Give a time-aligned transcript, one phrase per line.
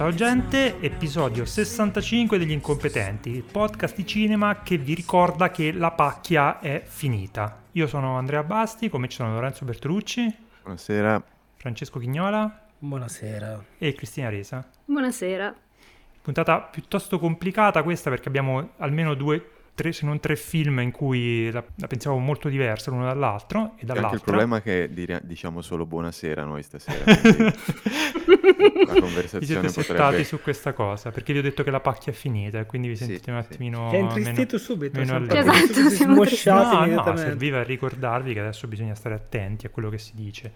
[0.00, 5.90] Ciao gente, episodio 65 degli incompetenti, il podcast di cinema che vi ricorda che la
[5.90, 7.64] pacchia è finita.
[7.72, 11.22] Io sono Andrea Basti, come ci sono Lorenzo Bertolucci, Buonasera.
[11.54, 13.62] Francesco Chignola Buonasera.
[13.76, 14.66] e Cristina Resa.
[14.86, 15.54] Buonasera.
[16.22, 19.50] Puntata piuttosto complicata questa perché abbiamo almeno due,
[19.80, 23.86] tre, se non tre film in cui la, la pensavo molto diversa l'uno dall'altro e
[23.86, 24.02] dall'altro.
[24.04, 27.04] anche il problema è che dire- diciamo solo buonasera noi stasera.
[28.86, 30.24] la Vi conversazione siete settati potrebbe...
[30.24, 32.96] su questa cosa perché vi ho detto che la pacchia è finita e quindi vi
[32.96, 33.52] Sì, sentite un sì.
[33.52, 34.98] attimino Ti intristito meno- subito.
[34.98, 39.88] meno Esatto, siamo No, no, serviva a ricordarvi che adesso bisogna stare attenti a quello
[39.88, 40.52] che si dice.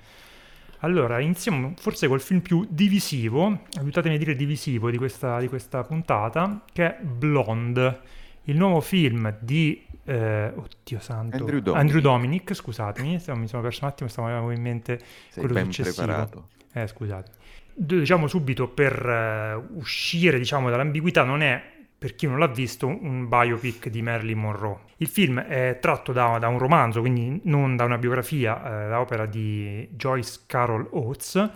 [0.80, 5.82] Allora, iniziamo forse col film più divisivo, aiutatemi a dire divisivo di questa, di questa
[5.82, 8.00] puntata, che è Blonde,
[8.44, 9.84] il nuovo film di...
[10.04, 11.36] eh, oddio santo...
[11.36, 12.00] Andrew Dominic.
[12.00, 15.00] Dominic, scusatemi, mi sono perso un attimo, stavo avendo in mente
[15.30, 16.04] Sei quello successivo.
[16.04, 16.48] preparato.
[16.72, 17.30] Eh, scusate.
[17.72, 23.28] Diciamo subito per eh, uscire diciamo, dall'ambiguità, non è per chi non l'ha visto un
[23.28, 24.80] biopic di Marilyn Monroe.
[24.98, 29.00] Il film è tratto da, da un romanzo, quindi non da una biografia, eh, da
[29.00, 31.50] opera di Joyce Carol Oates,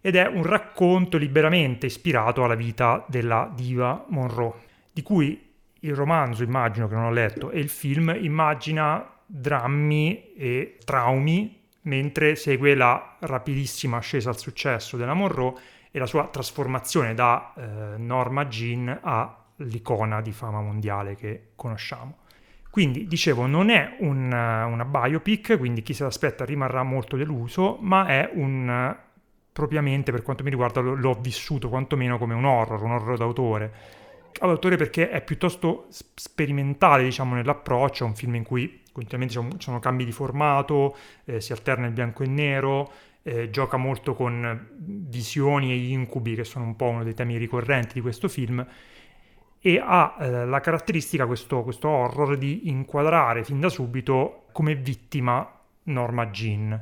[0.00, 4.54] ed è un racconto liberamente ispirato alla vita della diva Monroe,
[4.92, 5.47] di cui
[5.80, 12.34] il romanzo, immagino che non ho letto, e il film immagina drammi e traumi mentre
[12.36, 15.54] segue la rapidissima ascesa al successo della Monroe
[15.90, 22.18] e la sua trasformazione da eh, Norma Jean all'icona di fama mondiale che conosciamo.
[22.70, 27.78] Quindi, dicevo, non è un, eh, una biopic, quindi chi se l'aspetta rimarrà molto deluso,
[27.80, 28.96] ma è un, eh,
[29.52, 33.72] propriamente per quanto mi riguarda, l'ho vissuto quantomeno come un horror, un horror d'autore.
[34.46, 39.78] D'autore perché è piuttosto sperimentale, diciamo, nell'approccio, è un film in cui continuamente ci sono-
[39.78, 42.90] cambi di formato, eh, si alterna il bianco e il nero,
[43.22, 47.94] eh, gioca molto con visioni e incubi, che sono un po' uno dei temi ricorrenti
[47.94, 48.64] di questo film,
[49.60, 55.48] e ha eh, la caratteristica, questo, questo horror, di inquadrare fin da subito come vittima
[55.84, 56.80] Norma Jean,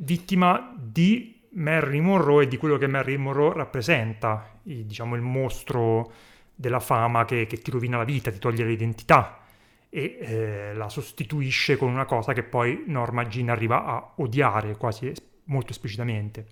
[0.00, 6.12] vittima di Marilyn Monroe e di quello che Marilyn Monroe rappresenta, diciamo il mostro
[6.56, 9.42] della fama che, che ti rovina la vita, ti toglie l'identità
[9.88, 15.12] e eh, la sostituisce con una cosa che poi Norma Jean arriva a odiare quasi
[15.44, 16.46] molto esplicitamente.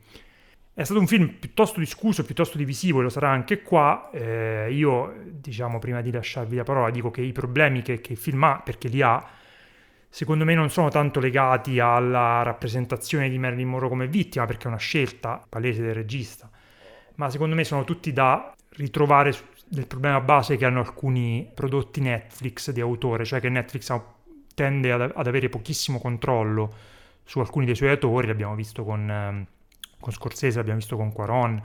[0.73, 4.11] È stato un film piuttosto discusso, piuttosto divisivo, e lo sarà anche qua.
[4.13, 8.19] Eh, io, diciamo, prima di lasciarvi la parola, dico che i problemi che, che il
[8.19, 9.25] film ha, perché li ha,
[10.09, 14.69] secondo me non sono tanto legati alla rappresentazione di Marilyn Monroe come vittima, perché è
[14.69, 16.51] una scelta palese del regista,
[17.17, 19.33] ma secondo me sono tutti da ritrovare
[19.67, 24.05] del problema base che hanno alcuni prodotti Netflix di autore, cioè che Netflix ha-
[24.55, 26.73] tende ad, ad avere pochissimo controllo
[27.25, 29.47] su alcuni dei suoi autori, l'abbiamo visto con, ehm,
[29.99, 31.61] con Scorsese, l'abbiamo visto con Quaron,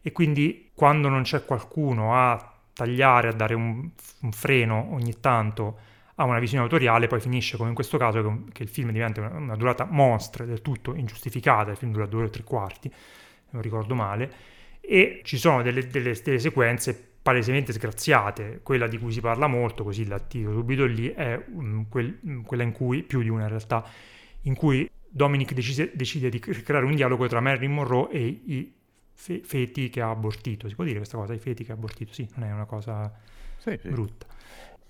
[0.00, 3.88] e quindi quando non c'è qualcuno a tagliare, a dare un,
[4.20, 5.78] un freno ogni tanto
[6.16, 9.20] a una visione autoriale, poi finisce come in questo caso che, che il film diventa
[9.20, 12.92] una, una durata monstra, del tutto ingiustificata, il film dura due o tre quarti,
[13.50, 14.32] non ricordo male,
[14.80, 19.84] e ci sono delle, delle- delle sequenze palesemente sgraziate, quella di cui si parla molto,
[19.84, 23.42] così la tiro subito lì, è mm, quel- mm, quella in cui, più di una
[23.42, 23.84] in realtà,
[24.42, 28.72] in cui Dominic decise- decide di cre- creare un dialogo tra Marilyn Monroe e i
[29.12, 30.68] fe- feti che ha abortito.
[30.68, 32.12] Si può dire questa cosa, i feti che ha abortito?
[32.12, 33.12] Sì, non è una cosa
[33.56, 33.88] Sì, sì.
[33.88, 34.26] brutta.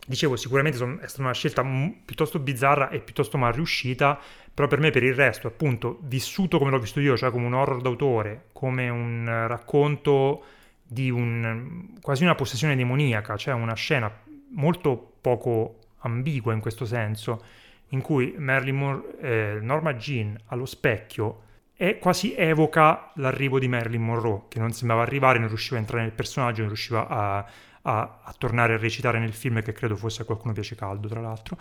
[0.05, 4.19] Dicevo, sicuramente son- è stata una scelta m- piuttosto bizzarra e piuttosto mal riuscita,
[4.53, 7.55] però per me per il resto, appunto, vissuto come l'ho visto io, cioè come un
[7.55, 10.45] horror d'autore, come un racconto
[10.93, 14.11] di un, quasi una possessione demoniaca, cioè una scena
[14.51, 17.43] molto poco ambigua in questo senso,
[17.89, 21.43] in cui Marilyn Mon- eh, Norma Jean allo specchio
[21.75, 26.03] è, quasi evoca l'arrivo di Marilyn Monroe, che non sembrava arrivare, non riusciva a entrare
[26.03, 27.47] nel personaggio, non riusciva a,
[27.83, 31.21] a- a tornare a recitare nel film, che credo fosse a qualcuno piace caldo, tra
[31.21, 31.57] l'altro.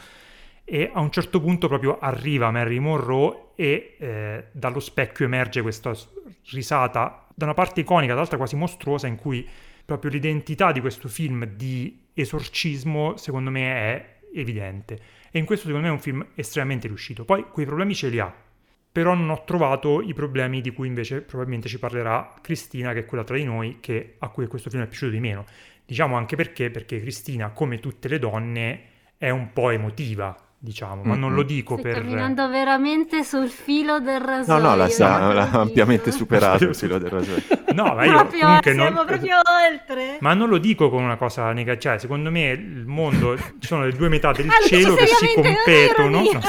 [0.63, 5.93] E a un certo punto proprio arriva Marilyn Monroe e eh, dallo specchio emerge questa
[6.51, 9.47] risata, da una parte iconica, dall'altra quasi mostruosa, in cui
[9.83, 14.99] proprio l'identità di questo film di esorcismo, secondo me, è evidente.
[15.31, 17.25] E in questo, secondo me, è un film estremamente riuscito.
[17.25, 18.33] Poi quei problemi ce li ha,
[18.91, 23.05] però non ho trovato i problemi di cui invece probabilmente ci parlerà Cristina, che è
[23.05, 25.45] quella tra di noi che, a cui questo film è piaciuto di meno.
[25.85, 28.81] Diciamo anche perché, perché Cristina, come tutte le donne,
[29.17, 32.01] è un po' emotiva diciamo, ma non lo dico Stai per...
[32.01, 34.59] camminando veramente sul filo del No, rasoio.
[34.61, 37.41] no, l'ha, sa- non ho l'ha ampiamente superato il filo del rasoio.
[37.71, 39.05] No, ma io Proprio, comunque siamo non...
[39.05, 39.35] proprio
[39.71, 40.17] oltre.
[40.19, 43.85] Ma non lo dico con una cosa negativa, cioè secondo me il mondo, ci sono
[43.85, 46.39] le due metà del Ah, lo cielo che si competono, no,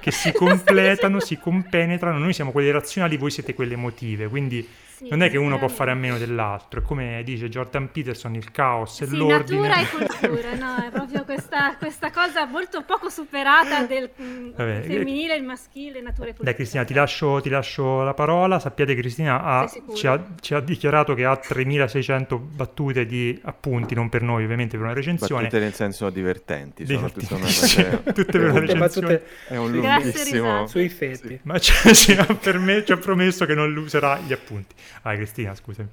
[0.00, 5.08] che si completano, si compenetrano, noi siamo quelle razionali, voi siete quelle emotive, quindi Sì,
[5.10, 8.52] non è che uno può fare a meno dell'altro, è come dice Jordan Peterson, il
[8.52, 9.66] caos e Sì, l'ordine.
[9.68, 9.86] natura e
[10.28, 11.21] cultura, no, è proprio
[11.52, 16.34] questa, questa cosa molto poco superata del mm, Vabbè, femminile, il maschile, natura e.
[16.38, 18.58] Dai Cristina, ti lascio, ti lascio la parola.
[18.58, 23.94] Sappiate che Cristina ha- ci, ha, ci ha dichiarato che ha 3600 battute di appunti,
[23.94, 25.42] non per noi ovviamente, per una recensione.
[25.42, 27.26] Battute nel senso divertenti, Divertenti.
[27.26, 29.22] sono cosa- Tutte per una Tutte recensione.
[29.48, 30.66] È un lunghissimo...
[30.66, 31.38] sui fetti.
[31.42, 34.74] Ma ci, ci ha, per me, ci ha promesso che non userà gli appunti.
[35.02, 35.88] Vai Cristina, scusami.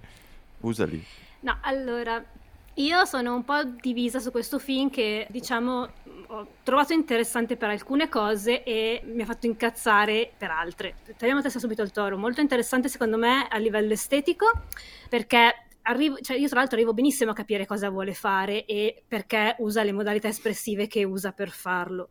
[0.61, 1.05] Usali.
[1.41, 2.21] No, allora,
[2.79, 5.89] io sono un po' divisa su questo film che, diciamo,
[6.27, 10.95] ho trovato interessante per alcune cose e mi ha fatto incazzare per altre.
[11.17, 12.17] Tagliamo testa subito al toro.
[12.17, 14.51] Molto interessante secondo me a livello estetico
[15.09, 15.63] perché...
[15.81, 19.81] Arrivo, cioè io tra l'altro arrivo benissimo a capire cosa vuole fare e perché usa
[19.81, 22.09] le modalità espressive che usa per farlo.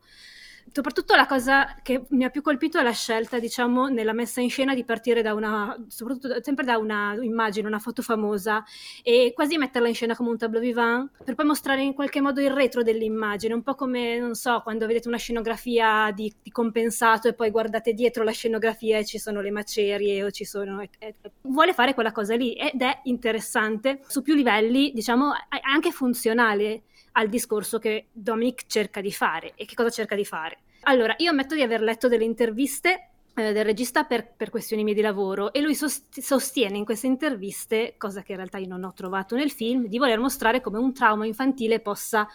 [0.71, 4.49] Soprattutto la cosa che mi ha più colpito è la scelta, diciamo, nella messa in
[4.49, 8.63] scena di partire da una, soprattutto sempre da una immagine, una foto famosa
[9.01, 12.39] e quasi metterla in scena come un tableau vivant per poi mostrare in qualche modo
[12.41, 17.27] il retro dell'immagine, un po' come, non so, quando vedete una scenografia di, di compensato
[17.27, 20.81] e poi guardate dietro la scenografia e ci sono le macerie o ci sono...
[20.81, 25.31] e- e- vuole fare quella cosa lì ed è interessante su più livelli, diciamo,
[25.61, 26.83] anche funzionale
[27.13, 29.53] al discorso che Dominic cerca di fare.
[29.55, 30.59] E che cosa cerca di fare?
[30.83, 34.93] Allora, io ammetto di aver letto delle interviste eh, del regista per, per questioni mie
[34.93, 38.83] di lavoro e lui sost- sostiene in queste interviste, cosa che in realtà io non
[38.83, 42.27] ho trovato nel film, di voler mostrare come un trauma infantile possa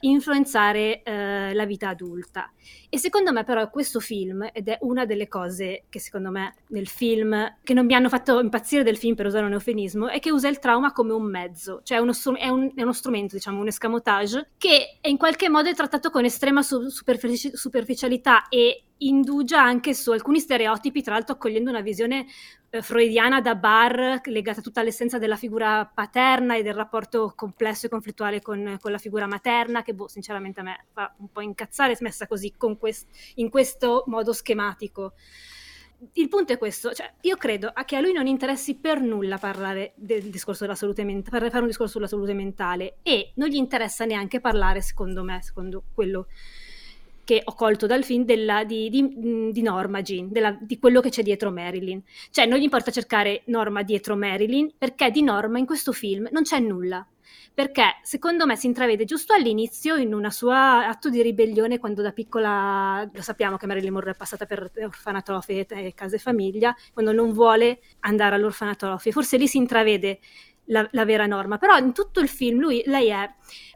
[0.00, 2.50] influenzare eh, la vita adulta.
[2.88, 6.88] E secondo me però questo film, ed è una delle cose che secondo me nel
[6.88, 10.30] film, che non mi hanno fatto impazzire del film per usare un eufemismo, è che
[10.30, 13.66] usa il trauma come un mezzo, cioè uno è, un, è uno strumento, diciamo, un
[13.66, 19.94] escamotage, che in qualche modo è trattato con estrema su- superfici- superficialità e indugia anche
[19.94, 22.26] su alcuni stereotipi, tra l'altro accogliendo una visione
[22.70, 27.88] eh, freudiana da bar legata tutta all'essenza della figura paterna e del rapporto complesso e
[27.88, 31.96] conflittuale con, con la figura materna, che boh, sinceramente a me fa un po' incazzare
[32.00, 33.06] messa così quest-
[33.36, 35.14] in questo modo schematico.
[36.12, 39.94] Il punto è questo, cioè io credo che a lui non interessi per nulla parlare
[39.96, 44.04] del discorso della salute mentale, fare un discorso sulla salute mentale e non gli interessa
[44.04, 46.67] neanche parlare, secondo me, secondo quello che
[47.44, 51.22] ho colto dal film della, di, di, di, Norma Jean, della, di quello che c'è
[51.22, 52.02] dietro Marilyn.
[52.30, 56.42] Cioè non gli importa cercare Norma dietro Marilyn perché di Norma in questo film non
[56.42, 57.06] c'è nulla.
[57.52, 62.12] Perché secondo me si intravede giusto all'inizio in una sua atto di ribellione quando da
[62.12, 67.32] piccola, lo sappiamo che Marilyn Monroe è passata per orfanatofi e case famiglia, quando non
[67.32, 69.10] vuole andare all'orfanatofi.
[69.10, 70.20] Forse lì si intravede
[70.66, 73.28] la, la vera norma, però in tutto il film lui, lei è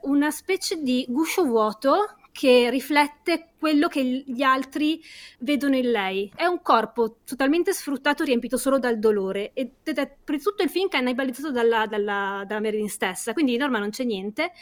[0.03, 5.01] una specie di guscio vuoto che riflette quello che gli altri
[5.41, 6.33] vedono in lei.
[6.35, 10.89] È un corpo totalmente sfruttato, riempito solo dal dolore ed è per tutto il film
[10.89, 14.53] cannibalizzato dalla, dalla, dalla Marilyn stessa, quindi di norma non c'è niente.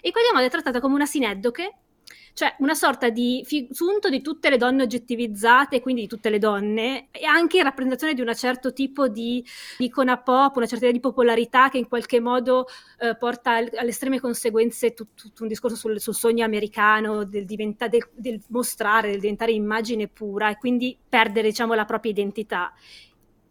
[0.00, 1.74] E modo è trattata come una sineddoche,
[2.36, 7.08] cioè una sorta di sunto di tutte le donne oggettivizzate, quindi di tutte le donne,
[7.10, 9.42] e anche in rappresentazione di un certo tipo di
[9.78, 12.66] icona pop, una certa idea di popolarità che in qualche modo
[12.98, 17.46] eh, porta al, alle estreme conseguenze tutto, tutto un discorso sul, sul, sogno americano, del,
[17.46, 22.72] diventa, del, del mostrare, del diventare immagine pura e quindi perdere diciamo la propria identità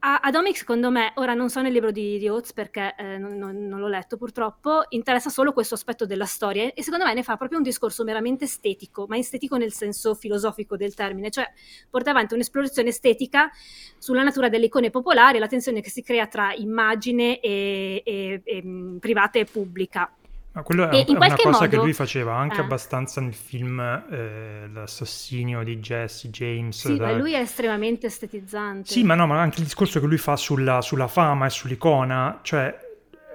[0.07, 3.17] a, a Dominic, secondo me, ora non so nel libro di, di Oates perché eh,
[3.17, 7.23] non, non, l'ho letto purtroppo, interessa solo questo aspetto della storia e secondo me ne
[7.23, 11.51] fa proprio un discorso meramente estetico, ma estetico nel senso filosofico del termine, cioè
[11.89, 13.49] porta avanti un'esplorazione estetica
[13.97, 18.41] sulla natura delle icone popolari e la tensione che si crea tra immagine e, e,
[18.43, 18.63] e
[18.99, 20.13] privata e pubblica.
[20.55, 22.61] Ma quello è, è una cosa modo, che lui faceva anche eh.
[22.61, 26.79] abbastanza nel film eh, L'assassinio di Jesse James.
[26.79, 27.11] Sì, da...
[27.11, 28.89] lui è estremamente estetizzante.
[28.89, 32.39] Sì, ma no, ma anche il discorso che lui fa sulla, sulla fama e sull'icona,
[32.41, 32.73] cioè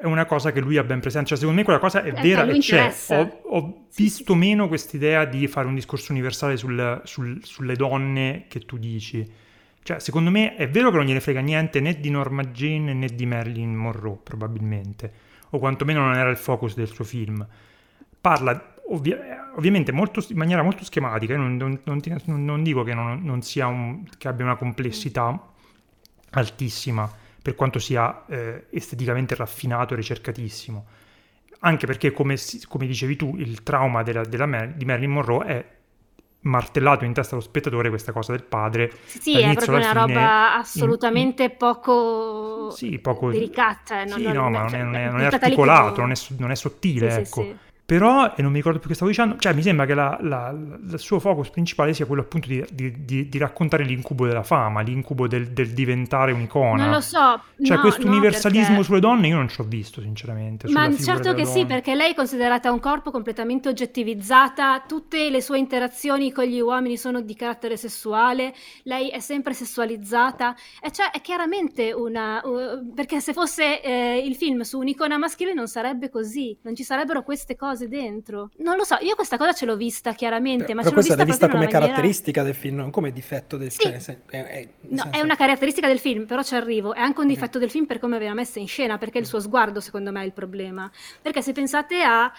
[0.00, 1.28] è una cosa che lui ha ben presente.
[1.28, 2.90] Cioè, secondo me quella cosa è Eh, vera e c'è.
[3.08, 7.76] Ho, ho sì, visto sì, meno quest'idea di fare un discorso universale sul, sul, sulle
[7.76, 9.30] donne che tu dici.
[9.82, 13.08] Cioè, secondo me è vero che non gliene frega niente né di Norma Jean né
[13.08, 17.46] di Marilyn Monroe, probabilmente o quantomeno non era il focus del suo film.
[18.20, 22.00] Parla ovvia- ovviamente molto, in maniera molto schematica, non, non, non,
[22.44, 25.48] non dico che, un, che abbia una complessità
[26.30, 27.10] altissima,
[27.42, 30.86] per quanto sia eh, esteticamente raffinato e ricercatissimo.
[31.60, 32.36] Anche perché, come,
[32.68, 35.66] come, dicevi tu, il trauma della, della Mar- di Marilyn Monroe è
[36.42, 38.92] martellato in testa allo spettatore questa cosa del padre.
[39.04, 44.04] Sì, è proprio una fine, roba assolutamente in, poco, sì, poco delicata.
[44.04, 46.50] Non, sì, non, no, ma non è, non è, non è articolato, non è, non
[46.50, 47.42] è sottile, sì, ecco.
[47.42, 47.56] Sì,
[47.90, 50.50] però, e non mi ricordo più che stavo dicendo, cioè mi sembra che la, la,
[50.50, 54.80] il suo focus principale sia quello appunto di, di, di, di raccontare l'incubo della fama,
[54.80, 56.84] l'incubo del, del, diventare un'icona.
[56.84, 57.42] Non lo so.
[57.60, 58.84] Cioè no, questo no, universalismo perché...
[58.84, 60.70] sulle donne io non ci ho visto sinceramente.
[60.70, 65.58] Ma certo che sì, perché lei è considerata un corpo completamente oggettivizzata, tutte le sue
[65.58, 68.54] interazioni con gli uomini sono di carattere sessuale,
[68.84, 72.40] lei è sempre sessualizzata, e cioè è chiaramente una...
[72.44, 76.84] Uh, perché se fosse eh, il film su un'icona maschile non sarebbe così, non ci
[76.84, 78.50] sarebbero queste cose cose dentro.
[78.58, 81.16] Non lo so, io questa cosa ce l'ho vista chiaramente, però, ma però ce l'ho
[81.16, 81.86] vista, vista, come maniera...
[81.86, 83.82] caratteristica del film, non come difetto del sì.
[83.82, 85.18] cioè, è, è, no, senso...
[85.18, 86.94] è una caratteristica del film, però ci arrivo.
[86.94, 87.60] È anche un difetto mm.
[87.60, 90.24] del film per come aveva messa in scena, perché il suo sguardo, secondo me, è
[90.26, 90.90] il problema.
[91.22, 92.30] Perché se pensate a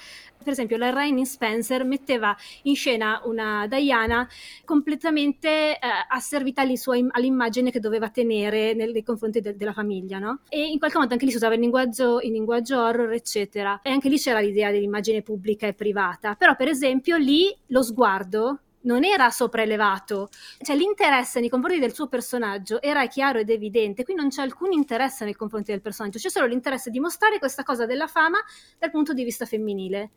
[0.41, 4.27] per esempio la Rain Spencer metteva in scena una Diana
[4.65, 5.79] completamente eh,
[6.09, 10.39] asservita all'immagine che doveva tenere nei, nei confronti de- della famiglia, no?
[10.49, 13.79] E in qualche modo anche lì si usava il linguaggio, il linguaggio horror, eccetera.
[13.83, 16.35] E anche lì c'era l'idea dell'immagine pubblica e privata.
[16.35, 20.29] Però, per esempio, lì lo sguardo non era sopraelevato,
[20.61, 24.71] cioè l'interesse nei confronti del suo personaggio era chiaro ed evidente, qui non c'è alcun
[24.71, 28.39] interesse nei confronti del personaggio, c'è solo l'interesse di mostrare questa cosa della fama
[28.79, 30.11] dal punto di vista femminile.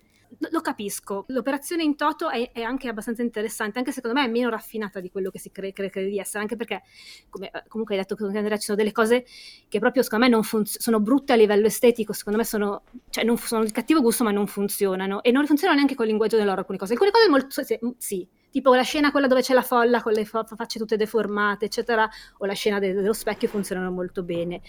[0.51, 4.49] Lo capisco, l'operazione in toto è, è, anche abbastanza interessante, anche secondo me è meno
[4.49, 6.83] raffinata di quello che si crede, crede, crede di essere, anche perché,
[7.29, 9.25] come, eh, comunque hai detto che Andrea ci sono delle cose
[9.69, 13.23] che proprio secondo me non funzionano, sono brutte a livello estetico, secondo me sono, cioè
[13.23, 16.37] non, sono di cattivo gusto ma non funzionano, e non funzionano neanche con il linguaggio
[16.37, 19.63] dell'oro alcune cose, alcune cose molto, sì, sì tipo la scena quella dove c'è la
[19.63, 22.09] folla con le facce tutte deformate, eccetera,
[22.39, 24.61] o la scena de- dello specchio funzionano molto bene.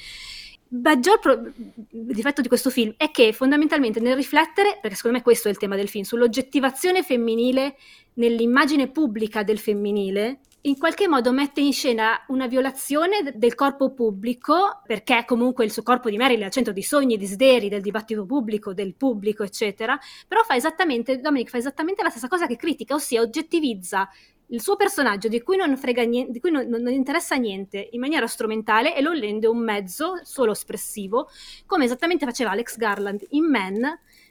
[0.70, 1.44] Maggior pro-
[1.92, 5.58] difetto di questo film è che fondamentalmente nel riflettere, perché secondo me questo è il
[5.58, 7.76] tema del film, sull'oggettivazione femminile
[8.16, 14.82] nell'immagine pubblica del femminile, in qualche modo mette in scena una violazione del corpo pubblico,
[14.86, 18.26] perché comunque il suo corpo di Marilyn è al centro di sogni desideri, del dibattito
[18.26, 22.96] pubblico, del pubblico, eccetera, però fa esattamente, Dominic fa esattamente la stessa cosa che critica,
[22.96, 24.10] ossia oggettivizza
[24.50, 28.00] il suo personaggio di cui non frega niente, di cui non, non, interessa niente in
[28.00, 31.30] maniera strumentale e lo rende un mezzo solo espressivo,
[31.68, 33.82] come esattamente faceva Alex Garland in Men,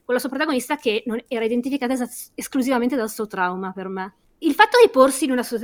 [0.04, 4.14] con la sua protagonista che non era identificata es- esclusivamente dal suo trauma per me.
[4.38, 5.58] Il fatto di porsi in una so-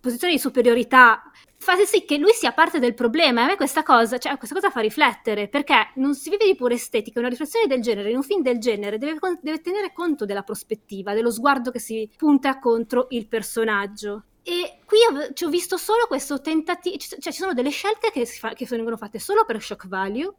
[0.00, 1.22] posizione di superiorità
[1.62, 4.56] fa sì che lui sia parte del problema e a me questa cosa, cioè, questa
[4.56, 8.16] cosa fa riflettere perché non si vive di pura estetica, una riflessione del genere, in
[8.16, 12.58] un film del genere deve, deve tenere conto della prospettiva, dello sguardo che si punta
[12.58, 14.24] contro il personaggio.
[14.42, 18.26] E qui ho, ci ho visto solo questo tentativo, cioè ci sono delle scelte che,
[18.26, 20.34] fa, che vengono fatte solo per shock value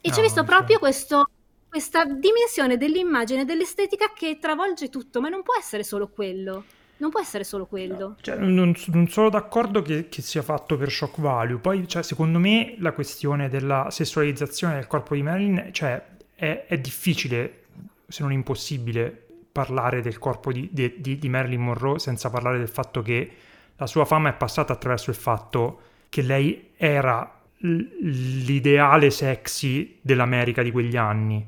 [0.00, 1.28] e no, ci ho visto proprio questo,
[1.68, 6.64] questa dimensione dell'immagine, dell'estetica che travolge tutto, ma non può essere solo quello.
[7.00, 8.16] Non può essere solo quello.
[8.20, 11.58] Cioè, non, non, sono d'accordo che, che, sia fatto per shock value.
[11.58, 16.02] Poi, cioè, secondo me, la questione della sessualizzazione del corpo di Marilyn, cioè,
[16.34, 17.62] è, è difficile,
[18.06, 22.68] se non impossibile, parlare del corpo di, di, di, di Marilyn Monroe senza parlare del
[22.68, 23.30] fatto che
[23.76, 25.80] la sua fama è passata attraverso il fatto
[26.10, 31.46] che lei era l'ideale sexy dell'America di quegli anni.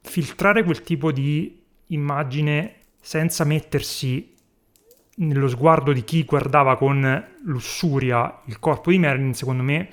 [0.00, 4.31] Filtrare quel tipo di immagine senza mettersi
[5.16, 9.88] nello sguardo di chi guardava con lussuria il corpo di Merlin, secondo me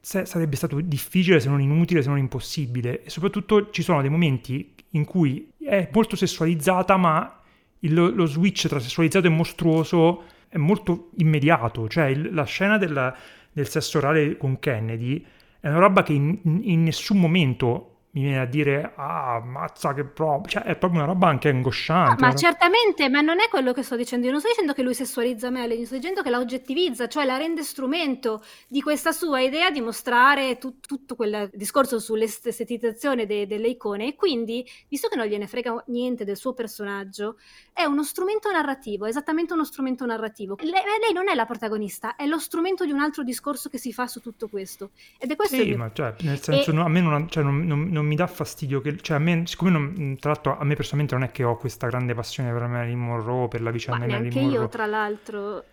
[0.00, 3.02] sarebbe stato difficile, se non inutile, se non impossibile.
[3.02, 7.40] E soprattutto ci sono dei momenti in cui è molto sessualizzata, ma
[7.80, 11.88] il, lo switch tra sessualizzato e mostruoso è molto immediato.
[11.88, 13.14] Cioè il, la scena del,
[13.52, 15.24] del sesso orale con Kennedy
[15.60, 20.04] è una roba che in, in nessun momento mi viene a dire ah mazza che
[20.04, 23.72] proprio cioè è proprio una roba anche angosciante no, ma certamente ma non è quello
[23.72, 26.38] che sto dicendo io non sto dicendo che lui sessualizza Melanie sto dicendo che la
[26.38, 32.00] oggettivizza cioè la rende strumento di questa sua idea di mostrare tu, tutto quel discorso
[32.00, 37.36] sull'estetizzazione de, delle icone e quindi visto che non gliene frega niente del suo personaggio
[37.72, 40.56] è uno strumento narrativo esattamente uno strumento narrativo.
[40.60, 43.92] Lei, lei, non è la protagonista è lo strumento di un altro discorso che si
[43.92, 44.90] fa su tutto questo.
[45.18, 46.74] Ed è questo sì il ma cioè nel senso e...
[46.74, 48.96] no, a me non, cioè, non, non non mi dà fastidio che...
[49.00, 51.86] Cioè, a me, siccome non, tra l'altro a me personalmente non è che ho questa
[51.86, 54.60] grande passione per Marilyn Monroe, per la vicenda di Marilyn Monroe.
[54.62, 55.64] io, tra l'altro.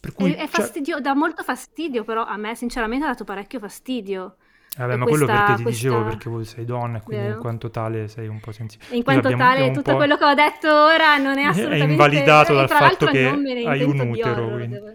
[0.00, 1.02] Per cui, è, è cioè fastidio, cioè...
[1.02, 4.36] dà molto fastidio, però a me sinceramente ha dato parecchio fastidio.
[4.76, 5.86] Vabbè, ma questa, quello perché ti questa...
[5.86, 7.36] dicevo perché voi sei donna e quindi Vero.
[7.36, 8.96] in quanto tale sei un po' sensibile.
[8.96, 11.86] In quanto tale tutto quello che ho detto ora non è assolutamente...
[11.86, 14.74] È invalidato dal fatto che hai un utero, quindi...
[14.74, 14.92] Devo...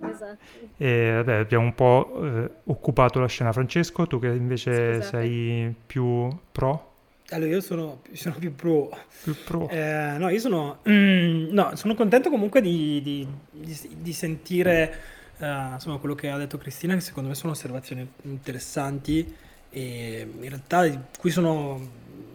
[0.00, 0.36] Esatto.
[0.76, 3.52] E vabbè, abbiamo un po' eh, occupato la scena.
[3.52, 5.04] Francesco, tu che invece Scusate.
[5.04, 6.92] sei più pro?
[7.30, 8.90] Allora, io sono, sono più pro.
[9.22, 9.68] Più pro.
[9.68, 15.00] Eh, no, io sono, mm, no, sono contento comunque di, di- di- di sentire
[15.38, 19.34] eh, insomma, quello che ha detto Cristina, che secondo me sono osservazioni interessanti
[19.70, 20.86] e in realtà
[21.18, 21.80] cui sono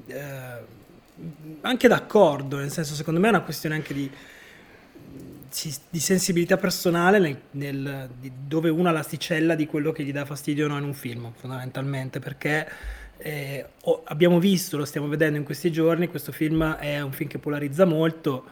[0.07, 0.77] eh,
[1.61, 4.09] anche d'accordo, nel senso, secondo me è una questione anche di,
[5.89, 10.25] di sensibilità personale nel, nel- di dove uno ha l'asticella di quello che gli dà
[10.25, 12.67] fastidio o no in un film, fondamentalmente, perché
[13.17, 13.65] eh,
[14.05, 17.85] abbiamo visto, lo stiamo vedendo in questi giorni, questo film è un film che polarizza
[17.85, 18.45] molto,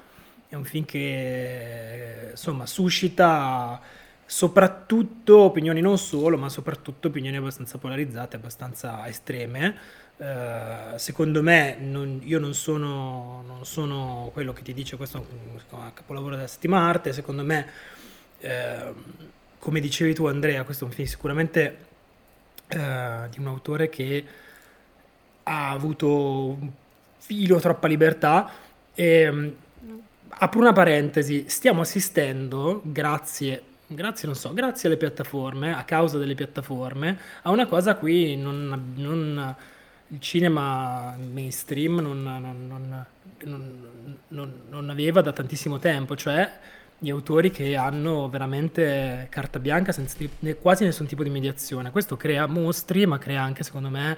[0.50, 3.80] è un film che insomma suscita
[4.25, 9.75] soprattutto opinioni non solo, ma soprattutto opinioni abbastanza polarizzate, abbastanza estreme.
[10.20, 15.20] Eh, secondo me, non- io non sono, non sono quello che ti dice questo è
[15.22, 17.68] un capolavoro della settima arte, secondo me,
[18.40, 18.94] eh,
[19.60, 21.78] come dicevi tu Andrea, questo è un film sicuramente
[22.68, 24.26] eh, di un autore che
[25.44, 26.72] ha avuto un
[27.18, 28.50] filo troppa libertà.
[28.94, 29.56] E, mh,
[30.30, 36.36] apro una parentesi, stiamo assistendo, grazie, grazie non so, grazie alle piattaforme, a causa delle
[36.36, 39.56] piattaforme, a una cosa a cui non, non-
[40.10, 43.06] il cinema mainstream non, non- non-
[43.44, 43.88] non-
[44.30, 46.50] non- non aveva da tantissimo tempo, cioè
[47.00, 50.18] gli autori che hanno veramente carta bianca senza
[50.60, 51.92] quasi nessun tipo di mediazione.
[51.92, 54.18] Questo crea mostri, ma crea anche, secondo me,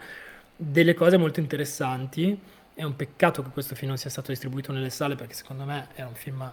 [0.55, 2.39] delle cose molto interessanti.
[2.73, 5.87] È un peccato che questo film non sia stato distribuito nelle sale perché secondo me
[5.95, 6.49] era un film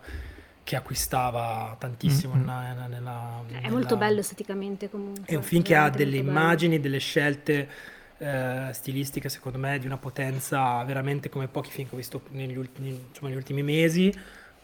[0.65, 2.45] che acquistava tantissimo Mm, mm.
[2.45, 5.23] nella, nella- È nella- molto bello esteticamente comunque.
[5.27, 6.39] È un film che ha delle molto bello.
[6.41, 7.69] immagini, delle scelte
[8.19, 12.57] eh, stilistiche, secondo me, di una potenza veramente come pochi film che ho visto negli
[12.57, 14.15] ultimi, insomma, negli ultimi mesi.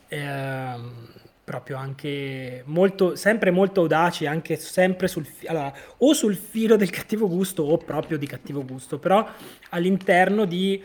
[0.09, 1.09] Ehm,
[1.45, 7.29] proprio anche molto, sempre molto audaci, anche sempre sul, allora, o sul filo del cattivo
[7.29, 9.29] gusto o proprio di cattivo gusto, però
[9.71, 10.83] all'interno di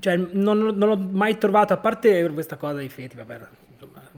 [0.00, 3.38] cioè, non, non ho mai trovato, a parte questa cosa dei feti, vabbè,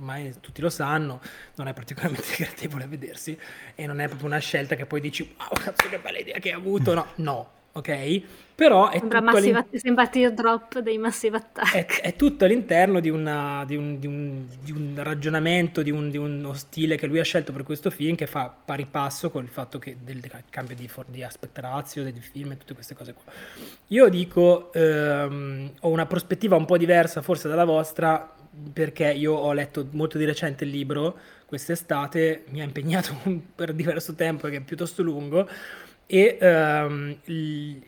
[0.00, 1.20] ormai tutti lo sanno,
[1.56, 3.38] non è particolarmente gradevole a vedersi
[3.74, 6.50] e non è proprio una scelta che poi dici, wow, cazzo che bella idea che
[6.50, 8.22] hai avuto, no, no, ok?
[8.54, 11.72] Però è Sembra, massive, sembra teardrop dei Massive Attack.
[11.72, 16.10] è, è tutto all'interno di, una- di un, di un- di un ragionamento, di, un-
[16.10, 19.44] di uno stile che lui ha scelto per questo film che fa pari passo con
[19.44, 23.12] il fatto che del cambio di, di aspect ratio del film e tutte queste cose
[23.14, 23.22] qua.
[23.88, 28.34] Io dico, ehm, ho una prospettiva un po' diversa forse dalla vostra
[28.72, 33.14] perché io ho letto molto di recente il libro quest'estate, mi ha impegnato
[33.54, 35.48] per diverso tempo perché è piuttosto lungo
[36.06, 37.82] e ehm, il-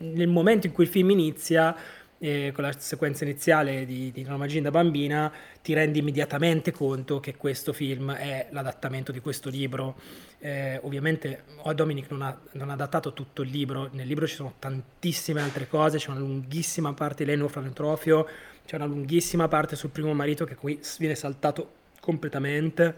[0.00, 1.74] nel momento in cui il film inizia,
[2.18, 7.20] eh, con la sequenza iniziale di, di Norma Jean da bambina, ti rendi immediatamente conto
[7.20, 9.96] che questo film è l'adattamento di questo libro.
[10.40, 14.34] Eh, ovviamente oh, Dominic non ha, non ha adattato tutto il libro, nel libro ci
[14.34, 18.26] sono tantissime altre cose, c'è una lunghissima parte di lei Franotrofio,
[18.68, 22.96] c'è una lunghissima parte sul primo marito che qui viene saltato completamente.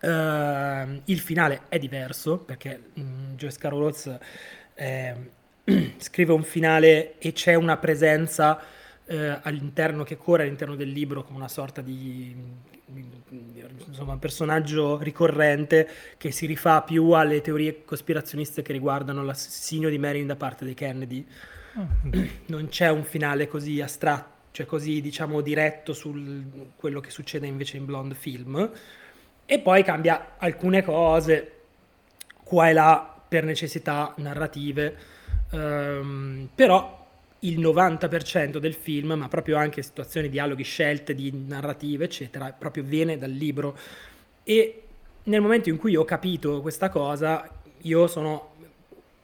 [0.00, 4.18] Ehm, il finale è diverso perché mm, Joyce Carol Oates
[4.74, 5.30] ehm,
[5.96, 8.60] scrive un finale e c'è una presenza
[9.06, 12.36] eh, all'interno che corre all'interno del libro come una sorta di,
[13.86, 19.96] insomma, un personaggio ricorrente che si rifà più alle teorie cospirazioniste che riguardano l'assassinio di
[19.96, 21.26] Marilyn da parte dei Kennedy.
[21.76, 21.86] Ah,
[22.48, 26.14] Non c'è un finale così astratto, cioè così diciamo diretto su
[26.76, 28.70] quello che succede invece in Blonde Film.
[29.44, 31.50] E poi cambia alcune cose
[32.44, 34.96] qua e là per necessità narrative,
[35.50, 37.04] ehm, però
[37.40, 43.18] il 90% del film, ma proprio anche situazioni, dialoghi, scelte di narrative, eccetera, proprio viene
[43.18, 43.76] dal libro.
[44.44, 44.82] E
[45.24, 48.52] nel momento in cui ho capito questa cosa, io sono,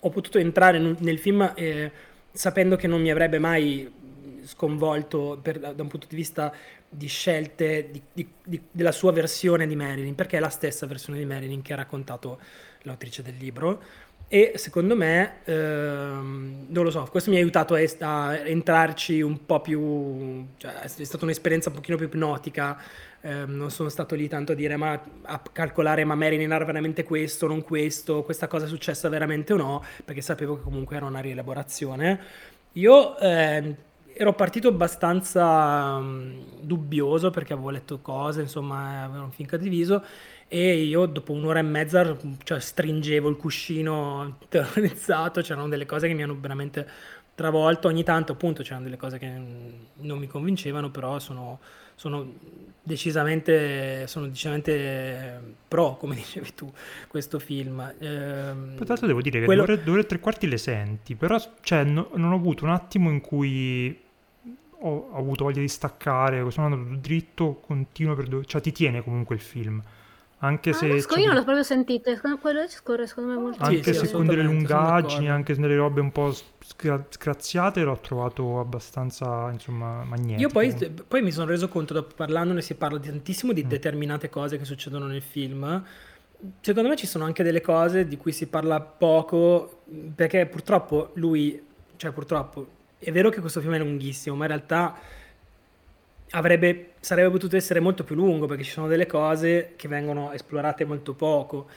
[0.00, 1.92] ho potuto entrare nel film eh,
[2.32, 3.98] sapendo che non mi avrebbe mai
[4.44, 6.52] sconvolto per- da un punto di vista
[6.88, 11.18] di scelte di- di- di- della sua versione di Marilyn, perché è la stessa versione
[11.18, 12.40] di Marilyn che ha raccontato
[12.82, 13.82] l'autrice del libro.
[14.32, 19.20] E secondo me, ehm, non lo so, questo mi ha aiutato a, est- a entrarci
[19.22, 22.80] un po' più, cioè è stata un'esperienza un pochino più ipnotica,
[23.22, 27.02] ehm, non sono stato lì tanto a dire, ma a calcolare, ma Marilyn era veramente
[27.02, 31.06] questo, non questo, questa cosa è successa veramente o no, perché sapevo che comunque era
[31.06, 32.20] una rielaborazione.
[32.74, 33.74] Io ehm,
[34.20, 40.04] ero partito abbastanza mm, dubbioso perché avevo letto cose, insomma, avevo un film condiviso
[40.46, 46.12] e io dopo un'ora e mezza cioè, stringevo il cuscino terrorizzato, c'erano delle cose che
[46.12, 46.86] mi hanno veramente
[47.34, 51.58] travolto, ogni tanto appunto c'erano delle cose che non mi convincevano, però sono,
[51.94, 52.30] sono
[52.82, 56.70] decisamente, sono decisamente pro, come dicevi tu,
[57.08, 57.80] questo film.
[57.98, 61.14] Ehm, Tra l'altro devo dire che due ore, due ore e tre quarti le senti,
[61.14, 64.08] però cioè, no- non ho avuto un attimo in cui
[64.80, 68.44] ho, ho avuto voglia di staccare, sono andato dritto, continuo per due...
[68.44, 69.82] cioè ti tiene comunque il film.
[70.42, 70.86] Anche Ah, se...
[70.86, 73.62] io non l'ho proprio sentito, secondo- quello scorre secondo me molto.
[73.62, 77.98] Anche sì, se con delle lungaggini, anche se delle robe un po' scra- scraziate, l'ho
[78.00, 80.40] trovato abbastanza, insomma, magnetico.
[80.40, 83.54] Io poi, poi mi sono reso conto, dopo parlandone si parla di- tantissimo Mm.
[83.54, 85.84] di determinate cose che succedono nel film.
[86.62, 89.82] Secondo me ci sono anche delle cose di cui si parla poco,
[90.14, 91.62] perché purtroppo lui,
[91.96, 92.66] cioè purtroppo,
[93.00, 94.94] è vero che questo film è lunghissimo, ma in realtà
[96.30, 100.84] avrebbe, sarebbe potuto essere molto più lungo, perché ci sono delle cose che vengono esplorate
[100.84, 101.68] molto poco,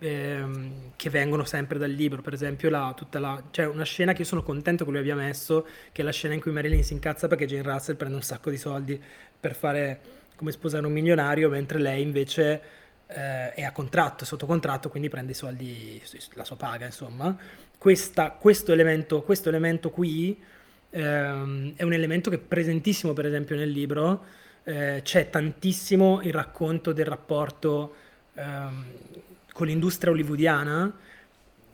[0.00, 4.26] ehm, che vengono sempre dal libro, per esempio la, la, c'è una scena che io
[4.26, 7.28] sono contento che lui abbia messo, che è la scena in cui Marilyn si incazza
[7.28, 9.00] perché Jane Russell prende un sacco di soldi
[9.38, 10.00] per fare
[10.34, 12.60] come sposare un milionario, mentre lei invece
[13.06, 17.36] eh, è a contratto, è sotto contratto, quindi prende i soldi, la sua paga, insomma.
[17.78, 20.52] Questa- questo, elemento, questo elemento qui
[20.94, 24.24] ehm, è un elemento che è presentissimo, per esempio, nel libro.
[24.62, 27.94] Eh, c'è tantissimo il racconto del rapporto
[28.34, 28.84] ehm,
[29.52, 30.92] con l'industria hollywoodiana.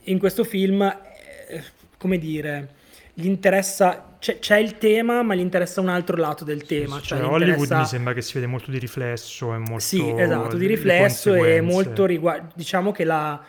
[0.05, 1.63] In questo film, eh,
[1.99, 2.69] come dire,
[3.13, 6.99] gli interessa, c'è, c'è il tema, ma gli interessa un altro lato del tema.
[6.99, 9.79] Sì, cioè cioè, Hollywood interessa- mi sembra che si vede molto di riflesso e molto
[9.81, 13.45] sì, esatto, di le riflesso e molto riguardo, diciamo che la,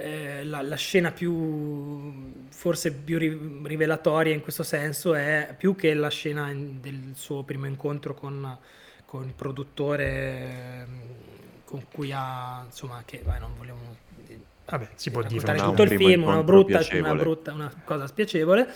[0.00, 5.94] eh, la, la scena più, forse più ri- rivelatoria in questo senso è più che
[5.94, 8.56] la scena in- del suo primo incontro con,
[9.04, 10.06] con il produttore
[10.82, 11.00] ehm,
[11.64, 13.96] con cui ha, insomma, che vai, non vogliamo
[14.66, 15.54] Vabbè, si può dire.
[15.56, 18.68] tutto un il film, una brutta, una brutta, una cosa spiacevole,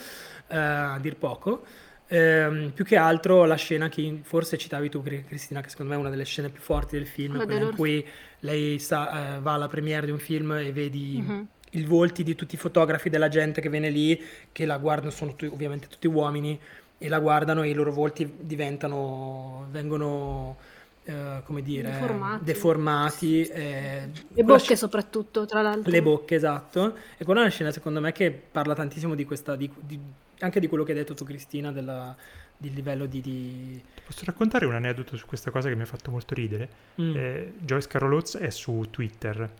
[0.49, 1.65] eh, a dir poco.
[2.09, 5.97] Ehm, più che altro la scena che forse citavi tu, Cri- Cristina, che secondo me
[5.99, 8.07] è una delle scene più forti del film, Quella in cui
[8.41, 11.47] lei sta- eh, va alla premiere di un film e vedi Mhm.
[11.71, 14.21] i volti di tutti i fotografi della gente che viene lì,
[14.53, 16.61] che la guardano, sono tutti- ovviamente tutti uomini,
[16.99, 20.57] e la guardano e i loro volti diventano, vengono,
[21.05, 22.45] eh, come dire, Deformati.
[22.45, 25.91] deformati, eh, Le bocche sc- soprattutto, tra l'altro.
[25.91, 26.97] le bocche, esatto.
[27.17, 30.01] E quella è una scena, secondo me, che parla tantissimo di questa, di- di-
[30.41, 32.15] anche di quello che hai detto tu, Cristina, della,
[32.57, 33.21] di livello di...
[33.21, 36.69] di- Posso raccontare un aneddoto su questa cosa che mi ha fatto molto ridere?
[37.01, 39.51] Mm, Eh, Joyce Carol Oates è su Twitter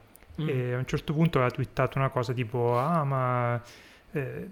[0.41, 0.49] mm.
[0.49, 3.63] e a un certo punto aveva twittato una cosa tipo ah ma
[4.15, 4.49] eh,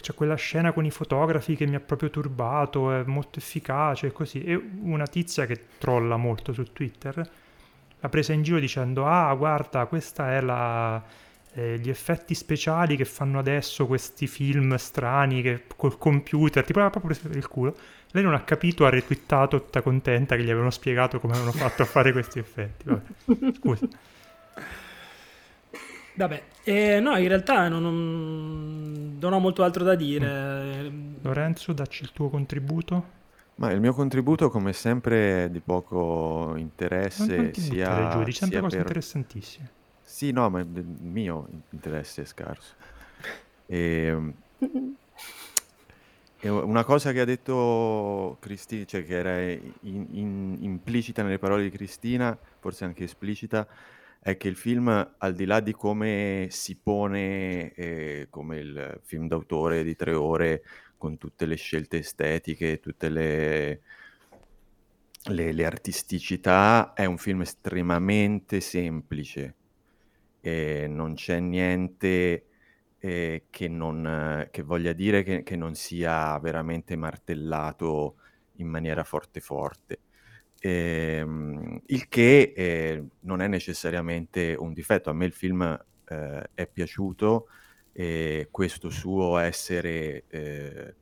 [0.00, 4.12] c'è quella scena con i fotografi che mi ha proprio turbato è molto efficace e
[4.12, 7.30] così e una tizia che trolla molto su Twitter
[8.00, 11.02] l'ha presa in giro dicendo ah guarda questa è la
[11.54, 16.90] eh, gli effetti speciali che fanno adesso questi film strani che col computer tipo l'ha
[16.90, 17.76] proprio preso per il culo
[18.12, 21.82] lei non ha capito, ha retweetato tutta contenta che gli avevano spiegato come avevano fatto
[21.82, 22.84] a fare questi effetti.
[22.86, 23.86] Vabbè, scusa.
[26.18, 30.90] Vabbè, eh, no, in realtà non, non- non ho molto altro da dire.
[31.22, 33.16] Lorenzo, dacci il tuo contributo.
[33.54, 38.60] Ma il mio contributo, come sempre, è di poco interesse, sia, giù, dici sempre sia
[38.60, 38.86] cose per...
[38.86, 39.70] interessantissime.
[40.02, 42.74] Sì, no, ma il mio interesse è scarso.
[43.70, 44.16] E,
[46.40, 51.64] e una cosa che ha detto Cristina, cioè che era in- in- implicita nelle parole
[51.64, 53.66] di Cristina, forse anche esplicita,
[54.20, 59.26] è che il film, al di là di come si pone eh, come il film
[59.28, 60.62] d'autore di tre ore,
[60.96, 63.82] con tutte le scelte estetiche, tutte le,
[65.30, 69.54] le- le artisticità, è un film estremamente semplice
[70.40, 72.46] e non c'è niente
[72.98, 78.16] eh, che, non, che voglia dire che, che non sia veramente martellato
[78.56, 79.98] in maniera forte forte.
[80.60, 85.10] Ehm, il che eh, non è necessariamente un difetto.
[85.10, 85.62] A me il film
[86.08, 87.48] eh, è piaciuto
[87.92, 90.94] e questo suo essere eh,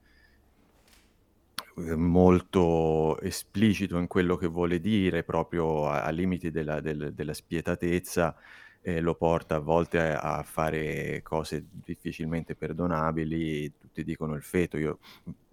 [1.97, 8.35] molto esplicito in quello che vuole dire, proprio a, a limiti della, del- della spietatezza,
[8.81, 13.73] eh, lo porta a volte a, a fare cose difficilmente perdonabili.
[13.79, 14.99] Tutti dicono il feto, io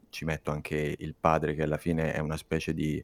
[0.10, 3.04] ci metto anche il padre, che alla fine è una specie di,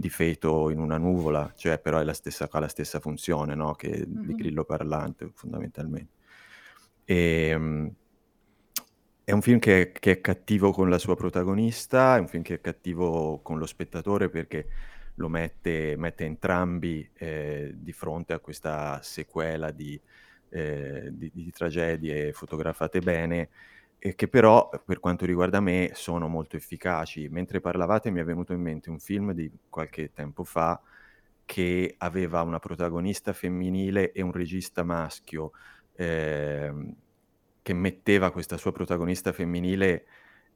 [0.00, 3.74] di feto in una nuvola, cioè però è la stessa, ha la stessa funzione, no?
[3.74, 4.34] Che di Mhm.
[4.34, 6.12] grillo parlante, fondamentalmente.
[7.04, 7.54] E,
[9.24, 12.54] è un film che, che è cattivo con la sua protagonista, è un film che
[12.54, 14.68] è cattivo con lo spettatore perché
[15.14, 20.00] lo mette, mette entrambi eh, di fronte a questa sequela di,
[20.48, 23.50] eh, di- di tragedie fotografate bene
[24.02, 27.28] e che però, per quanto riguarda me, sono molto efficaci.
[27.28, 30.80] Mentre parlavate mi è venuto in mente un film di qualche tempo fa
[31.44, 35.52] che aveva una protagonista femminile e un regista maschio,
[35.96, 36.94] ehm,
[37.60, 40.06] che metteva questa sua protagonista femminile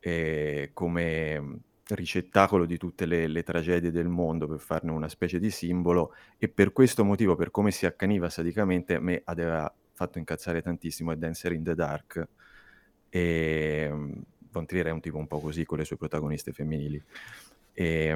[0.01, 5.51] eh, come ricettacolo di tutte le, le, tragedie del mondo per farne una specie di
[5.51, 10.63] simbolo e per questo motivo, per come si accaniva sadicamente, a me aveva fatto incazzare
[10.63, 12.27] tantissimo è Dancer in the Dark
[13.15, 13.89] e
[14.51, 17.01] Von Trier è un tipo un po' così con le sue protagoniste femminili.
[17.73, 18.09] E,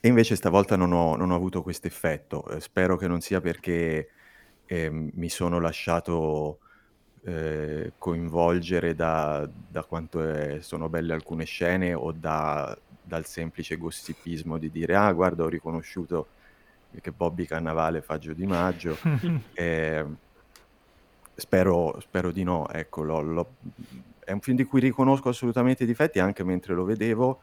[0.00, 2.46] e invece stavolta non ho, non ho avuto questo effetto.
[2.50, 4.10] Eh, spero che non sia perché
[4.66, 6.58] eh, mi sono lasciato
[7.22, 14.58] eh, coinvolgere da, da quanto è, sono belle alcune scene o da, dal semplice gossipismo
[14.58, 16.28] di dire ah guarda ho riconosciuto
[17.00, 18.96] che Bobby Cannavale fa Gio di Maggio
[19.54, 20.04] eh,
[21.38, 23.54] spero, spero, di no ecco l'ho, l'ho,
[24.24, 27.40] è un film di cui riconosco assolutamente i difetti anche mentre lo vedevo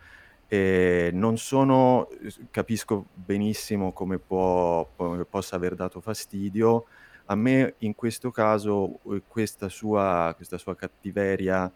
[0.47, 2.09] e non sono
[2.51, 4.87] capisco benissimo come, può,
[5.29, 6.85] possa aver dato fastidio.
[7.27, 11.71] A me in questo caso eh, questa sua, questa sua cattiveria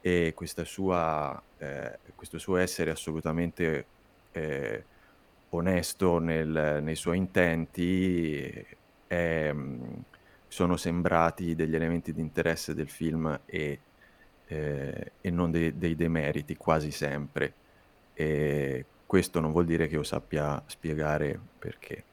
[0.00, 3.86] e sua, eh, questo suo essere assolutamente
[4.32, 4.84] eh,
[5.50, 8.66] onesto nel, nei suoi intenti
[9.08, 9.54] eh,
[10.48, 13.78] sono sembrati degli elementi di interesse del film e,
[14.46, 17.52] eh, e non dei, dei, demeriti quasi sempre.
[18.14, 22.04] E questo non vuol dire che io sappia spiegare perché.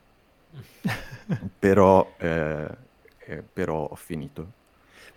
[1.60, 2.68] però, eh,
[3.20, 4.62] eh, però ho finito.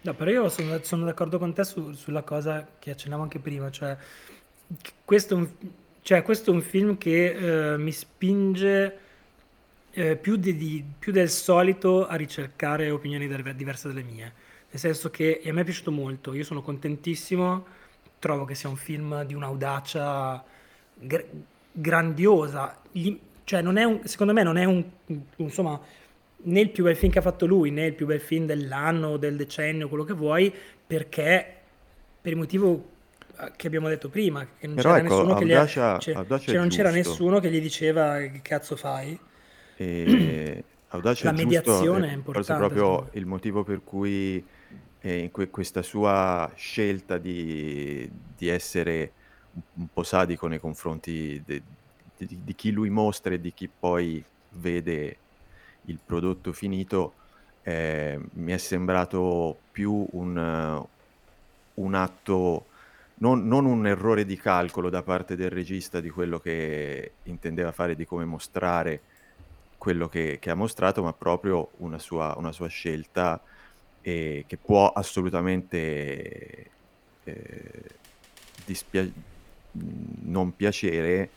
[0.03, 3.71] No, però io sono, sono d'accordo con te su, sulla cosa che accennavo anche prima,
[3.71, 3.97] cioè
[5.05, 5.49] questo è un,
[6.03, 8.99] cioè, questo è un film che eh, mi spinge
[9.97, 14.33] eh, più, di, di, più, del solito a ricercare opinioni diverse dalle mie,
[14.71, 17.65] nel senso che a me è piaciuto molto, io sono contentissimo,
[18.19, 20.45] trovo che sia un film di un'audacia
[20.95, 21.25] gr-
[21.73, 24.85] grandiosa, Gli, cioè, non è un, secondo me non è un,
[25.37, 25.81] insomma,
[26.37, 29.17] né il più bel film che ha fatto lui, né il più bel film dell'anno,
[29.17, 30.53] del decennio, quello che vuoi,
[30.87, 31.55] perché
[32.21, 32.91] per il motivo
[33.41, 36.69] eh, che abbiamo detto prima, che non c'era, ecco, nessuno, che gli, cioè, cioè non
[36.69, 39.19] c'era nessuno che gli diceva che cazzo fai.
[39.77, 44.45] E Audacia La è giusto, mediazione è forse importante, proprio il motivo per cui
[45.01, 49.12] eh, in que- questa sua scelta di, di essere
[49.53, 51.62] un, un po' sadico nei confronti de-
[52.17, 55.17] di, di chi lui mostra e di chi poi vede
[55.87, 57.15] il prodotto finito,
[57.62, 60.87] eh, mi è sembrato più un,
[61.75, 62.67] un atto,
[63.17, 67.95] non, non un errore di calcolo da parte del regista di quello che intendeva fare,
[67.95, 69.01] di come mostrare
[69.79, 73.41] quello che, che ha mostrato, ma proprio una sua, una sua scelta
[74.01, 76.71] eh, che può assolutamente
[77.25, 77.85] eh,
[78.65, 79.11] dispia-
[79.73, 81.31] non piacere,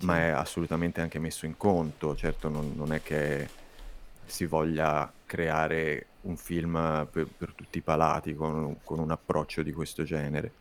[0.00, 2.14] ma è assolutamente anche messo in conto.
[2.16, 3.48] Certo, non, non è che
[4.24, 9.72] si voglia creare un film per, per tutti i palati con, con, un approccio di
[9.72, 10.52] questo genere.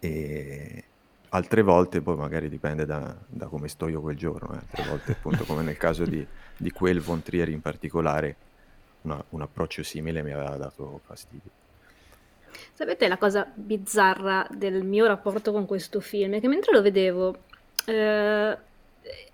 [0.00, 0.84] E
[1.30, 4.58] altre volte, poi magari dipende da, da come sto io quel giorno, eh.
[4.58, 6.24] altre volte appunto come nel caso di,
[6.56, 8.36] di quel Von Trier in particolare,
[9.02, 11.50] una, un approccio simile mi aveva dato fastidio.
[12.72, 16.34] Sapete la cosa bizzarra del mio rapporto con questo film?
[16.34, 17.36] È che mentre lo vedevo
[17.84, 18.56] eh,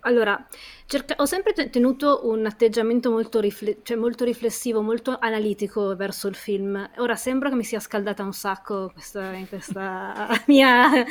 [0.01, 0.47] allora,
[0.85, 6.35] cerca- ho sempre tenuto un atteggiamento molto, rifle- cioè molto, riflessivo, molto analitico verso il
[6.35, 6.89] film.
[6.97, 11.05] Ora sembra che mi sia scaldata un sacco questa, in questa mia...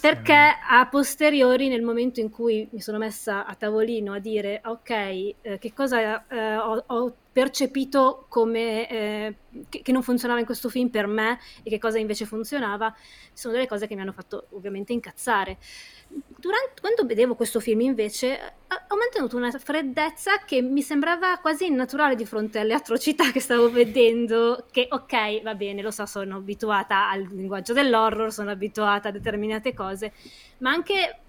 [0.00, 4.90] perché a posteriori, nel momento in cui mi sono messa a tavolino a dire ok,
[4.90, 9.34] eh, che cosa eh, ho, ho, percepito come eh,
[9.68, 12.94] che, che, non funzionava in questo film per me e che cosa invece funzionava,
[13.32, 15.58] sono delle cose che mi hanno fatto ovviamente incazzare.
[16.06, 22.14] Durante, quando vedevo questo film invece ho mantenuto una freddezza che mi sembrava quasi innaturale
[22.14, 27.10] di fronte alle atrocità che stavo vedendo, che ok, va bene, lo so, sono abituata
[27.10, 30.12] al linguaggio dell'horror, sono abituata a determinate cose,
[30.58, 31.22] ma anche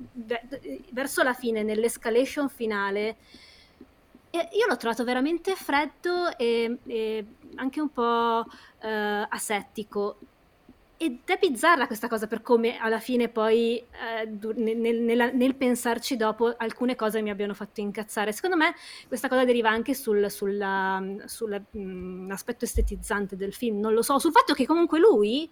[0.91, 3.15] verso la fine, nell'escalation finale,
[4.38, 8.45] io l'ho trovato veramente freddo e, e anche un po'
[8.82, 10.17] eh, asettico
[10.98, 16.15] ed è bizzarra questa cosa per come alla fine poi eh, nel, nel, nel, pensarci
[16.15, 18.32] dopo alcune cose mi abbiano fatto incazzare.
[18.32, 18.74] Secondo me
[19.08, 24.54] questa cosa deriva anche sul, sull'aspetto mm, estetizzante del film, non lo so, sul fatto
[24.54, 25.50] che comunque lui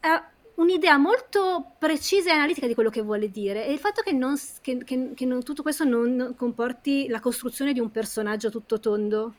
[0.00, 4.12] ha un'idea molto precisa e analitica di quello che vuole dire e il fatto che,
[4.12, 8.80] non, che, che, che non, tutto questo non comporti la costruzione di un personaggio tutto
[8.80, 9.34] tondo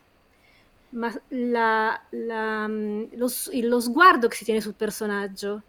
[0.89, 5.61] ma la- la- lo, s- il- lo sguardo che si tiene sul personaggio,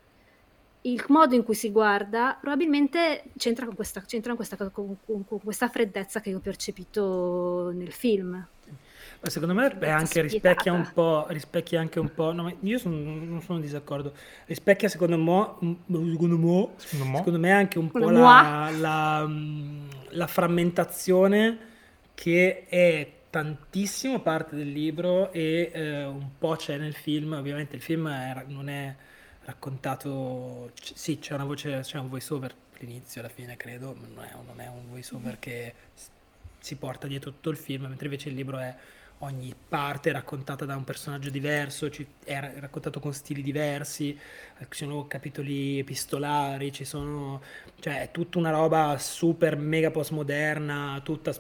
[0.83, 5.41] il modo in cui si guarda, probabilmente c'entra con questa, c'entra con questa, con- con-
[5.43, 8.47] questa freddezza che ho percepito nel film.
[9.21, 10.93] Ma secondo me è Freddezza anche rispecchia un spietata.
[10.93, 14.15] po', rispecchia anche un po', no, ma io sono- non sono in disaccordo,
[14.47, 15.25] rispecchia secondo me,
[15.87, 21.59] secondo me, Secondo me, secondo me anche un po' la, la, mm, la frammentazione
[22.15, 27.83] che è tantissimo parte del libro e eh, un po' c'è nel film, ovviamente il
[27.83, 28.95] film è- non è
[29.45, 34.07] raccontato, c- sì c'è una voce, c'è un voice over all'inizio, alla fine credo, ma
[34.15, 36.09] non è, non è un voice over che s-
[36.61, 38.75] si porta dietro tutto il film, mentre invece il libro è
[39.21, 44.17] ogni parte è raccontata da un personaggio diverso, ci- è ra- raccontato con stili diversi,
[44.59, 47.43] eh, ci sono capitoli epistolari, ci sono,
[47.81, 51.33] cioè è tutta una roba super mega postmoderna, tutta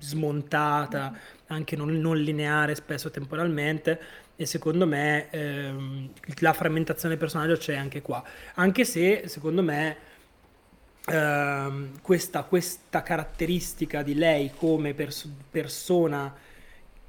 [0.00, 1.16] smontata,
[1.46, 4.00] anche non, non lineare spesso temporalmente
[4.34, 8.22] e secondo me ehm, la frammentazione del personaggio c'è anche qua,
[8.54, 9.96] anche se secondo me
[11.06, 16.34] ehm, questa, questa caratteristica di lei come pers- persona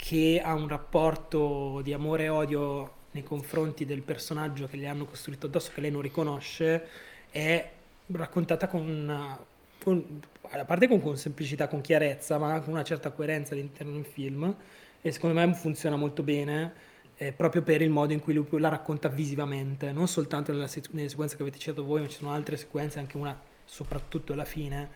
[0.04, 5.06] che ha un rapporto di amore e odio nei confronti del personaggio che le hanno
[5.06, 6.88] costruito addosso, che lei non riconosce,
[7.32, 7.72] è
[8.08, 9.38] raccontata con
[9.82, 14.04] con- a parte con, con semplicità, con chiarezza, ma con una certa coerenza all'interno del
[14.04, 14.54] film,
[15.02, 16.74] e secondo me funziona molto bene,
[17.16, 21.08] eh, proprio per il modo in cui lui la racconta visivamente, non soltanto nella nelle
[21.08, 24.90] sequenze che avete citato voi, ma ci sono altre sequenze, anche una soprattutto alla fine,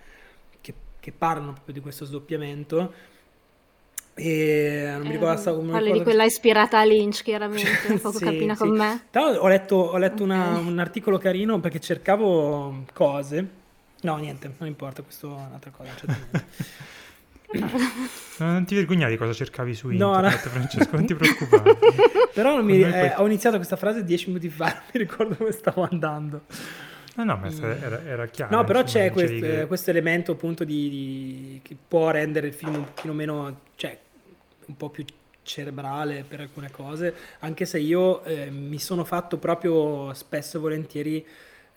[0.59, 3.15] che, che parlano proprio di questo sdoppiamento.
[4.19, 7.69] E non mi ricordo, Eh, sta- non mi parli di quella ispirata a Lynch, chiaramente,
[8.01, 8.59] poco Sì, cammina sì.
[8.61, 9.03] con me.
[9.11, 10.65] Tra ho letto, ho letto una- Ok.
[10.65, 13.47] un articolo carino perché cercavo cose.
[14.01, 15.91] No, niente, non importa, questo è un'altra cosa.
[18.39, 20.15] non ti vergognare di cosa cercavi su No, no.
[20.15, 21.77] internet, Francesco, non ti preoccupare.
[22.33, 25.51] Però non mi- eh, ho iniziato questa frase dieci minuti fa, non mi ricordo come
[25.51, 26.41] stavo andando.
[27.15, 28.55] No, no, ma era, era chiaro.
[28.55, 32.53] No, però insomma, c'è quest- che- questo elemento appunto di, di- che può rendere il
[32.53, 33.97] film un pochino meno, cioè
[34.67, 35.03] un po' più
[35.43, 41.25] cerebrale per alcune cose, anche se io eh, mi sono fatto proprio spesso e volentieri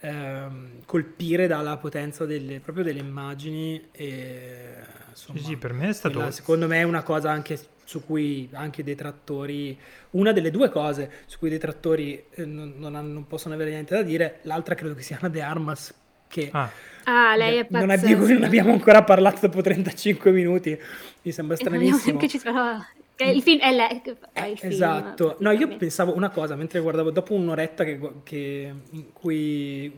[0.00, 4.74] ehm, colpire dalla potenza delle, proprio delle immagini e
[5.08, 6.14] insomma, Sì, sì, per me è stato...
[6.16, 9.76] quella, secondo me è una cosa anche su cui anche i detrattori,
[10.10, 13.94] una delle due cose su cui i detrattori eh, non, non non possono avere niente
[13.94, 15.94] da dire, l'altra credo che sia Ana De Armas
[16.28, 16.70] che Ah,
[17.12, 18.06] Ah, lei è non, pazzesca.
[18.12, 20.78] abbiamo, non abbiamo ancora parlato dopo 35 minuti,
[21.22, 22.18] mi sembra E abbiamo stranissimo.
[22.18, 24.72] neanche citato- che il film è lei che fa il film.
[24.72, 29.92] Esatto, no, io pensavo una cosa mentre guardavo dopo un'oretta che, che- in cui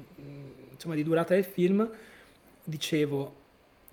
[0.73, 1.89] insomma di durata del film,
[2.65, 3.35] dicevo,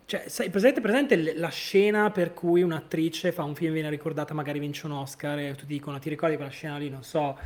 [0.06, 4.34] cioè, sai, presente, presente la scena per cui un'attrice fa un film e viene ricordata,
[4.34, 7.38] magari vince un Oscar e tutti dicono, ti ricordi quella scena lì, non so,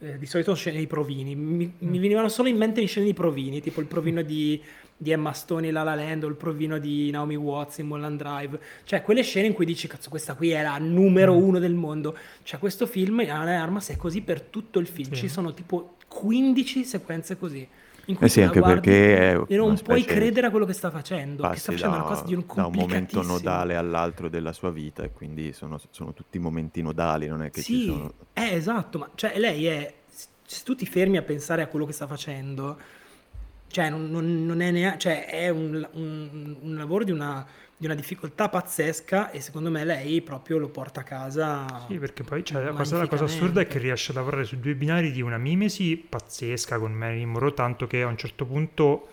[0.00, 3.14] eh, di solito scene di provini, mi, mi venivano solo in mente le scene di
[3.14, 4.60] provini, tipo il provino di,
[5.00, 8.18] di Emma Stone in La La Land o il provino di Naomi Watts in Mulholland
[8.18, 11.74] Drive, cioè quelle scene in cui dici, cazzo, questa qui è la numero uno del
[11.74, 15.14] mondo, cioè questo film, Ana de Armas, è così per tutto il film, Sì.
[15.14, 17.66] ci sono tipo 15 sequenze così.
[18.06, 20.72] In cui Eh sì, anche guardi perché è e non puoi credere a quello che
[20.72, 24.30] sta facendo, che sta facendo da, una cosa di un da un momento nodale all'altro
[24.30, 27.84] della sua vita e quindi sono, sono tutti momenti nodali, non è che ci Sì,
[27.84, 28.14] sono...
[28.32, 31.92] eh, esatto, ma cioè lei è, se tu ti fermi a pensare a quello che
[31.92, 32.78] sta facendo,
[33.68, 37.86] cioè non, non- non è neanche, cioè è un, un- un lavoro di una, di
[37.86, 41.66] una difficoltà pazzesca e secondo me lei proprio lo porta a casa.
[41.86, 44.58] Sì, perché poi cioè, la, cosa, la cosa assurda è che riesce a lavorare su
[44.58, 49.08] due binari di una mimesi pazzesca con Marilyn Monroe, tanto che a un certo punto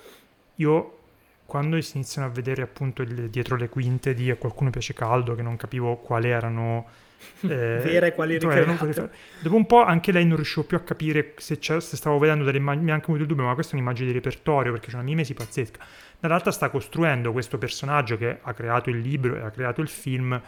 [0.56, 0.98] io,
[1.46, 5.36] quando si iniziano a vedere appunto il- dietro le quinte di A qualcuno piace caldo,
[5.36, 6.88] che non capivo quali erano...
[7.42, 9.12] eh, Vere e quali ricreate.
[9.40, 12.58] Dopo un po' anche lei non riuscivo più a capire se, se stavo vedendo delle
[12.58, 14.96] immagini, mi ha anche avuto il dubbio, ma questa è un'immagine di repertorio perché c'è
[14.96, 15.80] una mimesi pazzesca.
[16.20, 20.42] Dall'altra sta costruendo questo personaggio che ha creato il libro e ha creato il film,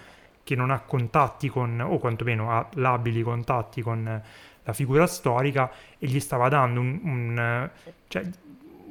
[0.43, 4.23] che non ha contatti con, o quantomeno ha labili contatti con eh,
[4.63, 8.23] la figura storica e gli stava dando un, un, eh, cioè,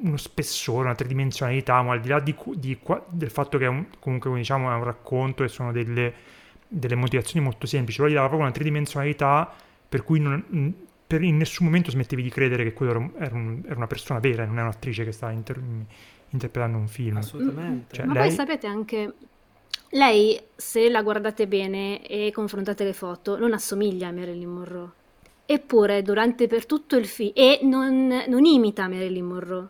[0.01, 2.77] uno spessore, una tridimensionalità, ma al di là di, di
[3.09, 6.13] del fatto che è un, comunque diciamo è un racconto e sono delle,
[6.67, 9.53] delle motivazioni molto semplici, però gli dava proprio una tridimensionalità
[9.89, 10.73] per cui non- in-
[11.07, 13.87] per- in nessun momento smettevi di credere che quello era, un- era un- era una
[13.87, 15.61] persona vera, non è un'attrice che sta inter-
[16.29, 17.17] interpretando un film.
[17.17, 17.95] Assolutamente.
[17.95, 19.13] Cioè, Ma lei- poi sapete anche,
[19.91, 24.89] lei se la guardate bene e confrontate le foto, non assomiglia a Marilyn Monroe.
[25.45, 29.67] Eppure durante per tutto il film, e non, non imita Marilyn Monroe,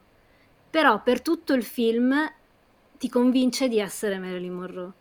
[0.72, 2.16] però per tutto il film
[2.98, 4.92] ti convince di essere Marilyn Monroe.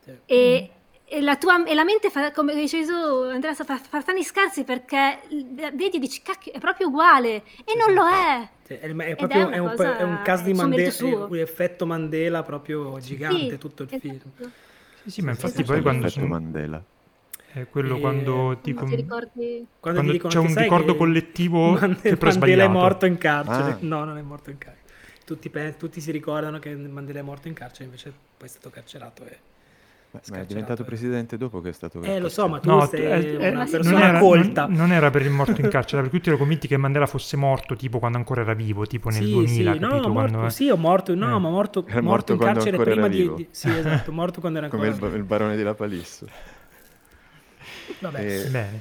[0.00, 0.10] Sì.
[0.26, 0.70] E,
[1.12, 2.94] e la, tua, e la mente, fa, come dicevi tu,
[3.30, 5.18] Andrea, fa, fa tanti scarsi perché
[5.74, 8.48] vedi e dici, cacchio, è proprio uguale, e non lo è.
[8.66, 12.98] Cioè, è, è, proprio, è, un, è, un, caso di Mandela, un effetto Mandela proprio
[12.98, 14.08] gigante sì, tutto il esatto.
[14.08, 14.50] film.
[15.02, 16.08] Sì, sì, ma infatti poi quando...
[16.08, 16.26] Sono...
[16.28, 16.82] Mandela.
[17.52, 18.00] È quello e...
[18.00, 19.66] quando tipo ricordi...
[19.80, 23.72] quando, quando c'è un ricordo collettivo Mandela, che però è Mandela è morto in carcere.
[23.72, 23.76] Ah.
[23.80, 24.80] No, non è morto in carcere.
[25.26, 29.26] Tutti, tutti, si ricordano che Mandela è morto in carcere, invece poi è stato carcerato
[29.26, 29.38] e
[30.28, 32.02] ma è diventato presidente dopo che è stato...
[32.02, 34.66] Eh, lo so, ma tu no, sei è, una persona non era, colta.
[34.66, 37.36] Non, non, era per il morto in carcere, perché tutti erano convinti che Mandela fosse
[37.38, 40.06] morto tipo quando ancora era vivo, tipo nel sì, 2000, sì, capito?
[40.06, 41.30] No, quando, morto, sì, ho morto, no, eh.
[41.30, 44.92] ma morto, morto, morto in carcere prima di, di, Sì, esatto, morto quando era ancora
[44.92, 46.26] Come il, il, barone di La Palisse.
[48.00, 48.20] Vabbè.
[48.20, 48.48] E...
[48.50, 48.80] Bene.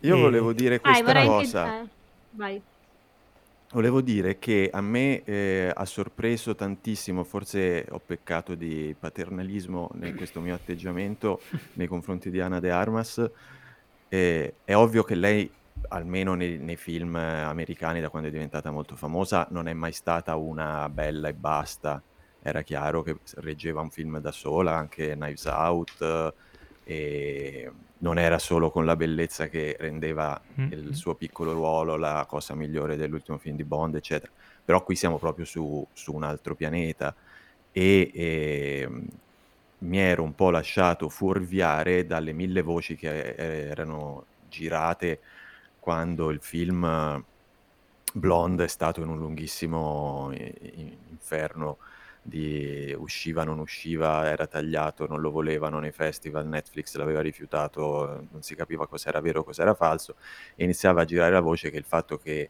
[0.00, 0.20] Io e...
[0.20, 1.64] volevo dire questa ah, cosa.
[1.64, 1.80] Che...
[1.80, 1.86] Eh,
[2.30, 2.62] vai.
[3.74, 10.14] Volevo dire che a me eh, ha sorpreso tantissimo, forse ho peccato di paternalismo in
[10.14, 11.40] questo mio atteggiamento
[11.72, 13.28] nei confronti di Ana de Armas.
[14.08, 15.50] Eh, è ovvio che lei,
[15.88, 20.36] almeno nei, nei, film americani da quando è diventata molto famosa, non è mai stata
[20.36, 22.00] una bella e basta.
[22.40, 26.34] Era chiaro che reggeva un film da sola, anche Knives Out.
[26.84, 30.72] E non era solo con la bellezza che rendeva mm-hmm.
[30.72, 34.30] il suo piccolo ruolo la cosa migliore dell'ultimo film di Bond, eccetera.
[34.64, 37.14] Però qui siamo proprio su, su un altro pianeta
[37.72, 39.08] e, e ehm,
[39.78, 45.20] mi ero un po' lasciato fuorviare dalle mille voci che erano girate
[45.80, 47.22] quando il film
[48.12, 50.32] Blonde è stato in un lunghissimo
[51.10, 51.78] inferno
[52.26, 58.42] di usciva, non usciva, era tagliato, non lo volevano nei festival, Netflix l'aveva rifiutato, non
[58.42, 60.16] si capiva cosa era vero, cosa era falso,
[60.54, 62.48] e iniziava a girare la voce che il fatto che,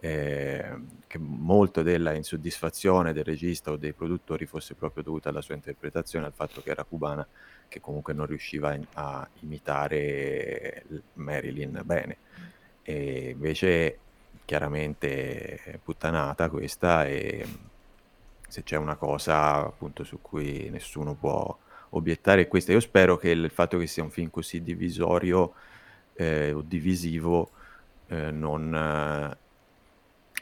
[0.00, 0.74] eh,
[1.06, 6.24] che molto della insoddisfazione del regista o dei produttori fosse proprio dovuta alla sua interpretazione,
[6.24, 7.26] al fatto che era cubana,
[7.68, 10.84] che comunque non riusciva a imitare
[11.14, 12.16] Marilyn bene.
[12.82, 13.98] E invece
[14.46, 17.46] chiaramente puttanata questa e
[18.52, 21.56] se c'è una cosa appunto su cui nessuno può
[21.88, 22.72] obiettare è questa.
[22.72, 25.54] Io spero che il fatto che sia un film così divisorio
[26.12, 27.50] eh, o divisivo
[28.08, 29.36] eh, non eh,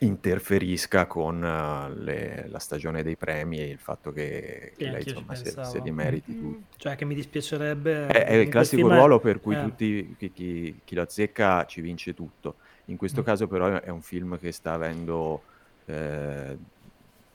[0.04, 5.36] interferisca con uh, le, la stagione dei premi e il fatto che, che lei insomma
[5.36, 6.64] se, se, li meriti tutti.
[6.78, 8.08] Cioè che mi dispiacerebbe...
[8.08, 9.62] È, è il classico ruolo per cui eh.
[9.62, 12.56] tutti, chi, chi, chi, lo azzecca ci vince tutto.
[12.86, 13.24] In questo mm.
[13.24, 15.42] caso però è un film che sta avendo
[15.84, 16.58] eh,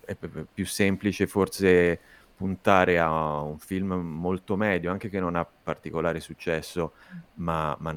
[0.05, 1.99] è più semplice forse
[2.35, 6.93] puntare a un film molto medio, anche che non ha particolare successo,
[7.35, 7.95] ma, ma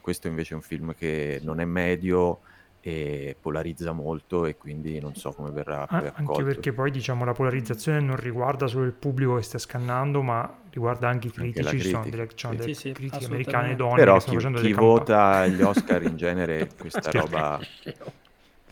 [0.00, 2.40] questo invece è un film che non è medio
[2.80, 6.32] e polarizza molto e quindi non so come verrà ah, accolto.
[6.32, 10.58] Anche perché poi diciamo la polarizzazione non riguarda solo il pubblico che sta scannando, ma
[10.70, 13.96] riguarda anche i critici, anche ci sono delle, cioè, sì, delle sì, critiche americane donne
[13.96, 17.60] Però che stanno chi, facendo chi delle vota gli Oscar in genere questa roba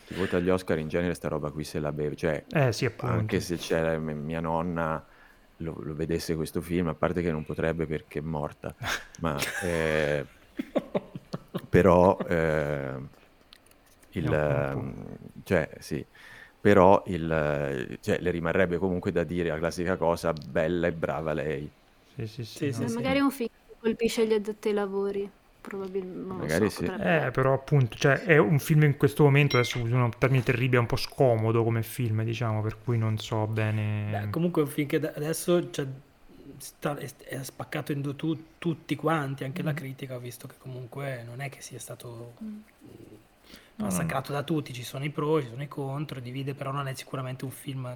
[0.04, 2.90] chi vota agli Oscar in genere sta roba qui se la beve, cioè eh, sì,
[2.98, 5.04] anche se c'era mia nonna
[5.58, 8.74] lo, lo, vedesse questo film, a parte che non potrebbe perché è morta,
[9.20, 10.24] ma eh,
[11.68, 12.94] però eh,
[14.10, 14.94] il,
[15.44, 16.04] cioè sì,
[16.60, 21.70] però il, cioè, le rimarrebbe comunque da dire la classica cosa, bella e brava lei.
[22.14, 22.94] Sì, sì, sì, sì, no, sì.
[22.94, 25.30] magari un film che colpisce gli addetti ai lavori
[25.66, 26.84] probabilmente Magari so, sì.
[26.84, 30.78] Eh, però appunto, cioè, è un film in questo momento, adesso uso un termine terribile,
[30.78, 34.08] un po' scomodo come film, diciamo, per cui non so bene...
[34.10, 35.86] Beh, comunque è un film che adesso cioè,
[36.58, 39.66] sta, è, è, spaccato in due tu, tutti quanti, anche mm.
[39.66, 42.34] la critica, ho visto che comunque non è che sia stato...
[42.42, 42.58] Mm.
[43.76, 44.40] Massacrato no, no.
[44.40, 47.44] da tutti, ci sono i pro, ci sono i contro, divide, però non è sicuramente
[47.44, 47.92] un film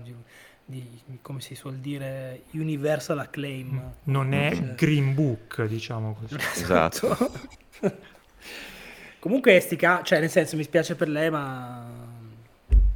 [0.69, 0.87] di,
[1.23, 3.73] come si suol dire, universal acclaim.
[3.73, 3.87] Mm.
[4.05, 4.75] Non è cioè...
[4.75, 6.37] Green Book, diciamo così.
[6.37, 7.17] Esatto.
[9.19, 12.07] Comunque stica, cioè nel senso mi spiace per lei, ma...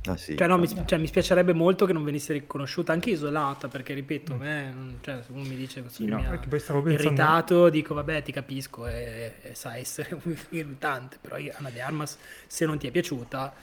[0.04, 3.68] Ah, sì, cioè, no, mi, cioè, mi, spiacerebbe molto che non venisse riconosciuta anche isolata
[3.68, 4.38] perché ripeto, mm.
[4.38, 6.90] me, cioè, se uno mi dice così no, mi ha pensando...
[6.90, 10.20] irritato, dico vabbè ti capisco e, e sa essere
[10.50, 12.18] irritante, però io, Anna De Armas
[12.48, 13.54] se non ti è piaciuta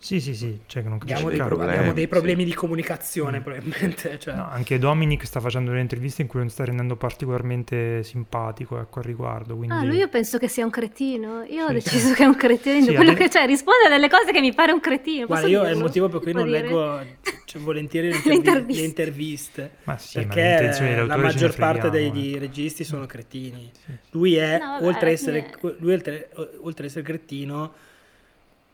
[0.00, 2.50] sì, sì, sì, cioè che non abbiamo, dei problemi, abbiamo dei problemi sì.
[2.50, 3.42] di comunicazione mm.
[3.42, 4.18] probabilmente.
[4.18, 4.34] Cioè.
[4.34, 9.00] No, anche Dominic sta facendo delle interviste in cui non sta rendendo particolarmente simpatico ecco,
[9.00, 9.56] al riguardo.
[9.56, 9.74] Quindi...
[9.74, 11.42] Ah, lui io penso che sia un cretino.
[11.42, 11.70] Io sì.
[11.70, 12.84] ho deciso che è un cretino.
[12.84, 15.26] sì, quello che, cioè, risponde a delle cose che mi pare un cretino.
[15.26, 15.72] Guarda, io dirlo?
[15.72, 16.60] è il motivo per cui non dire?
[16.62, 17.00] leggo
[17.44, 19.70] cioè, volentieri le, intervi- le interviste.
[19.82, 22.38] Ma sì, perché ma la maggior parte dei ecco.
[22.38, 23.68] registi sono cretini.
[24.10, 26.30] Lui è, no, vabbè, oltre, essere, lui oltre,
[26.60, 27.86] oltre essere cretino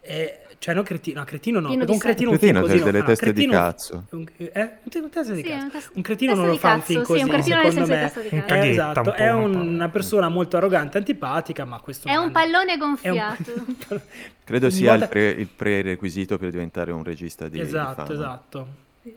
[0.07, 3.33] E, cioè, no, cretino, no, cretino no, un cretino un Cretino così delle no, teste
[3.33, 4.05] di cazzo.
[4.11, 4.71] Un, eh?
[4.83, 5.91] Un testa di Sì, cazzo.
[5.95, 7.87] un cretino non lo fa un film sì, così, un cretino secondo me.
[7.87, 8.21] di cazzo.
[8.21, 12.33] Eh, caghetta, esatto, un è una persona molto arrogante, antipatica, ma questo È non un
[12.33, 13.53] pallone è un- gonfiato.
[14.45, 18.69] Credo sia il, volta- pre- il prerequisito per diventare un regista di, Esatto, esatto.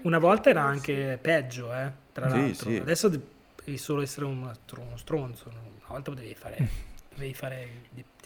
[0.03, 2.69] Una volta era anche peggio, eh, tra Sì, l'altro.
[2.69, 2.75] sì.
[2.77, 3.19] Adesso de-
[3.63, 5.49] devi solo essere uno, str- uno stronzo.
[5.49, 6.57] Una volta potevi fare...
[7.13, 7.67] dovevi fare...
[7.89, 8.16] di- cioè...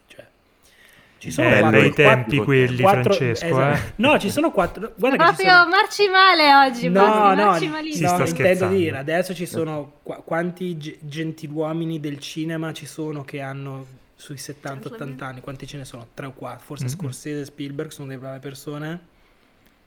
[1.21, 3.75] Ci sono Eh, quattro- bei tempi quattro- quelli, quattro- Francesco, esatto.
[3.77, 3.93] eh.
[3.97, 4.93] No, ci sono quattro...
[4.97, 5.69] Guarda che ci Proprio sono...
[5.69, 8.07] marci male oggi, No, Basti, no, marci malissimo.
[8.09, 8.75] no, sta intendo scherzando.
[8.75, 14.37] dire, adesso ci sono qua- quanti ge- gentiluomini del cinema ci sono che hanno sui
[14.37, 16.07] 70-80 anni, quanti ce ne sono?
[16.11, 16.89] Tre o quattro, forse Mhm.
[16.89, 18.99] Scorsese e Spielberg sono delle brave persone.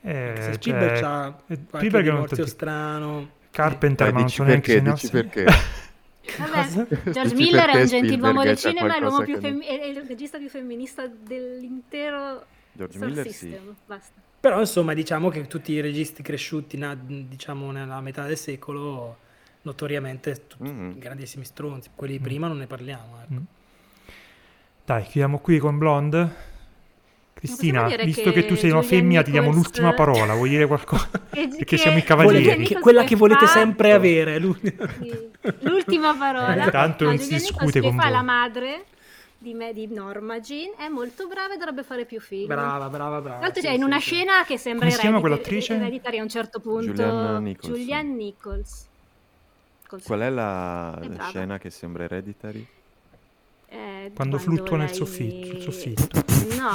[0.02, 3.28] Eh, se Spielberg cioè, ha eh, qualche Spielberg è un divorzio tipo- strano.
[3.50, 5.44] Carpenter, Dai, ma non dici so neanche perché, dici perché.
[6.38, 9.84] Vabbè, George Miller è un gentiluomo del cinema, è l'uomo più che non- fem- è
[9.84, 13.50] il regista più femminista dell'intero George Star Miller System.
[13.50, 13.74] sì.
[13.86, 14.20] Basta.
[14.40, 19.18] Però insomma diciamo che tutti i registi cresciuti na- diciamo nella metà del secolo
[19.62, 20.98] notoriamente tutti Mhm.
[20.98, 21.90] grandissimi stronzi.
[21.94, 22.22] Quelli di Mm.
[22.24, 23.20] prima non ne parliamo.
[23.22, 23.32] ecco.
[23.32, 23.44] Mm.
[24.84, 26.52] Dai, chiudiamo qui con Blonde.
[27.34, 30.34] Cristina, visto che che tu sei una femmina, ti diamo l'ultima parola.
[30.34, 31.08] Vuoi dire qualcosa?
[31.34, 32.64] E Perché siamo i cavalieri.
[32.64, 34.38] Che- quella che volete fa- sempre avere.
[34.38, 36.70] L'ultima parola.
[36.70, 38.12] Tanto No, non si discute Nichols che con fa voi.
[38.12, 38.84] la madre
[39.38, 42.46] di, me, di Norma Jean è molto brava e dovrebbe fare più film.
[42.46, 43.28] Brava, brava, brava.
[43.36, 44.14] Tra l'altro sì, c'è in una sì.
[44.14, 45.74] scena che sembra Come si chiama quell'attrice?
[45.74, 46.86] Hereditary a un certo punto.
[46.92, 47.76] Julianne Nichols.
[47.76, 48.86] Julianne Nichols.
[50.04, 52.66] Qual è la, È la scena che sembra Hereditary?
[53.74, 56.22] Eh, Quando fluttua nel lei- soffitto- sul soffitto.
[56.56, 56.70] No,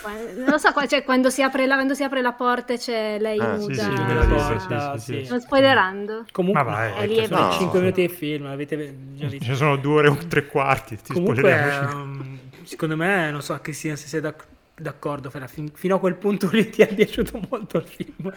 [0.00, 2.78] qua- non lo so, cioè, quando, si apre la, quando si apre la porta e
[2.78, 3.74] c'è lei Ah, nuda.
[3.74, 5.30] Sì, sì, la porta, sì, sì, sì, sì.
[5.30, 6.24] Non spoilerando.
[6.30, 7.50] Comunque, Ma vai, è lì, sono no.
[7.52, 9.50] 5 minuti di film, avete già visto.
[9.50, 10.96] Ne sono due ore e tre quarti.
[10.96, 14.46] Ti Comunque, ehm, secondo me, non so Cristina se sei d'ac-
[14.76, 18.32] d'accordo, Fra, fin- fino a quel punto lì ti è piaciuto molto il film.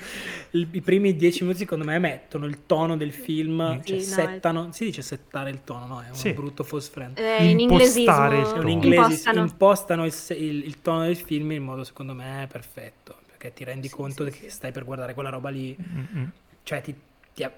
[0.52, 4.04] Il- I primi dieci minuti, secondo me, mettono il tono del film, Sì, cioè no,
[4.04, 6.02] settano, si dice settare il tono, no?
[6.02, 6.34] È un Sì.
[6.34, 7.18] brutto false friend.
[7.18, 8.48] Eh, in Impostare il.
[8.48, 8.70] È tono.
[8.70, 9.42] inglese, impostano.
[9.42, 13.88] impostano il, il- il tono del film in modo, secondo me, perfetto, perché ti rendi
[13.88, 14.50] Sì, conto sì, che sì.
[14.56, 16.24] stai per guardare quella roba lì, Mm, mm.
[16.64, 16.96] cioè ti-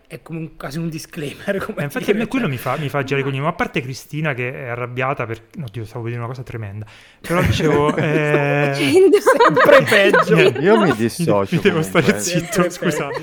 [0.07, 1.57] è come un, quasi un disclaimer.
[1.63, 3.41] Come Eh, infatti dire, a me quello cioè- mi fa, mi fa girare i coglioni,
[3.43, 5.41] ma a parte Cristina che è arrabbiata per...
[5.55, 6.86] No, Dio, stavo vedendo una cosa tremenda.
[7.21, 7.95] Però dicevo...
[7.97, 10.59] eh, Facendo- Sempre peggio.
[10.61, 11.55] Io mi dissocio.
[11.55, 13.21] mi devo stare zitto, Sempre scusate.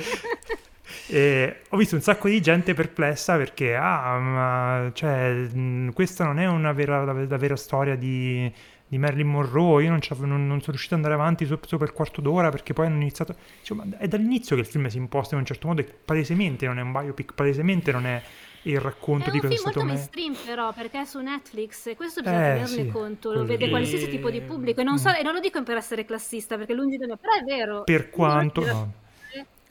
[1.08, 6.40] E ho visto un sacco di gente perplessa perché, ah, ma cioè, mh, questa non
[6.40, 8.52] è una vera, la, la vera storia di,
[8.88, 9.84] di Marilyn Monroe.
[9.84, 12.72] Io non, non- non sono riuscito ad andare avanti so- sopra il quarto d'ora perché
[12.72, 13.34] poi hanno iniziato.
[13.60, 16.78] Insomma, è dall'inizio che il film si imposta in un certo modo e palesemente non
[16.78, 18.22] è un biopic, palesemente non è
[18.62, 19.92] il racconto È di un cosa è film stato molto me.
[19.98, 23.64] mainstream però perché è su Netflix e questo bisogna Eh, tenerne sì, conto, lo vede
[23.66, 23.70] lì.
[23.70, 25.14] qualsiasi tipo di pubblico e non, so, Mm.
[25.18, 27.82] e non lo dico per essere classista perché lungi da me, però è vero.
[27.84, 28.64] Per quanto...
[28.64, 28.92] No.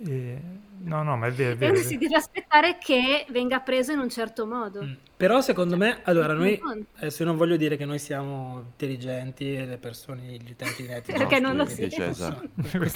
[0.08, 0.40] Eh,
[0.84, 1.74] no, no, ma è vero, è E vero.
[1.74, 4.84] uno si deve aspettare che venga preso in un certo modo.
[4.84, 4.94] Mm.
[5.18, 9.56] Però secondo me, allora noi, Non- adesso io non voglio dire che noi siamo intelligenti
[9.56, 11.18] e le persone, gli utenti di Netflix.
[11.18, 12.06] Perché non lo siamo.
[12.12, 12.50] esatto.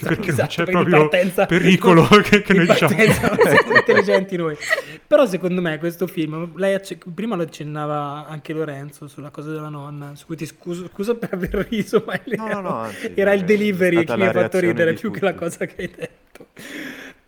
[0.04, 2.94] Perché, non c'è proprio partenza- pericolo che, che noi diciamo.
[2.94, 4.58] partenza siamo intelligenti noi.
[5.08, 9.70] Però secondo me questo film, lei acce- prima lo accennava anche Lorenzo sulla cosa della
[9.70, 13.32] nonna, su cui ti scuso, scusa per aver riso, ma No, no, no, anzi, era
[13.32, 15.44] il delivery che mi ha fatto ridere più che la tutti.
[15.46, 16.48] cosa che hai detto.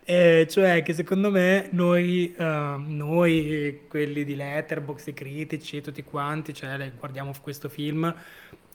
[0.04, 6.52] Eh, cioè che secondo me noi, eh, noi, quelli di Letterboxd, i critici tutti quanti,
[6.52, 8.12] cioè guardiamo questo film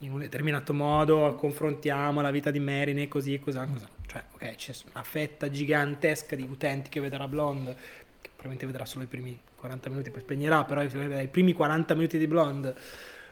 [0.00, 3.86] in un determinato modo, confrontiamo la vita di Marilyn e così, cosa, cosa.
[4.06, 7.76] Cioè, ok, c'è una fetta gigantesca di utenti che vedrà Blonde,
[8.22, 12.16] che probabilmente vedrà solo i primi 40 minuti, poi spegnerà, però i primi 40 minuti
[12.16, 12.74] di Blonde,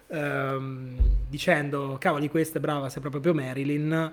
[0.09, 0.99] ehm,
[1.31, 4.13] dicendo, cavoli, questa è brava, sei proprio Marilyn.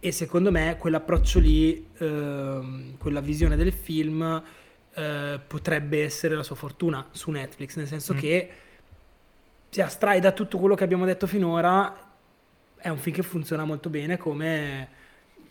[0.00, 4.42] E secondo me quell'approccio lì, ehm, quella visione del film,
[4.94, 8.18] eh, potrebbe essere la sua fortuna su Netflix, nel senso Mm.
[8.18, 8.50] che
[9.70, 12.06] si astrae da tutto quello che abbiamo detto finora,
[12.76, 14.88] è un film che funziona molto bene come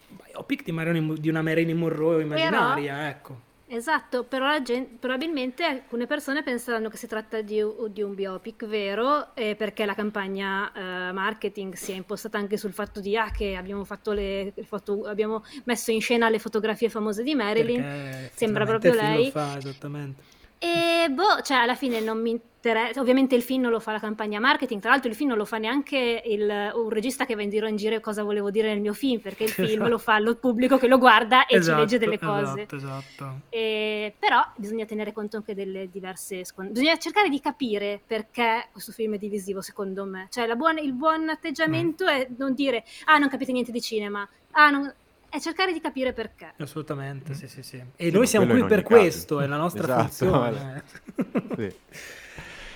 [0.07, 3.41] biopic di, Marilyn- di una Marilyn Monroe immaginaria, ecco.
[3.69, 7.61] Esatto, però la gen- probabilmente alcune persone penseranno che si tratta di,
[7.91, 12.71] di un biopic vero eh, perché la campagna eh, marketing si è impostata anche sul
[12.71, 17.23] fatto di ah, che abbiamo, fatto le foto- abbiamo messo in scena le fotografie famose
[17.23, 17.81] di Marilyn.
[17.81, 19.25] Perché sembra proprio lei.
[19.25, 20.35] Lo fa, esattamente.
[20.59, 22.99] E boh, cioè alla fine non mi interessa.
[22.99, 25.45] Ovviamente il film non lo fa la campagna marketing, tra l'altro il film non lo
[25.45, 28.81] fa neanche il, un regista che va in giro in giro cosa volevo dire nel
[28.81, 29.87] mio film, perché il film esatto.
[29.87, 32.61] lo fa il pubblico che lo guarda e esatto, ci legge delle cose.
[32.61, 33.39] Esatto, esatto.
[33.49, 36.43] E, però bisogna tenere conto anche delle diverse.
[36.69, 40.27] Bisogna cercare di capire perché questo film è divisivo, secondo me.
[40.29, 42.07] Cioè buona, il buon atteggiamento mm.
[42.07, 44.27] è non dire ah, non capite niente di cinema.
[44.51, 44.91] Ah, non,
[45.29, 46.53] è cercare di capire perché.
[46.57, 47.35] Assolutamente, mm.
[47.35, 47.83] sì, sì, sì.
[47.95, 50.83] E sì, noi siamo qui per questo, è la nostra esatto, funzione.
[51.57, 51.75] sì.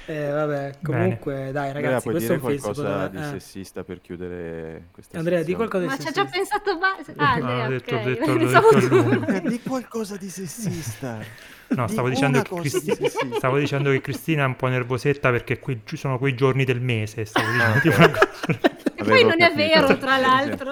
[0.05, 1.51] Eh, vabbè, comunque, Bene.
[1.51, 3.23] dai, ragazzi, Andrea, questo è un film qualcosa di eh.
[3.23, 5.65] sessista per chiudere questa Andrea, sezione.
[5.69, 6.09] di qualcosa di sessista.
[6.09, 7.69] Ma ci ha già pensato ba- Ah, no, okay.
[7.69, 11.19] detto, detto, detto, detto di qualcosa di sessista.
[11.67, 12.93] No, stavo dicendo, Cristi-
[13.37, 17.23] stavo dicendo, che Cristina è un po' nervosetta perché qui sono quei giorni del mese.
[17.23, 18.59] Stavo ah, dicendo okay.
[18.95, 20.69] E poi non è vero, tra l'altro.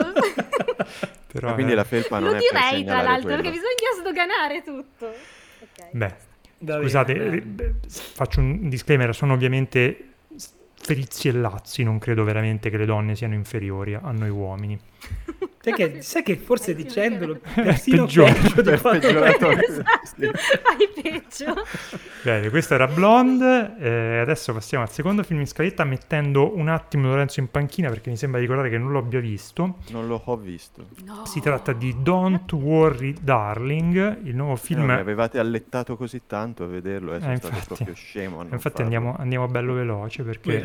[1.31, 3.41] Però, quindi la felpa non, non è direi, tra l'altro, quello.
[3.41, 5.13] perché bisogna sdoganare tutto.
[5.71, 5.89] Okay.
[5.91, 6.15] Beh,
[6.57, 7.73] Davide, scusate, beh.
[7.87, 10.13] faccio un disclaimer, sono ovviamente
[10.75, 14.79] Frizzi e Lazzi, non credo veramente che le donne siano inferiori a noi uomini.
[15.61, 19.49] Sai che, sai che forse dicendolo persino peggio, peggio di quanto
[20.39, 21.53] Fai peggio.
[22.23, 23.75] Bene, questo era Blonde.
[23.77, 28.09] Eh, adesso passiamo al secondo film in scaletta mettendo un attimo Lorenzo in panchina perché
[28.09, 29.79] mi sembra di ricordare che non lo abbia visto.
[29.89, 30.87] Non lo ho visto.
[31.03, 31.25] No.
[31.25, 34.85] Si tratta di Don't Worry Darling, il nuovo film...
[34.85, 38.45] No, mi avevate allettato così tanto a vederlo, eh, sono eh, stato proprio scemo.
[38.49, 40.61] Infatti andiamo, andiamo, bello veloce perché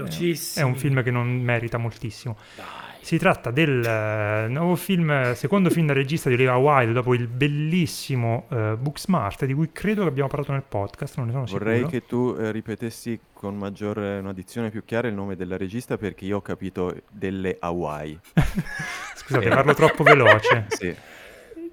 [0.54, 2.36] è un film che non merita moltissimo.
[2.54, 2.83] Dai.
[3.04, 7.26] Si tratta del uh, nuovo film, secondo film da regista di Olivia Wilde dopo il
[7.26, 11.80] bellissimo uh, Booksmart, di cui credo che abbiamo parlato nel podcast, non ne sono Vorrei
[11.80, 11.90] sicuro.
[11.90, 16.24] che tu eh, ripetessi con maggiore, una dizione più chiara il nome della regista perché
[16.24, 18.18] io ho capito delle Hawaii.
[19.16, 20.64] Scusate, parlo troppo veloce.
[20.72, 20.96] sì.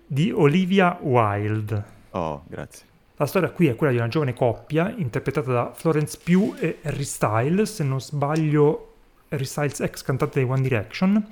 [0.06, 1.82] Di Olivia Wilde.
[2.10, 2.88] Oh, grazie.
[3.16, 7.06] La storia qui è quella di una giovane coppia interpretata da Florence Pugh e Harry
[7.06, 8.91] Styles, se non sbaglio
[9.40, 11.28] Styles, ex cantante di One Direction,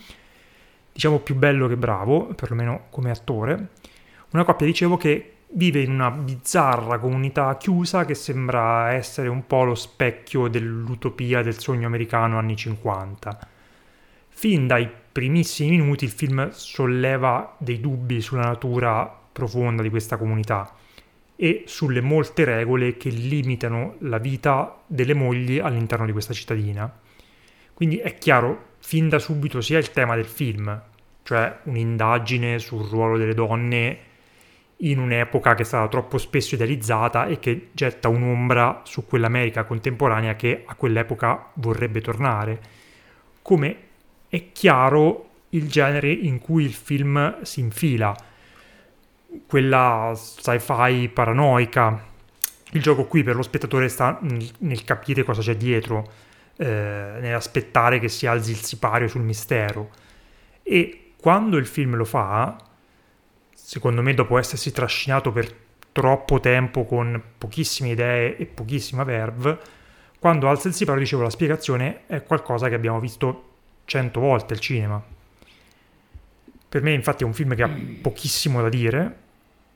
[0.92, 3.70] diciamo più bello che bravo, perlomeno come attore.
[4.32, 9.64] Una coppia, dicevo, che vive in una bizzarra comunità chiusa che sembra essere un po'
[9.64, 13.40] lo specchio dell'utopia del sogno americano anni 50.
[14.28, 20.74] Fin dai primissimi minuti il film solleva dei dubbi sulla natura profonda di questa comunità
[21.36, 26.92] e sulle molte regole che limitano la vita delle mogli all'interno di questa cittadina.
[27.80, 30.82] Quindi è chiaro fin da subito sia il tema del film,
[31.24, 33.98] cioè un'indagine sul ruolo delle donne
[34.80, 40.36] in un'epoca che è stata troppo spesso idealizzata e che getta un'ombra su quell'America contemporanea
[40.36, 42.62] che a quell'epoca vorrebbe tornare.
[43.42, 43.78] Come
[44.28, 48.14] è chiaro il genere in cui il film si infila,
[49.48, 52.08] quella sci-fi paranoica.
[52.72, 56.28] Il gioco qui per lo spettatore sta nel capire cosa c'è dietro
[56.62, 59.92] eh, nell'aspettare che si alzi il sipario sul mistero.
[60.62, 62.58] E quando il film lo fa,
[63.54, 65.56] secondo me dopo essersi trascinato per
[65.94, 69.58] troppo tempo con pochissime idee e pochissima verve,
[70.20, 73.52] quando alza il sipario, dicevo, la spiegazione è qualcosa che abbiamo visto
[73.86, 75.02] cento volte al cinema.
[76.68, 79.18] Per me infatti è un film che ha pochissimo da dire,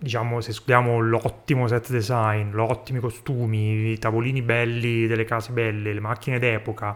[0.04, 5.94] diciamo, se escludiamo l'ottimo set design, gli ottimi costumi, i tavolini belli delle case belle,
[5.94, 6.94] le macchine d'epoca,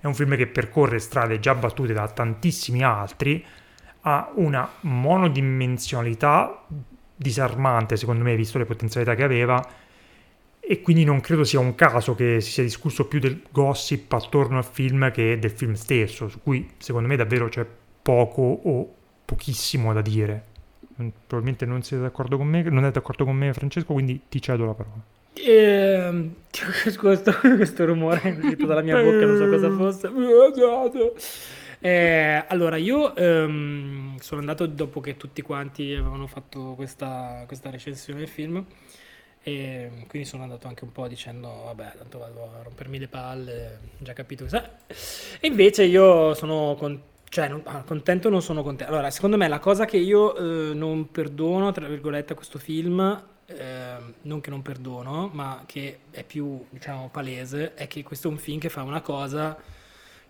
[0.00, 3.44] è un film che percorre strade già battute da tantissimi altri,
[4.00, 6.66] ha una monodimensionalità
[7.14, 9.64] disarmante, secondo me, visto le potenzialità che aveva,
[10.58, 14.58] e quindi non credo sia un caso che si sia discusso più del gossip attorno
[14.58, 17.64] al film che del film stesso, su cui secondo me davvero c'è
[18.02, 18.94] poco o
[19.24, 20.49] pochissimo da dire
[21.26, 24.66] probabilmente non siete d'accordo con me, non è d'accordo con me Francesco, quindi ti cedo
[24.66, 25.18] la parola.
[25.42, 26.30] Eh,
[26.98, 30.10] questo, questo rumore è uscito dalla mia bocca, non so cosa fosse.
[31.82, 38.18] Eh, allora, io ehm, sono andato dopo che tutti quanti avevano fatto questa, questa recensione
[38.20, 38.64] del film.
[39.42, 43.78] E quindi sono andato anche un po' dicendo, vabbè, tanto vado a rompermi le palle,
[43.98, 44.78] già capito cosa.
[45.40, 48.92] E invece io sono contento cioè, non, ah, contento non sono contento.
[48.92, 53.24] Allora, secondo me la cosa che io eh, non perdono, tra virgolette, a questo film,
[53.46, 58.30] eh, non che non perdono, ma che è più, diciamo, palese, è che questo è
[58.32, 59.56] un film che fa una cosa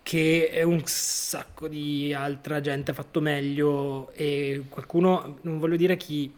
[0.03, 6.31] che un sacco di altra gente ha fatto meglio e qualcuno, non voglio dire chi,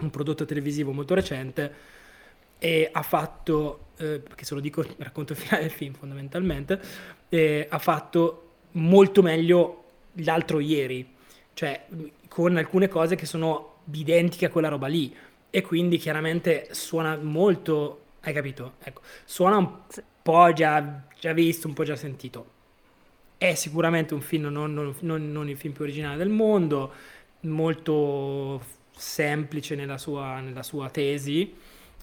[0.00, 1.72] un prodotto televisivo molto recente,
[2.58, 6.80] e ha fatto, eh, perché se lo dico racconto il finale del film fondamentalmente,
[7.68, 8.44] ha fatto
[8.74, 9.84] molto meglio
[10.18, 11.06] l'altro ieri,
[11.54, 11.86] cioè
[12.28, 15.14] con alcune cose che sono identiche a quella roba lì
[15.50, 18.76] e quindi chiaramente suona molto Hai capito?
[18.82, 19.70] Ecco, suona un
[20.22, 22.52] po' già, già visto, un po' già sentito.
[23.36, 26.92] È sicuramente un film, non, non, non, non il film più originale del mondo,
[27.40, 28.62] molto
[28.96, 31.54] semplice nella sua, nella sua tesi,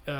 [0.05, 0.11] uh,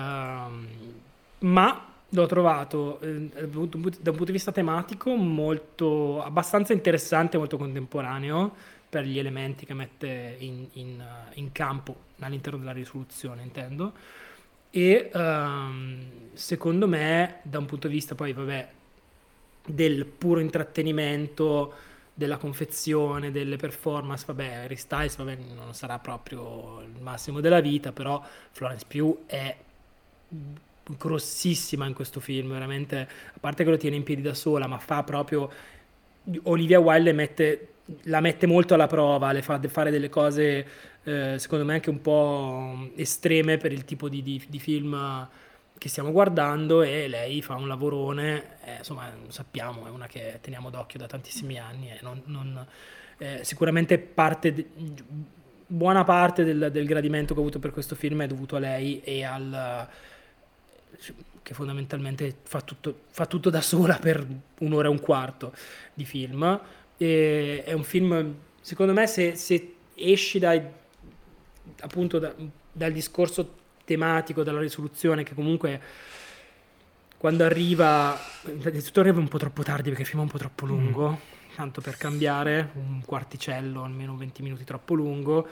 [1.39, 8.53] ma l'ho trovato eh, da un punto di vista tematico molto abbastanza interessante, molto contemporaneo
[8.89, 11.03] per gli elementi che mette in, in,
[11.35, 13.93] in campo all'interno della risoluzione, intendo.
[14.69, 18.69] E um, secondo me, da un punto di vista poi, vabbè,
[19.67, 21.73] del puro intrattenimento,
[22.13, 27.91] della confezione, delle performance, vabbè, Harry Styles vabbè, non sarà proprio il massimo della vita,
[27.91, 29.57] però Florence Pugh è
[30.97, 34.77] grossissima in questo film, veramente, a parte che lo tiene in piedi da sola, ma
[34.77, 35.49] fa proprio...
[36.43, 37.67] Olivia Wilde mette,
[38.03, 40.67] la mette molto alla prova, le fa fare delle cose,
[41.03, 45.27] eh, secondo me, anche un po' estreme per il tipo di, di, di, film
[45.77, 50.69] che stiamo guardando e lei fa un lavorone, eh, insomma, sappiamo, è una che teniamo
[50.69, 52.65] d'occhio da tantissimi anni e non, non,
[53.17, 54.53] eh, sicuramente parte...
[54.53, 54.67] De,
[55.71, 58.99] buona parte del, del, gradimento che ho avuto per questo film è dovuto a lei
[58.99, 59.87] e al,
[61.43, 64.25] che fondamentalmente fa tutto, fa tutto da sola per
[64.59, 65.53] un'ora e un quarto
[65.93, 66.59] di film.
[66.97, 70.61] E è un film, secondo me, se, se esci dai,
[71.79, 72.33] appunto da,
[72.71, 75.81] dal discorso tematico, dalla risoluzione, che comunque
[77.17, 80.65] quando arriva, innanzitutto arriva un po' troppo tardi perché il film è un po' troppo
[80.65, 81.55] lungo, mm.
[81.55, 85.47] tanto per cambiare, un quarticello, almeno 20 minuti troppo lungo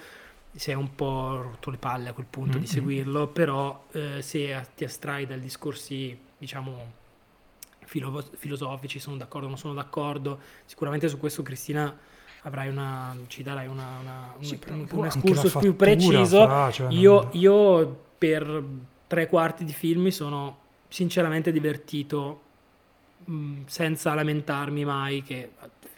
[0.52, 2.62] si è un po' rotto le palle a quel punto mm-hmm.
[2.62, 6.94] di seguirlo, però eh, se ti astrai dai discorsi, diciamo,
[7.86, 11.96] filo- filosofici, sono d'accordo o non sono d'accordo, sicuramente su questo Cristina
[12.44, 16.46] avrai una, ci darai una, una, un, sì, un, un escursus più preciso.
[16.46, 17.30] Fra, cioè io, non...
[17.34, 18.64] io per
[19.08, 22.42] tre quarti di film mi sono sinceramente divertito
[23.26, 25.52] mh, mm, senza lamentarmi mai che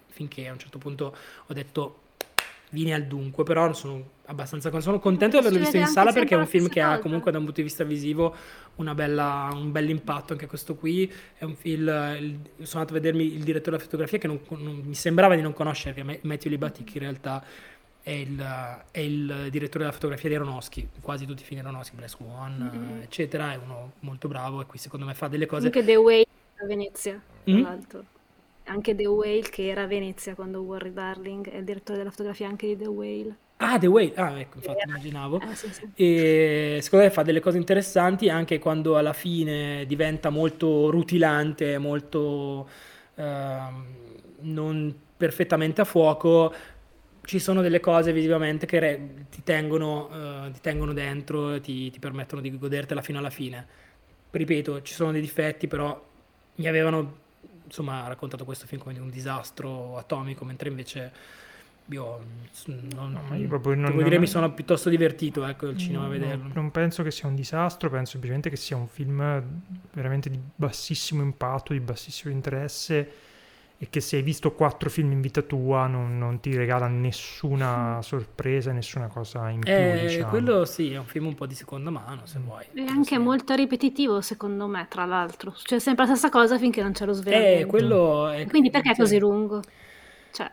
[0.07, 1.15] finché a un certo punto
[1.47, 2.00] ho detto
[2.71, 6.37] vieni al dunque, però sono abbastanza sono contento di averlo visto in sala perché è
[6.37, 8.33] un film che ha comunque da un punto di vista visivo
[8.75, 11.85] bella, un bel impatto anche questo qui è un film
[12.61, 15.53] sono andato a vedermi il direttore della fotografia che non, non, mi sembrava di non
[15.53, 17.43] conoscere che Matthew Libatic in realtà
[18.01, 21.95] è il, è il, direttore della fotografia di Aronofsky quasi tutti i film di Aronofsky
[21.95, 23.01] Black Swan mm-hmm.
[23.01, 26.25] eccetera è uno molto bravo e qui secondo me fa delle cose anche The Way
[26.61, 27.61] a Venezia tra mm?
[27.61, 28.05] l'altro
[28.71, 32.47] anche The Whale che era a Venezia quando Warry Darling è il direttore della fotografia
[32.47, 33.37] anche di The Whale.
[33.57, 34.89] Ah, The Whale, ah ecco, infatti era.
[34.89, 35.39] immaginavo.
[35.39, 35.87] Eh, sì, sì.
[35.93, 42.67] E secondo me fa delle cose interessanti anche quando alla fine diventa molto rutilante, molto
[43.15, 43.59] eh,
[44.39, 46.53] non perfettamente a fuoco.
[47.23, 51.91] Ci sono delle cose visivamente che re- ti, tengono, uh, ti tengono dentro e ti,
[51.91, 53.67] ti permettono di godertela fino alla fine.
[54.31, 56.03] Ripeto, ci sono dei difetti, però
[56.55, 57.17] mi avevano
[57.71, 61.11] insomma ha raccontato questo film come di un disastro atomico, mentre invece
[61.85, 62.19] io
[62.65, 66.51] non, no, io proprio non, dire mi sono piuttosto divertito ecco al cinema a vederlo.
[66.53, 69.43] Non penso che sia un disastro, penso semplicemente che sia un film
[69.93, 73.11] veramente di bassissimo impatto, di bassissimo interesse
[73.83, 77.99] e che se hai visto quattro film in vita tua non, non ti regala nessuna
[78.03, 79.73] sorpresa, nessuna cosa in più.
[79.73, 80.29] Eh, diciamo.
[80.29, 82.63] Quello sì, è un film un po' di seconda mano, se vuoi.
[82.75, 83.17] È anche sì.
[83.17, 85.55] molto ripetitivo, secondo me, tra l'altro.
[85.59, 87.59] Cioè, sempre la stessa cosa finché non c'è lo svelamento.
[87.59, 88.45] Eh, quello è...
[88.45, 89.61] Quindi perché è così lungo?
[90.31, 90.51] Cioè...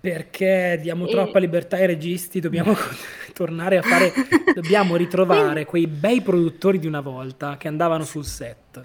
[0.00, 1.10] Perché diamo e...
[1.12, 2.74] troppa libertà ai registi, dobbiamo
[3.32, 4.12] tornare a fare...
[4.52, 8.84] dobbiamo ritrovare quei bei produttori di una volta che andavano sul set,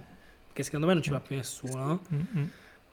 [0.54, 2.02] che secondo me non ci va più nessuno.
[2.14, 2.46] Mm-hmm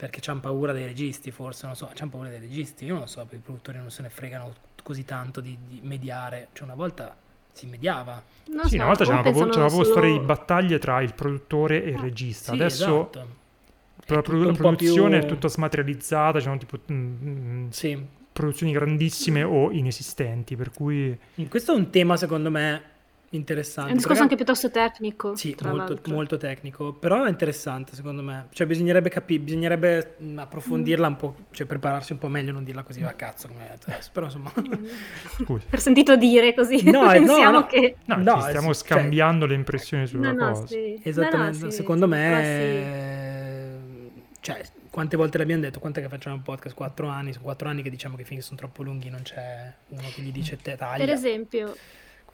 [0.03, 3.07] perché hanno paura dei registi, forse, non so, hanno paura dei registi, io non lo
[3.07, 6.75] so, perché i produttori non se ne fregano così tanto di, di mediare, cioè una
[6.75, 7.15] volta
[7.53, 8.21] si mediava.
[8.47, 9.97] Non sì, so, una volta c'era proprio, c'era proprio solo...
[9.97, 12.85] storia di battaglie tra il produttore e il regista, sì, adesso...
[12.85, 13.27] Esatto.
[14.07, 15.29] La, produ- la produzione più...
[15.29, 18.05] è tutta smaterializzata, c'erano tipo mm, mm, sì.
[18.33, 21.17] produzioni grandissime o inesistenti, per cui...
[21.49, 22.83] Questo è un tema secondo me
[23.37, 23.91] interessante.
[23.91, 25.35] È un discorso anche piuttosto tecnico.
[25.37, 28.47] Sì, molto, molto, tecnico, però è interessante secondo me.
[28.51, 32.83] Cioè bisognerebbe capire, bisognerebbe mm, approfondirla un po', cioè prepararsi un po' meglio, non dirla
[32.83, 34.53] così a cazzo come detto adesso, però insomma...
[35.43, 35.65] Scusa.
[35.69, 37.97] per sentito dire così, no, pensiamo no, no, che...
[38.05, 39.49] No, no stiamo sì, cioè scambiando cioè...
[39.49, 40.67] le impressioni sulla no, cosa.
[40.67, 41.01] Sì.
[41.03, 43.81] Esattamente, sì, secondo me...
[44.41, 44.61] Cioè,
[44.91, 46.75] quante volte l'abbiamo detto, quante che facciamo un podcast?
[46.75, 49.73] Quattro anni, sono quattro anni che diciamo che i film sono troppo lunghi, non c'è
[49.89, 51.05] uno che gli dice te taglia.
[51.05, 51.75] Per esempio,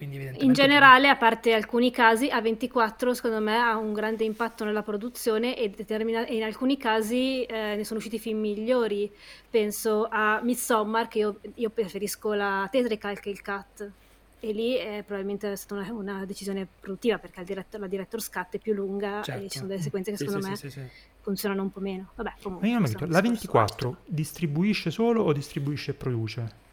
[0.01, 5.57] in generale, a parte alcuni casi, A24 secondo me ha un grande impatto nella produzione
[5.57, 9.13] e, determina- e in alcuni casi eh, ne sono usciti film migliori.
[9.51, 13.93] Penso a Midsommar, che io, io preferisco la tetrical che il cut.
[14.41, 18.59] e lì è probabilmente stata una, una decisione produttiva perché direttor, la director's cut è
[18.61, 19.45] più lunga Certo.
[19.45, 20.87] e ci sono delle sequenze che Sì, secondo sì, me sì, sì, sì.
[21.23, 22.13] funzionano un po' meno.
[22.15, 22.69] Vabbè, Ma comunque.
[22.69, 26.67] io non è la discorso 24 distribuisce solo o distribuisce e produce?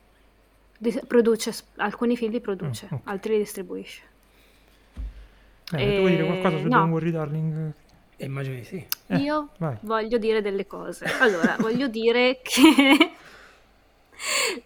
[0.79, 0.99] Altro.
[1.01, 3.01] Di- produce, alcuni film li produce, Mm, ok.
[3.05, 4.01] altri li distribuisce.
[5.73, 6.69] Eh, Eh, tu vuoi dire qualcosa su no.
[6.77, 7.71] Don't Worry Darling?
[8.17, 8.85] E immagino di sì.
[9.07, 9.75] Eh, Io vai.
[9.81, 11.05] voglio dire delle cose.
[11.19, 13.11] Allora, voglio dire che...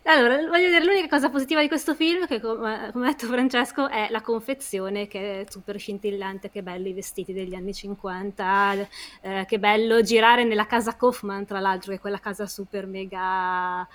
[0.03, 3.87] Allora, voglio dire l'unica cosa positiva di questo film, che come, come ha detto Francesco,
[3.87, 8.87] è la confezione che è super scintillante, che belli i vestiti degli anni 50,
[9.21, 13.87] eh, che bello girare nella casa Kaufman, tra l'altro, che è quella casa super mega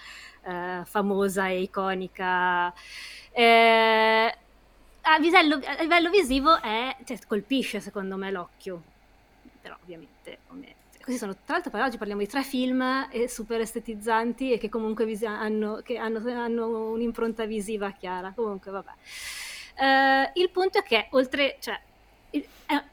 [0.42, 2.72] eh, famosa e iconica.
[3.32, 4.34] Eh,
[5.02, 8.82] a, livello, a livello visivo è, cioè, colpisce secondo me l'occhio
[9.60, 10.73] però ovviamente come-
[11.04, 15.04] questi sono tra l'altro oggi parliamo di tre film eh, super estetizzanti e che comunque
[15.04, 18.32] visi- hanno, che hanno, hanno un'impronta visiva chiara.
[18.34, 18.90] Comunque vabbè.
[19.76, 21.78] Eh, il punto è che oltre cioè,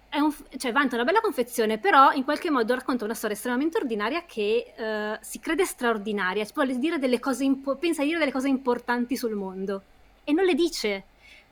[0.09, 3.77] è, un, cioè vanta una bella confezione però in qualche modo racconta una storia estremamente
[3.77, 6.43] ordinaria che eh, si crede straordinaria.
[6.43, 9.83] Cioè, vuole dire delle cose impo- pensa di dire delle cose importanti sul mondo.
[10.25, 11.05] E non le dice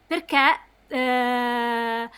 [0.05, 2.09] perché eh,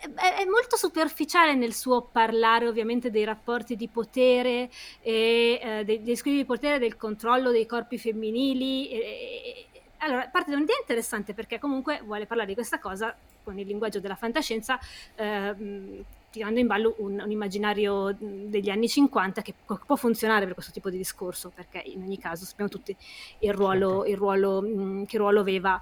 [0.00, 4.70] è, molto superficiale nel suo parlare ovviamente dei rapporti di potere
[5.00, 8.88] e eh, dei, dei squilibri di potere, del controllo dei corpi femminili.
[8.90, 9.64] e- e-
[10.02, 14.00] allora, parte da un'idea interessante perché comunque vuole parlare di questa cosa con il linguaggio
[14.00, 14.78] della fantascienza,
[15.16, 20.54] ehm, tirando in ballo un, un immaginario degli anni 50 che può, può funzionare per
[20.54, 22.96] questo tipo di discorso, perché in ogni caso sappiamo tutti
[23.40, 24.04] il ruolo, Certo.
[24.06, 25.78] il ruolo, mh, che ruolo aveva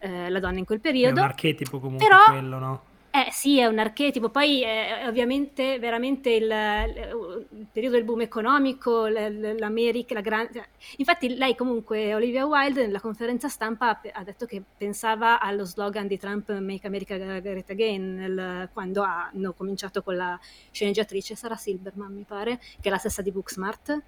[0.00, 1.22] eh, la donna in quel È un periodo.
[1.22, 2.82] archetipo comunque Però- quello, no?
[3.14, 9.06] Eh sì, è un archetipo, poi eh, ovviamente veramente il, il periodo del boom economico,
[9.06, 10.68] l'America, la grande...
[10.96, 16.16] Infatti lei comunque, Olivia Wilde, nella conferenza stampa ha, detto che pensava allo slogan di
[16.16, 20.40] Trump Make America Great Again, nel- quando hanno cominciato con la
[20.70, 24.02] sceneggiatrice Sarah Silverman, mi pare, che è la stessa di Booksmart.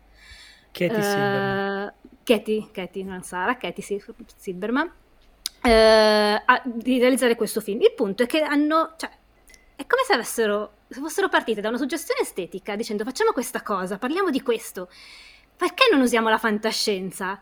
[0.70, 1.88] Katie Silverman.
[1.88, 1.92] Eh,
[2.22, 4.00] Katie, Katie, non Sara, Katie Sil-
[4.34, 4.90] Silverman,
[5.64, 7.80] eh, a- di realizzare questo film.
[7.80, 9.10] Il punto è che hanno, cioè,
[9.76, 13.98] è come se avessero, se fossero partite da una suggestione estetica dicendo facciamo questa cosa,
[13.98, 14.90] parliamo di questo,
[15.56, 17.40] perché non usiamo la fantascienza?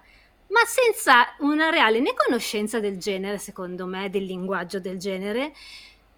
[0.49, 5.53] Ma senza una reale né conoscenza del genere, secondo me, del linguaggio del genere,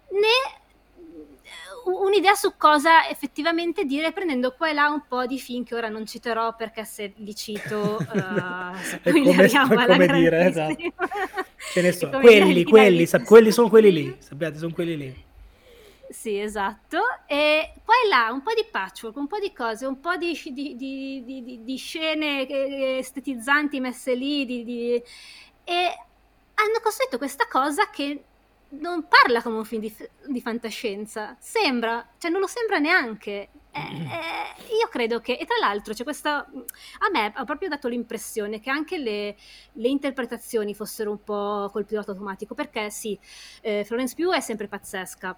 [0.09, 0.63] né
[1.85, 5.87] un'idea su cosa effettivamente dire prendendo qua e là un po' di film che ora
[5.89, 10.75] non citerò perché se li cito eh, È come- spoileriamo è alla come dire, esatto.
[11.71, 14.15] Ce ne come Quelli, quelli, sa- quelli sono quelli lì.
[14.19, 15.23] Sappiate, sono quelli lì.
[16.07, 16.99] Sì, esatto.
[17.25, 20.39] E qua e là un po' di patchwork, un po' di cose, un po' di,
[20.43, 25.03] di- di- di- scene eh, estetizzanti messe lì, di- di-
[25.63, 25.73] e
[26.57, 28.23] hanno costruito questa cosa che
[28.79, 29.95] non parla come un film di,
[30.27, 33.49] di fantascienza, sembra, cioè non lo sembra neanche.
[33.71, 37.89] Eh, eh, io credo che, e tra l'altro c'è questa, a me ha proprio dato
[37.89, 39.35] l'impressione che anche le,
[39.73, 43.19] le interpretazioni fossero un po' col pilota automatico, perché sì,
[43.61, 45.37] eh, Florence Pugh è sempre pazzesca,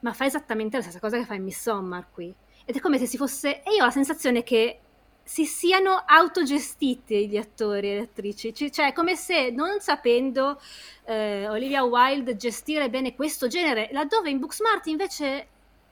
[0.00, 2.34] ma fa esattamente la stessa cosa che fa in Midsommar qui.
[2.64, 3.62] Ed è come se si fosse...
[3.62, 4.80] E io ho la sensazione che
[5.28, 10.58] si siano autogestiti gli attori e le attrici, C- cioè è come se non sapendo
[11.04, 15.46] eh, Olivia Wilde gestire bene questo genere, laddove in Booksmart invece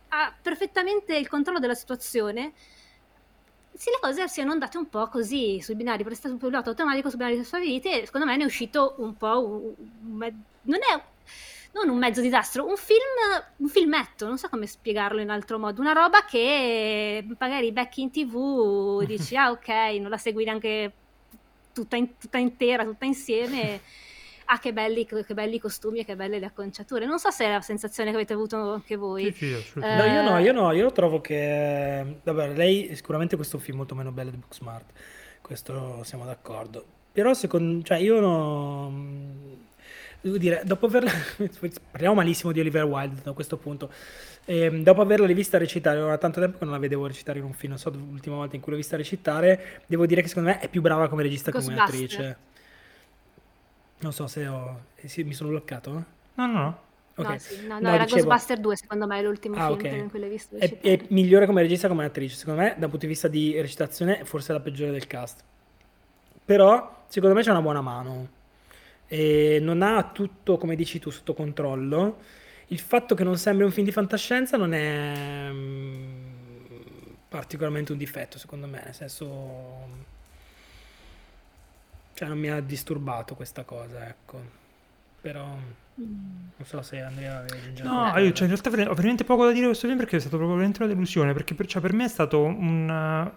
[0.09, 2.55] ha perfettamente il controllo della situazione,
[3.74, 7.11] sì, le cose siano andate un po' così sui binari, per stato un pilota automatico
[7.11, 9.74] sui binari stabiliti e secondo me ne è uscito un po' un,
[10.07, 11.03] un me- non è
[11.77, 12.99] non un mezzo disastro, un film,
[13.57, 18.11] un filmetto, non so come spiegarlo in altro modo, una roba che magari becchi in
[18.11, 19.68] tv, dici ah ok,
[20.01, 20.93] non la segui neanche
[21.74, 23.81] tutta, in- tutta intera, tutta insieme,
[24.47, 27.45] ah che belli, che belli i costumi e che belle le acconciature, non so se
[27.45, 29.24] è la sensazione che avete avuto anche voi.
[29.24, 30.07] Sì, sì, assolutamente.
[30.07, 32.20] No, io no, Eh, io no, io trovo che...
[32.22, 34.93] Vabbè, lei sicuramente questo è un film molto meno bello di Booksmart,
[35.43, 36.85] questo siamo d'accordo.
[37.12, 37.85] Però secondo...
[37.85, 39.64] cioè io no...
[40.27, 41.12] Devo dire, dopo averla...
[41.93, 43.93] Parliamo malissimo di Oliver Wilde da questo punto.
[44.47, 47.53] Ehm, dopo averla rivista recitare, era tanto tempo che non la vedevo recitare in un
[47.53, 50.59] film, non so l'ultima volta in cui l'ho vista recitare, devo dire che secondo me
[50.59, 52.37] è più brava come regista che come attrice.
[53.99, 54.81] Non so se ho...
[54.97, 55.91] eh sì, mi sono bloccato?
[56.35, 56.81] No, no, no.
[57.14, 57.29] Ok.
[57.29, 59.79] No, sì, no, no, No, era dicevo- Ghostbuster 2, secondo me, è l'ultimo Ah, film
[59.79, 59.97] ok.
[59.97, 60.57] in cui l'hai visto.
[60.57, 60.95] È, recitare.
[60.97, 62.35] è migliore come regista che come attrice.
[62.35, 65.45] Secondo me, dal punto di vista di recitazione, forse è la peggiore del cast.
[66.45, 68.35] Però, secondo me, c'è una buona mano.
[69.09, 72.18] E non ha tutto, come dici tu, sotto controllo.
[72.68, 76.26] Il fatto che non sembri un film di fantascienza non è mm,
[77.28, 78.82] particolarmente un difetto, secondo me.
[78.84, 79.88] Nel senso.
[82.14, 84.64] cioè non mi ha disturbato questa cosa, ecco.
[85.20, 85.57] Però
[85.98, 89.50] non so se Andrea avevi già No, io cioè, in realtà ho veramente poco da
[89.50, 91.92] dire di questo film perché è stato proprio veramente una delusione, perché per, cioè, per
[91.92, 93.32] me è stato un...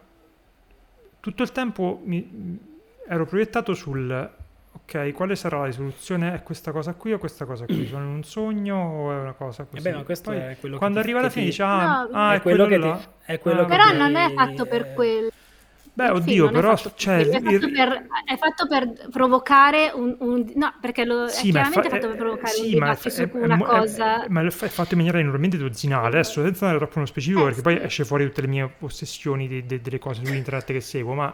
[1.21, 2.59] Tutto il tempo mi,
[3.07, 4.31] ero proiettato sul...
[4.71, 6.33] Ok, quale sarà la risoluzione?
[6.33, 7.85] È questa cosa qui o questa cosa qui?
[7.87, 9.87] Sono in un sogno o è una cosa così?
[9.87, 11.61] Eh beh, questo Poi, è quello che quando ti- arriva alla che fine ti- dici,
[11.63, 12.95] ah, No, ah, è è quello quello, che là.
[12.97, 15.29] ti- è quello Ah, che Però ti- non è fatto per quello.
[15.93, 19.09] Beh, oddio, film non è però, fatto cioè, è, fatto il- per, è fatto per
[19.09, 22.61] provocare un, un- no perché lo, Sì, è è chiaramente fa- fatto per provocare sì,
[22.75, 24.97] un è dibattito su è- una è- cosa è- ma è fa- è fatto in
[24.99, 26.07] maniera enormemente dozzinale.
[26.07, 27.81] Adesso, senza andare troppo nello specifico, Eh, perché poi sì.
[27.81, 31.33] esce fuori tutte le mie ossessioni di- de- delle cose su internet che seguo, ma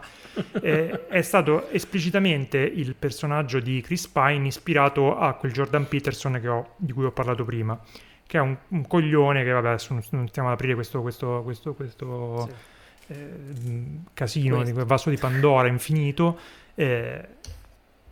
[0.60, 6.48] eh, è stato esplicitamente il personaggio di Chris Pine ispirato a quel Jordan Peterson che
[6.48, 7.78] ho- di cui ho parlato prima,
[8.26, 11.42] che è un, un coglione che, vabbè, adesso non, non stiamo ad aprire questo, questo,
[11.44, 12.52] questo, questo Sì.
[13.08, 13.28] Eh,
[14.12, 14.66] casino, Questo.
[14.66, 16.38] di quel vaso di Pandora infinito,
[16.74, 17.28] eh,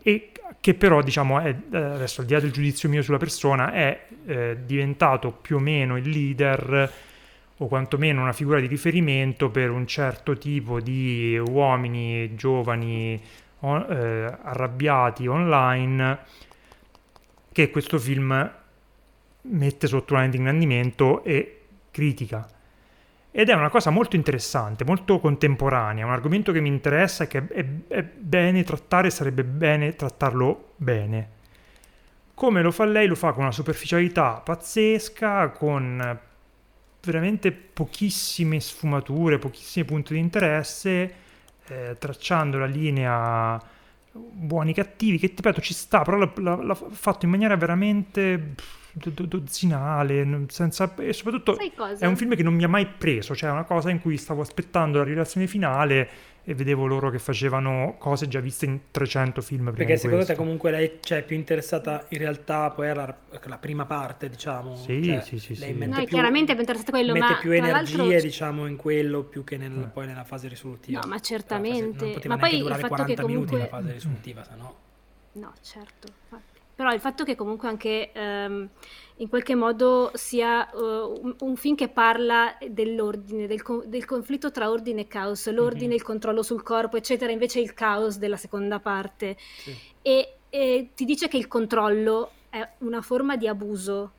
[0.03, 3.73] e che però, diciamo, è, eh, adesso al di là del giudizio mio sulla persona,
[3.73, 6.93] è eh, diventato più o meno il leader
[7.57, 13.21] o quantomeno una figura di riferimento per un certo tipo di uomini giovani
[13.61, 16.19] o- eh, arrabbiati online
[17.53, 18.53] che questo film
[19.43, 22.49] mette sotto un ingrandimento e critica.
[23.37, 27.45] Ed è una cosa molto interessante, molto contemporanea, un argomento che mi interessa e che
[27.49, 31.31] è, è bene trattare, sarebbe bene trattarlo bene.
[32.33, 33.09] Come lo fa lei?
[33.09, 36.21] Lo fa con una superficialità pazzesca, con
[37.03, 41.15] veramente pochissime sfumature, pochissimi punti di interesse,
[41.67, 43.61] eh, tracciando la linea
[44.13, 46.33] buoni cattivi, che ripeto ci sta, però l'ha,
[46.63, 51.57] l'ha- fatto in maniera veramente pff, do- do- dozzinale, senza, e soprattutto
[51.99, 54.17] è un film che non mi ha mai preso, cioè è una cosa in cui
[54.17, 56.09] stavo aspettando la rivelazione finale
[56.47, 60.25] e vedevo loro che facevano cose già viste in 300 film prima Perché di secondo
[60.27, 64.77] te comunque lei cioè, è più interessata in realtà poi alla la prima parte, diciamo.
[64.77, 65.79] Sì, Cioè, sì, sì, lei sì.
[65.87, 68.67] Noi più- chiaramente è più interessato a quello, mette ma più tra energie, l'altro- diciamo,
[68.67, 69.87] in quello più che nel- Eh.
[69.87, 71.01] poi nella fase risolutiva.
[71.01, 72.05] No, ma fase- certamente.
[72.05, 74.51] non poteva Ma poi il durare fatto 40 che minuti la comunque- fase risolutiva, se
[74.57, 74.75] no...
[75.33, 76.09] No, certo.
[76.25, 76.54] infatti.
[76.75, 78.69] Però il fatto che comunque anche ehm,
[79.19, 84.51] in qualche modo sia eh, un, un film che parla dell'ordine, del, co- del conflitto
[84.51, 85.93] tra ordine e caos, l'ordine, Mhm.
[85.95, 89.37] il controllo sul corpo, eccetera, invece il caos della seconda parte.
[89.39, 89.73] Sì.
[90.03, 94.13] E, e ti dice che il controllo è una forma di abuso,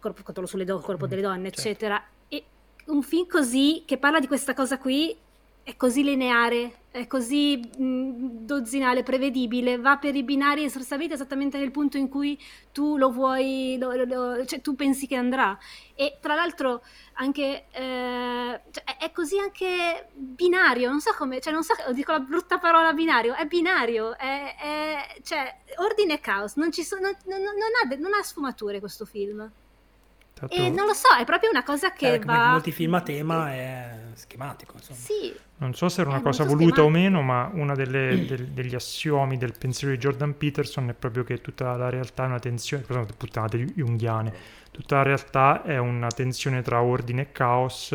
[0.00, 1.60] corpo, controllo sulle donne, corpo Mm, delle donne, certo.
[1.60, 2.04] eccetera.
[2.28, 2.44] E
[2.86, 5.16] un film così, che parla di questa cosa qui,
[5.62, 11.70] è così lineare, è così mh, dozzinale, prevedibile, va per i binari esattamente, esattamente nel
[11.70, 12.38] punto in cui
[12.72, 15.56] tu lo vuoi, lo- lo- cioè tu pensi che andrà.
[15.94, 16.82] E tra l'altro
[17.14, 22.20] anche, eh, cioè, è- così anche binario, non so come, cioè non so, dico la
[22.20, 27.92] brutta parola binario, è binario, è, è- cioè ordine e caos, non, sono, non, non-
[27.92, 29.50] ha, non ha sfumature questo film.
[30.38, 32.50] Tra E non lo so, è proprio una cosa che Eh, va...
[32.50, 34.98] molti film a tema è schematico, insomma.
[34.98, 36.90] Sì, Non so se era una cosa voluta o schematico.
[36.90, 41.88] meno, ma uno degli assiomi del pensiero di Jordan Peterson è proprio che tutta la
[41.88, 44.32] realtà è una tensione, scusate, puttanate junghiane,
[44.70, 47.92] tutta la realtà è una tensione tra ordine e caos,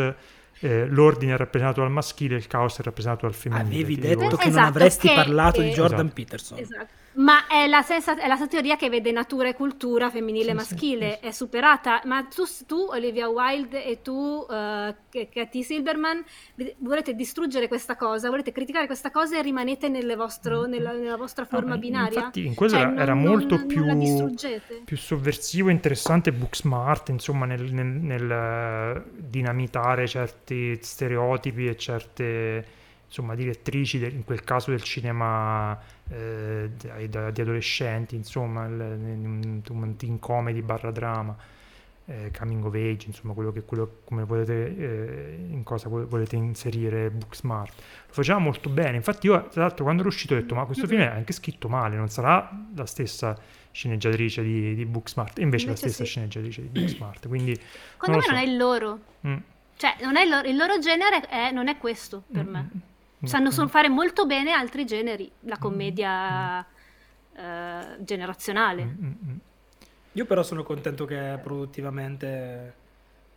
[0.63, 3.67] eh, l'ordine è rappresentato dal maschile, il caos è rappresentato dal femminile.
[3.75, 6.13] Avevi detto che non Esatto, avresti che- parlato di che- Jordan Esatto.
[6.15, 6.57] Peterson.
[6.57, 6.99] Esatto.
[7.13, 10.49] Ma è la, stessa, è la stessa teoria che vede natura e cultura femminile e
[10.49, 11.27] Sì, maschile, sì.
[11.27, 12.01] è superata.
[12.05, 16.23] Ma tu, tu, Olivia Wilde e tu, uh, Katie Silberman,
[16.55, 21.17] vi- volete distruggere questa cosa, volete criticare questa cosa e rimanete nelle vostro- nella, nella
[21.17, 21.73] vostra forma Mm.
[21.73, 22.17] No, binaria?
[22.19, 24.81] Infatti in quello Cioè, era, non- era non- molto non più, distruggete.
[24.85, 32.65] più sovversivo interessante Booksmart, insomma, nel, nel- nel, eh, dinamitare certi stereotipi e certe
[33.11, 35.77] insomma, direttrici, del- in quel caso del cinema
[36.09, 41.35] eh, di, di adolescenti, insomma, il, un, un teen comedy barra drama.
[42.05, 46.35] eh, coming of age, insomma, quello che quello, come volete, eh, in cosa vo- volete
[46.35, 47.73] inserire Booksmart.
[48.07, 48.97] Lo faceva molto bene.
[48.97, 51.69] Infatti, io, tra l'altro, quando ero uscito, ho detto: Ma questo film è anche scritto
[51.69, 53.37] male, non sarà la stessa
[53.71, 55.37] sceneggiatrice di, di Booksmart.
[55.39, 56.09] E invece, è la Invece stessa sì.
[56.09, 57.27] sceneggiatrice di Booksmart.
[57.27, 58.43] Quindi, Secondo non me lo non so.
[58.43, 58.99] è il loro.
[59.27, 59.37] Mm,
[59.77, 62.69] Cioè, non è il loro, il loro genere è- non è questo per mm, me.
[63.21, 66.65] Mm, mm, Sanno sol- fare molto bene altri generi, la commedia
[67.33, 68.83] eh, generazionale.
[68.83, 69.37] Mm, mm, mm.
[70.13, 72.73] Io però sono contento che produttivamente,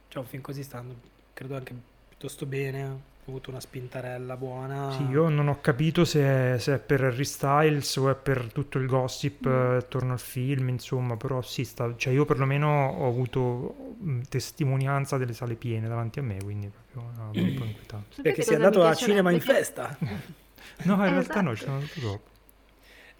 [0.09, 0.95] cioè un film così stanno,
[1.32, 1.74] credo anche
[2.09, 4.93] piuttosto bene, avuto una spintarella buona.
[4.93, 8.53] Sì, io non ho capito se è, se è per Harry Styles o è per
[8.53, 13.09] tutto il gossip eh, attorno al film, insomma, però sì, sta, cioè io perlomeno ho
[13.09, 18.22] avuto mm, testimonianza delle sale piene davanti a me, quindi proprio no, un po' inquietante.
[18.22, 19.97] Perché sei andato a cinema in festa.
[20.83, 21.55] No, in realtà no, esatto.
[21.55, 22.34] ci sono andato dopo.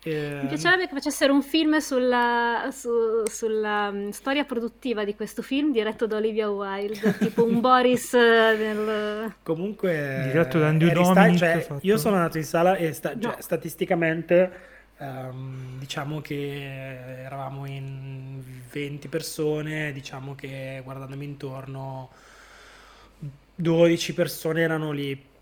[0.07, 5.41] Eh, Mi piacerebbe che facessero un film sulla, su- sulla mm, storia produttiva di questo
[5.41, 8.19] film diretto da Olivia Wilde, tipo un Boris eh,
[8.59, 9.35] nel...
[9.43, 12.93] Comunque, Diretto da Andrew Harry Styles- Dominic, cioè, fatto- io sono andato in sala e
[12.93, 13.37] sta- cioè, No.
[13.41, 14.53] statisticamente
[14.99, 22.11] ehm, diciamo che eravamo in 20 persone, diciamo che guardandomi intorno
[23.57, 25.33] 12 persone erano lì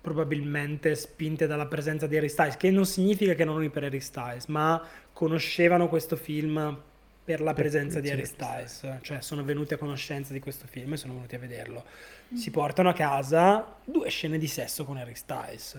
[0.00, 4.00] probabilmente spinte dalla presenza di Harry Styles, che non significa che non eri per Harry
[4.00, 4.82] Styles, ma
[5.12, 6.80] conoscevano questo film
[7.22, 10.96] per la presenza di Harry Styles, cioè sono venuti a conoscenza di questo film e
[10.96, 11.84] sono venuti a vederlo.
[12.34, 15.78] Si portano a casa due scene di sesso con Harry Styles.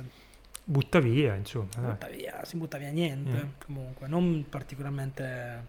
[0.64, 1.68] Butta via, insomma.
[1.76, 1.84] dai.
[1.92, 3.50] Butta via, si butta via niente, Mm.
[3.66, 5.66] comunque, non particolarmente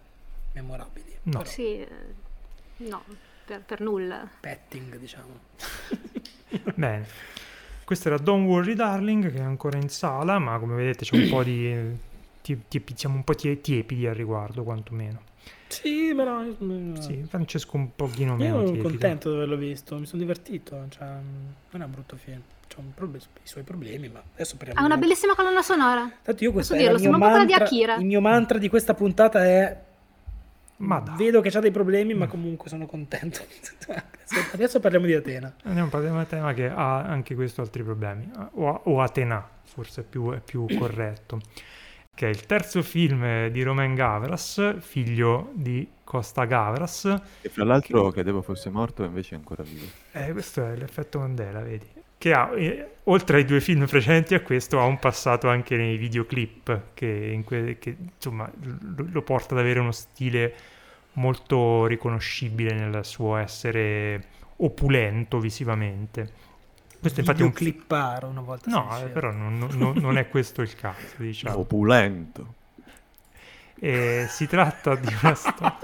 [0.53, 1.17] memorabili.
[1.23, 1.39] No.
[1.39, 1.87] però Sì, eh,
[2.77, 3.03] no,
[3.45, 4.29] per, per nulla.
[4.39, 5.39] petting, diciamo.
[6.75, 7.07] Bene.
[7.85, 11.29] Questo era Don't Worry Darling, che è ancora in sala, ma come vedete c'è un
[11.29, 11.75] po' di...
[12.41, 15.21] ti- ti- siamo un po' tie- tiepidi al riguardo, quantomeno.
[15.67, 16.43] Sì, però...
[16.99, 18.87] Sì, Francesco un pochino Io meno sono tiepido.
[18.89, 21.07] contento di averlo visto, mi sono divertito, cioè,
[21.71, 24.97] non è un brutto film, c'ha prob- i suoi problemi, ma adesso parliamo Ha una
[24.97, 26.09] bellissima colonna sonora.
[26.21, 27.95] Tanto io questo Posso dirlo, il mio sembra un po' quella di mantra, Akira.
[27.95, 29.77] il mio mantra di questa puntata è.
[31.15, 33.41] Vedo che c'ha dei problemi, ma comunque sono contento.
[34.53, 35.53] Adesso parliamo di Atena.
[35.63, 39.47] Andiamo a parlare di un tema che ha anche questo altri problemi, o, o Atena,
[39.63, 41.39] forse è più, è più corretto,
[42.15, 47.21] che è il terzo film di Romain Gavras, figlio di Costa Gavras.
[47.41, 49.85] E fra l'altro credevo fosse morto invece è ancora vivo.
[50.11, 51.87] Eh, questo è l'effetto Mandela, vedi?
[52.17, 55.97] Che ha, eh, oltre ai due film precedenti a questo, ha un passato anche nei
[55.97, 60.53] videoclip, che, in que- che, insomma lo, lo porta ad avere uno stile
[61.13, 64.23] molto riconoscibile nel suo essere
[64.57, 66.41] opulento visivamente.
[66.99, 67.71] Questo infatti è un film...
[67.71, 68.69] clipparo una volta.
[68.69, 71.59] No, però non, non- non è questo il caso, diciamo.
[71.59, 72.53] Opulento.
[73.75, 75.79] Eh, si tratta di una storia.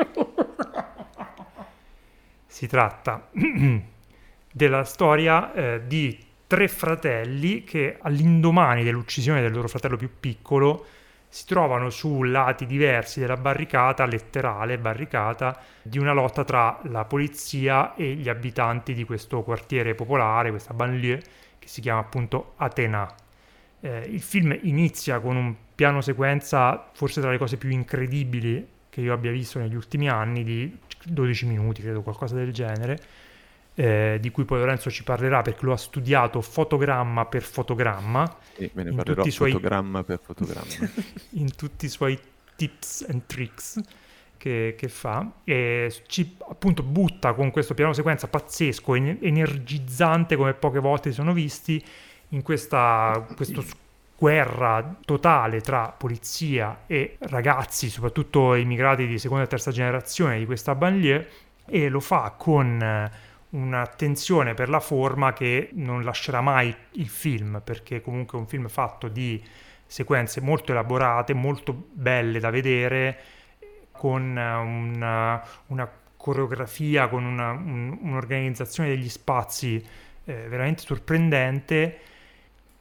[2.45, 3.29] si tratta
[4.51, 10.85] della storia eh, di tre fratelli che all'indomani dell'uccisione del loro fratello più piccolo
[11.31, 17.93] si trovano su lati diversi della barricata, letterale barricata, di una lotta tra la polizia
[17.93, 21.21] e gli abitanti di questo quartiere popolare, questa banlieue
[21.59, 23.07] che si chiama appunto Atena.
[23.81, 29.01] Eh, il film inizia con un piano sequenza forse tra le cose più incredibili che
[29.01, 32.99] io abbia visto negli ultimi anni, di 12 minuti, credo, qualcosa del genere,
[33.79, 38.71] eh, di cui poi Lorenzo ci parlerà perché lo ha studiato fotogramma per fotogramma, E
[38.73, 40.67] me ne parlerò tutti i suoi- fotogramma per fotogramma.
[41.39, 42.19] in tutti i suoi
[42.57, 43.79] tips and tricks
[44.35, 50.53] che, che fa e ci appunto butta con questo piano sequenza pazzesco, en- energizzante come
[50.55, 51.81] poche volte si sono visti
[52.29, 53.63] in questa questo
[54.17, 60.75] guerra totale tra polizia e ragazzi, soprattutto immigrati di seconda e terza generazione di questa
[60.75, 61.27] banlieue
[61.65, 62.81] e lo fa con
[63.51, 68.67] un'attenzione per la forma che non lascerà mai il film perché comunque è un film
[68.67, 69.43] fatto di
[69.85, 73.17] sequenze molto elaborate, molto belle da vedere,
[73.91, 79.83] con eh, una, una coreografia, con una- un- un'organizzazione degli spazi
[80.25, 81.97] eh, veramente sorprendente,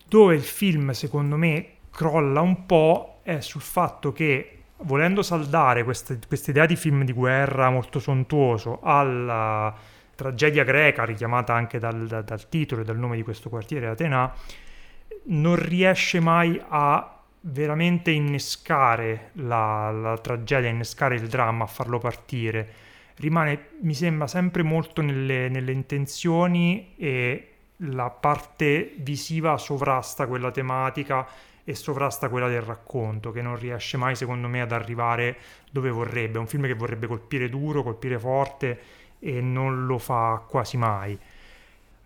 [0.06, 4.52] dove il film secondo me crolla un po' è sul fatto che
[4.82, 9.74] volendo saldare questa idea di film di guerra molto sontuoso alla
[10.18, 14.34] tragedia greca richiamata anche dal, da- dal titolo e dal nome di questo quartiere Atena,
[15.26, 22.68] non riesce mai a veramente innescare la, la tragedia, innescare il dramma, a farlo partire.
[23.18, 27.52] Rimane, mi sembra, sempre molto nelle, nelle intenzioni e
[27.82, 31.28] la parte visiva sovrasta quella tematica
[31.62, 35.36] e sovrasta quella del racconto, che non riesce mai, secondo me, ad arrivare
[35.70, 36.38] dove vorrebbe.
[36.38, 41.18] È un film che vorrebbe colpire duro, colpire forte e non lo fa quasi mai.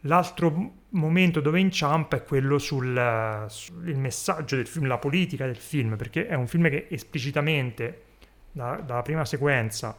[0.06, 5.96] L'altro momento dove inciampa è quello sul, sul messaggio del film, la politica del film,
[5.96, 8.02] perché è un film che esplicitamente,
[8.50, 9.96] da- dalla prima sequenza,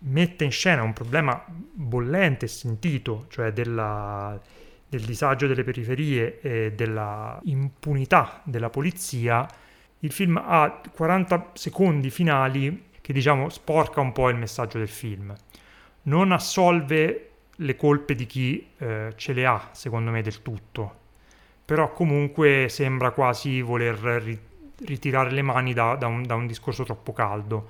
[0.00, 4.40] mette in scena un problema bollente e sentito, cioè della-
[4.88, 9.46] del disagio delle periferie e della impunità della polizia.
[10.00, 15.34] Il film ha 40 secondi finali che diciamo sporca un po' il messaggio del film.
[16.08, 20.96] Non assolve le colpe di chi eh, ce le ha, secondo me, del tutto.
[21.64, 24.38] Però comunque sembra quasi voler ri-
[24.86, 27.68] ritirare le mani da, da un, da un discorso troppo caldo.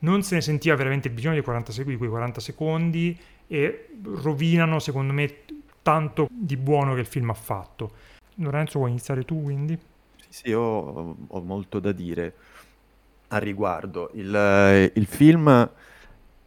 [0.00, 3.18] Non se ne sentiva veramente bisogno di, 40 sec- di quei 40 secondi
[3.48, 5.38] e rovinano, secondo me,
[5.82, 7.92] tanto di buono che il film ha fatto.
[8.36, 9.78] Lorenzo, vuoi iniziare tu quindi?
[10.16, 12.34] Sì, Sì, io ho, ho molto da dire
[13.28, 14.10] a riguardo.
[14.14, 15.70] Il, il film,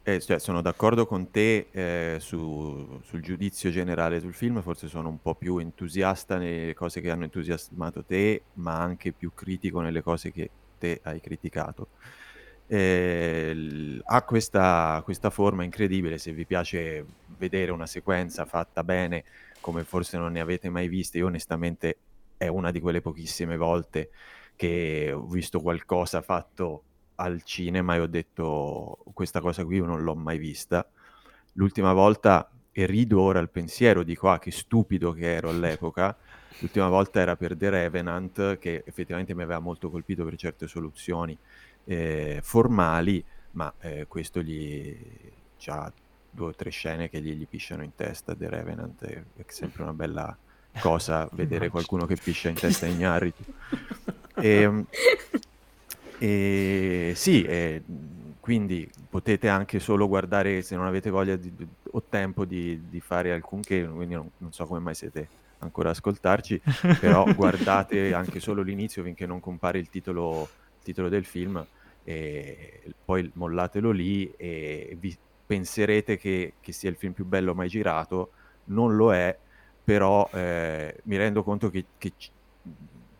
[0.08, 5.10] eh, cioè, sono d'accordo con te eh, su- sul giudizio generale sul film, forse sono
[5.10, 10.02] un po' più entusiasta nelle cose che hanno entusiasmato te, ma anche più critico nelle
[10.04, 11.90] cose che te hai criticato.
[12.68, 19.24] Eh, ha questa, questa forma incredibile, se vi piace vedere una sequenza fatta bene,
[19.60, 22.02] come forse non ne avete mai viste, io onestamente
[22.38, 24.12] è una di quelle pochissime volte
[24.56, 26.85] che ho visto qualcosa fatto
[27.16, 30.88] al cinema e ho detto questa cosa qui io non l'ho mai vista.
[31.54, 36.16] L'ultima volta, e rido ora al pensiero, dico ah che stupido che ero all'epoca,
[36.60, 41.38] l'ultima volta era per The Revenant che effettivamente mi aveva molto colpito per certe soluzioni
[41.86, 44.94] eh, formali, ma eh, questo gli
[45.68, 45.92] ha
[46.30, 49.84] due o tre scene che gli, gli pisciano in testa The Revenant, è, è sempre
[49.84, 50.38] una bella
[50.80, 53.44] cosa vedere qualcuno che piscia in testa Ignarritu.
[54.36, 54.86] E,
[56.20, 57.82] e sì, e,
[58.40, 61.52] quindi potete anche solo guardare se non avete voglia di,
[61.92, 65.28] o tempo di, di fare alcunché, quindi non, non, so come mai siete
[65.60, 66.62] ancora a ascoltarci,
[67.00, 70.42] però guardate anche solo l'inizio finché non compare il titolo,
[70.78, 71.66] il titolo del film
[72.04, 77.68] e poi mollatelo lì e vi penserete che, che sia il film più bello mai
[77.68, 78.32] girato,
[78.66, 79.36] non lo è,
[79.84, 82.14] però eh, mi rendo conto che, che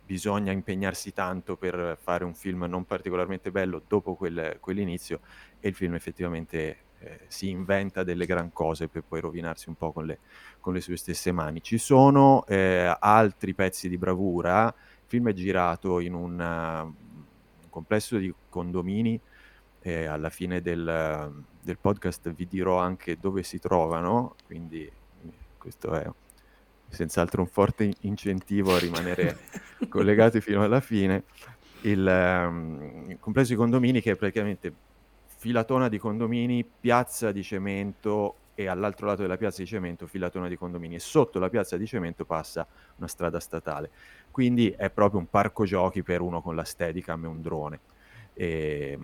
[0.06, 5.22] bisogna impegnarsi tanto per fare un film non particolarmente bello dopo quel, quell'inizio
[5.60, 9.92] e il film effettivamente eh, si inventa delle gran cose per poi rovinarsi un po'
[9.92, 10.20] con le,
[10.60, 11.62] con le sue stesse mani.
[11.62, 18.18] Ci sono eh, altri pezzi di bravura, il film è girato in un, un complesso
[18.18, 19.20] di condomini,
[19.82, 24.92] eh, alla fine del, del podcast vi dirò anche dove si trovano, quindi
[25.58, 26.10] questo è
[26.96, 29.38] senz'altro un forte incentivo a rimanere
[29.88, 31.24] collegati fino alla fine.
[31.82, 34.74] Il, um, il complesso di condomini che è praticamente
[35.38, 40.56] filatona di condomini, piazza di cemento e all'altro lato della piazza di cemento filatona di
[40.56, 42.66] condomini e sotto la piazza di cemento passa
[42.96, 43.92] una strada statale.
[44.32, 47.80] Quindi è proprio un parco giochi per uno con la Steadicam e un drone.
[48.34, 49.00] E,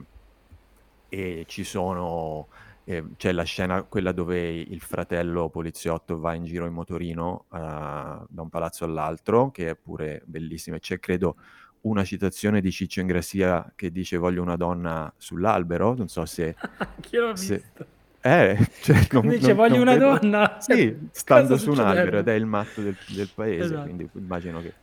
[1.10, 2.48] e ci sono
[2.84, 7.58] eh, c'è la scena, quella dove il fratello poliziotto va in giro in motorino uh,
[7.58, 10.78] da un palazzo all'altro, che è pure bellissima.
[10.78, 11.36] E c'è, credo,
[11.82, 16.56] una citazione di Ciccio Ingrassia che dice voglio una donna sull'albero, non so se...
[17.02, 17.56] Chi l'ho se...
[17.56, 17.86] visto?
[18.22, 20.20] Eh, cioè, non, dice non, voglio non una credo...
[20.20, 20.58] donna.
[20.60, 23.84] Sì, stando su un albero ed è il matto del, del paese, esatto.
[23.84, 24.74] quindi immagino che...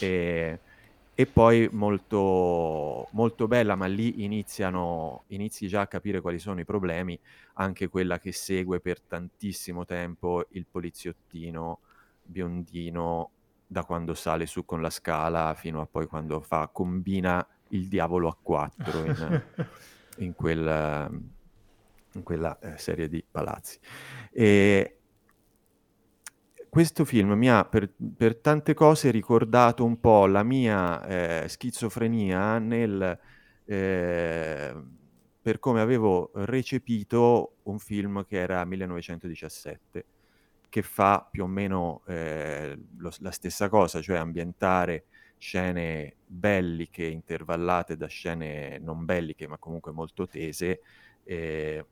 [0.00, 0.60] E
[1.18, 6.66] e poi molto, molto bella, ma lì iniziano, inizi già a capire quali sono i
[6.66, 7.18] problemi,
[7.54, 11.78] anche quella che segue per tantissimo tempo il poliziottino
[12.22, 13.30] biondino
[13.66, 18.28] da quando sale su con la scala fino a poi quando fa, combina il diavolo
[18.28, 19.42] a quattro in,
[20.18, 21.22] in, quel,
[22.12, 23.78] in quella eh, serie di palazzi.
[24.30, 24.98] E
[26.76, 32.58] questo film mi ha per, per, tante cose ricordato un po' la mia eh, schizofrenia
[32.58, 33.18] nel,
[33.64, 34.76] eh,
[35.40, 40.04] per come avevo recepito un film che era 1917,
[40.68, 45.06] che fa più o meno eh, lo, la stessa cosa, cioè ambientare
[45.38, 50.80] scene belliche intervallate da scene non belliche, ma comunque molto tese,
[51.24, 51.86] eh,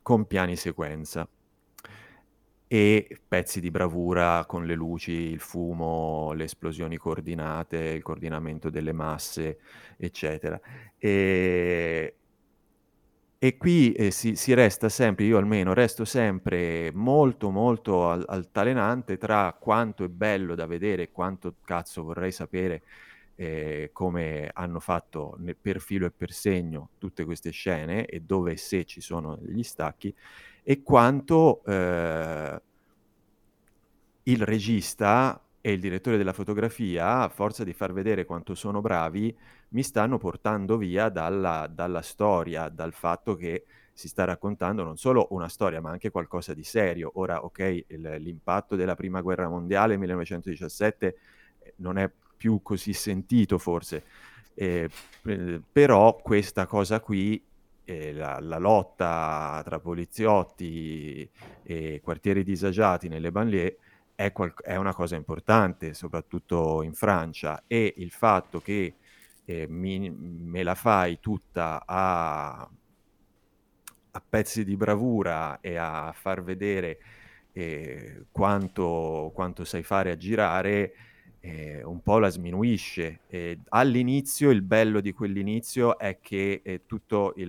[0.00, 1.28] con piani sequenza
[2.72, 8.92] e pezzi di bravura con le luci, il fumo, le esplosioni coordinate, il coordinamento delle
[8.92, 9.58] masse,
[9.96, 10.60] eccetera.
[10.96, 12.14] E,
[13.38, 19.18] e qui eh, si, si, resta sempre, io almeno resto sempre molto molto al, altalenante
[19.18, 22.82] tra quanto è bello da vedere e quanto cazzo vorrei sapere
[23.34, 28.84] eh, come hanno fatto per filo e per segno tutte queste scene e dove se
[28.84, 30.14] ci sono degli stacchi
[30.62, 32.62] e quanto eh,
[34.24, 39.36] il regista e il direttore della fotografia, a forza di far vedere quanto sono bravi,
[39.70, 45.28] mi stanno portando via dalla, dalla storia, dal fatto che si sta raccontando non solo
[45.30, 47.10] una storia, ma anche qualcosa di serio.
[47.14, 51.16] Ora, ok, il, l'impatto della prima guerra mondiale 1917
[51.58, 54.02] eh, non è più così sentito forse,
[54.54, 54.88] eh,
[55.70, 57.44] però questa cosa qui
[57.90, 61.28] eh, la, la, lotta tra poliziotti
[61.64, 63.78] e quartieri disagiati nelle banlieue
[64.14, 68.94] è, qual- è, una cosa importante, soprattutto in Francia, e il fatto che
[69.44, 72.60] eh, mi, me la fai tutta a,
[74.10, 76.98] a, pezzi di bravura e a far vedere
[77.52, 80.92] eh, quanto, quanto sai fare a girare
[81.40, 83.20] eh, un po' la sminuisce.
[83.26, 87.48] E all'inizio, il bello di quell'inizio è che eh, tutto il,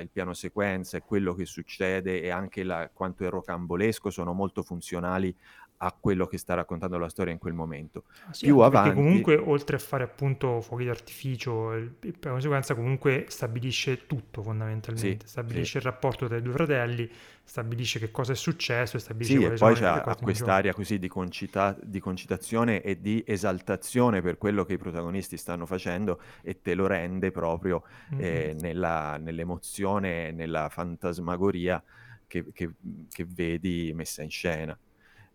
[0.00, 4.62] il, piano sequenza e quello che succede e anche la, quanto è rocambolesco sono molto
[4.62, 5.34] funzionali
[5.82, 8.04] a quello che sta raccontando la storia in quel momento.
[8.26, 8.94] Ah, sì, Più avanti...
[8.94, 15.24] comunque, oltre a fare appunto fuochi d'artificio, piano sequenza comunque stabilisce tutto fondamentalmente.
[15.24, 15.76] Sì, stabilisce sì.
[15.78, 17.10] il rapporto tra i due fratelli,
[17.42, 21.76] stabilisce che cosa è successo e stabilisce sì, e poi c'è quest'area così di, concita-
[21.82, 26.86] di, concitazione e di esaltazione per quello che i protagonisti stanno facendo e te lo
[26.86, 27.84] rende proprio
[28.14, 28.22] mm-hmm.
[28.22, 31.82] eh, nella, nell'emozione, nella fantasmagoria
[32.26, 32.70] che, che,
[33.10, 34.78] che vedi messa in scena.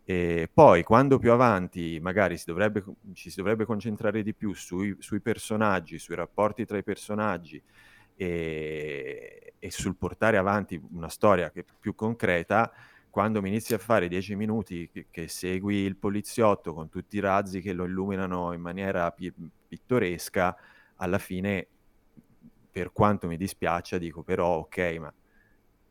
[0.08, 4.94] E poi, quando più avanti magari si dovrebbe, ci si dovrebbe concentrare di più sui,
[5.00, 7.60] sui personaggi, sui rapporti tra i personaggi
[8.14, 12.72] e, e, sul portare avanti una storia che più concreta,
[13.10, 17.20] quando mi inizi a fare dieci minuti che, che, segui il poliziotto con tutti i
[17.20, 19.34] razzi che lo illuminano in maniera pi-
[19.66, 20.56] pittoresca,
[20.98, 21.66] alla fine,
[22.70, 25.12] per quanto mi dispiace, dico però ok, ma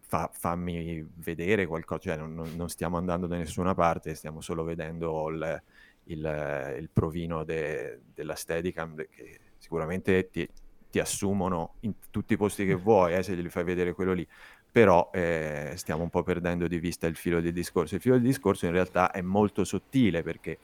[0.07, 5.29] fa, fammi vedere qualcosa, cioè non, non, stiamo andando da nessuna parte, stiamo solo vedendo
[5.29, 5.63] il,
[6.05, 10.47] il, il provino de, della Steadicam che sicuramente ti,
[10.89, 14.27] ti, assumono in tutti i posti che vuoi eh, se gli fai vedere quello lì,
[14.71, 17.95] però eh, stiamo un po' perdendo di vista il filo del discorso.
[17.95, 20.59] Il filo del discorso in realtà è molto sottile perché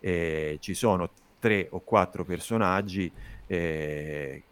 [0.00, 3.10] eh, ci sono tre o quattro personaggi
[3.46, 4.42] eh,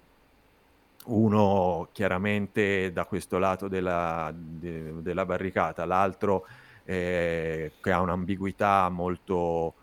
[1.07, 6.47] uno chiaramente da questo lato della, de, della barricata, l'altro
[6.85, 9.75] eh, che ha un'ambiguità molto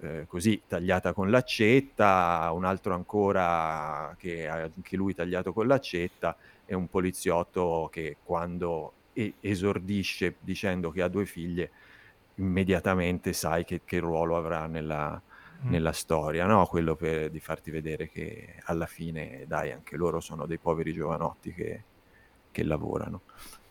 [0.00, 6.74] eh, così tagliata con l'accetta, un altro ancora che anche lui tagliato con l'accetta e
[6.74, 8.92] un poliziotto che quando
[9.40, 11.70] esordisce dicendo che ha due figlie
[12.36, 15.20] immediatamente sai che, che ruolo avrà nella,
[15.64, 15.70] Mm.
[15.70, 16.66] nella storia, no?
[16.66, 21.52] quello per, di farti vedere che alla fine, dai, anche loro sono dei poveri giovanotti
[21.52, 21.82] che,
[22.52, 23.22] che lavorano.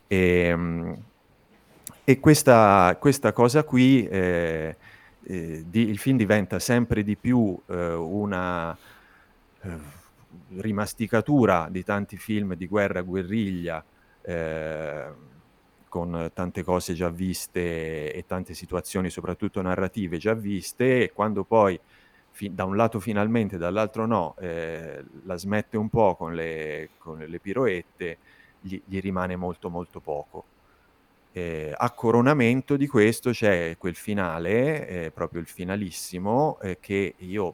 [0.05, 1.03] E, ehm,
[2.03, 4.75] e questa, questa, cosa qui, eh,
[5.23, 8.77] eh, di, il film diventa sempre di più eh, una
[9.61, 9.69] eh,
[10.57, 13.83] rimasticatura di tanti film di guerra, guerriglia,
[14.21, 15.05] eh,
[15.89, 21.79] con tante cose già viste e tante situazioni, soprattutto narrative, già viste, e quando poi
[22.31, 27.17] fi- da un lato finalmente, dall'altro no, eh, la smette un po' con le, con
[27.17, 28.17] le piroette,
[28.61, 30.45] gli, gli, rimane molto molto poco.
[31.31, 37.53] Eh, a coronamento di questo c'è quel finale, eh, proprio il finalissimo, eh, che io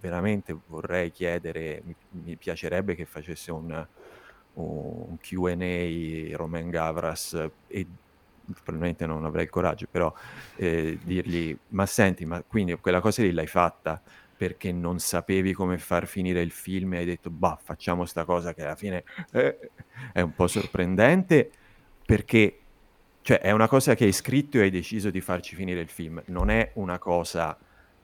[0.00, 1.94] veramente vorrei chiedere, mi,
[2.24, 3.86] mi piacerebbe che facesse un,
[4.54, 7.86] un Q&A Romain Gavras e
[8.62, 10.12] probabilmente non avrei il coraggio, però
[10.56, 14.00] eh, dirgli, ma senti, ma quindi quella cosa lì l'hai fatta
[14.36, 18.52] perché non sapevi come far finire il film e hai detto, bah, facciamo sta cosa
[18.52, 19.70] che alla fine eh,
[20.12, 21.50] è un po' sorprendente
[22.04, 22.58] perché,
[23.22, 26.22] cioè, è una cosa che hai scritto e hai deciso di farci finire il film,
[26.26, 27.56] non è una cosa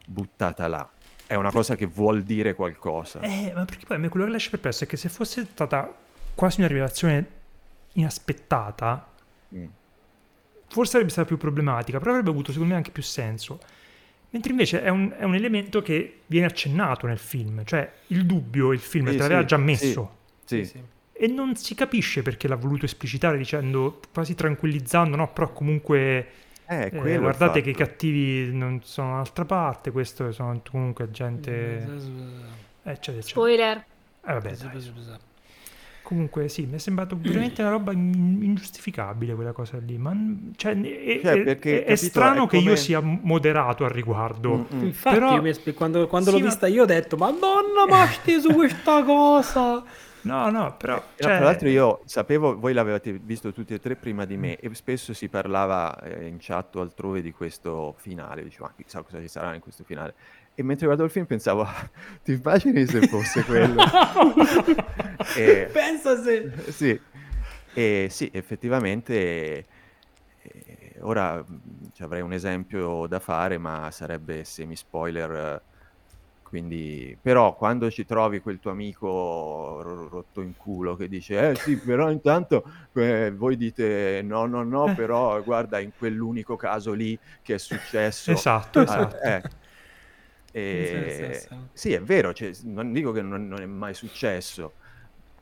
[0.06, 0.88] buttata là.
[1.26, 3.20] È una cosa che vuol dire qualcosa.
[3.20, 5.94] Eh, ma perché poi a me quello che lascia perplesso è che se fosse stata
[6.40, 7.26] quasi una rivelazione
[7.92, 9.06] inaspettata,
[9.54, 9.64] mm.
[10.68, 13.60] forse sarebbe stata più problematica, però avrebbe avuto secondo me anche più senso.
[14.30, 18.72] Mentre invece è un, è un elemento che viene accennato nel film, cioè il dubbio
[18.72, 20.16] il film sì, te l'aveva sì, già messo.
[20.46, 20.82] Sì, sì.
[21.12, 26.26] E non si capisce perché l'ha voluto esplicitare dicendo, quasi tranquillizzando, no, però comunque...
[26.64, 31.50] Eh, eh, guardate che i cattivi non sono dall'altra parte, questo sono comunque gente...
[32.82, 33.22] Eh, eccetera, eccetera.
[33.24, 33.76] Spoiler.
[33.76, 35.28] Eh, vabbè, dai.
[36.10, 40.12] Comunque sì, mi è sembrato veramente una roba ingiustificabile quella cosa lì, ma
[40.56, 42.62] cioè, è, cioè, è, è, è strano è come...
[42.62, 44.66] che io sia moderato al riguardo.
[44.74, 44.86] Mm-hmm.
[44.86, 45.40] Infatti Però...
[45.40, 48.08] mi, quando, quando sì, l'ho vista io ho detto, madonna ma
[48.42, 49.84] su questa cosa!
[50.22, 50.96] No, no, però...
[50.96, 51.36] Eh, cioè...
[51.36, 55.14] Tra l'altro io sapevo, voi l'avevate visto tutti e tre prima di me e spesso
[55.14, 59.28] si parlava eh, in chat o altrove di questo finale, dicevo, ma chissà cosa ci
[59.28, 60.14] sarà in questo finale.
[60.60, 61.66] E mentre guardo il film pensavo,
[62.22, 63.80] ti immagini se fosse quello?
[65.34, 66.52] e, Pensa se...
[66.68, 67.00] Sì,
[67.72, 69.64] e sì, effettivamente...
[70.42, 71.42] Eh, ora
[72.00, 75.62] avrei un esempio da fare, ma sarebbe semi-spoiler.
[76.42, 79.80] Quindi, però, quando ci trovi quel tuo amico
[80.10, 82.64] rotto in culo che dice: Eh sì, però intanto
[82.94, 88.32] eh, voi dite no, no, no, però guarda, in quell'unico caso lì che è successo.
[88.32, 89.20] Esatto, esatto.
[89.20, 89.42] Eh,
[90.50, 91.46] e...
[91.72, 94.72] Sì, è vero, cioè, non dico che non, non, è mai successo,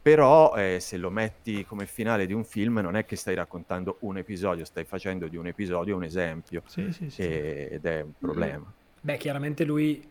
[0.01, 3.97] però eh, se lo metti come finale di un film non è che stai raccontando
[4.01, 7.23] un episodio, stai facendo di un episodio un esempio sì, sì, sì.
[7.23, 8.73] ed è un problema.
[9.01, 10.03] Beh, chiaramente lui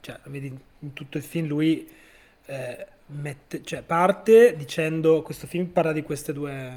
[0.00, 1.88] cioè, vedi in tutto il film lui
[2.46, 6.72] eh, mette, cioè, parte dicendo questo film parla di, queste due,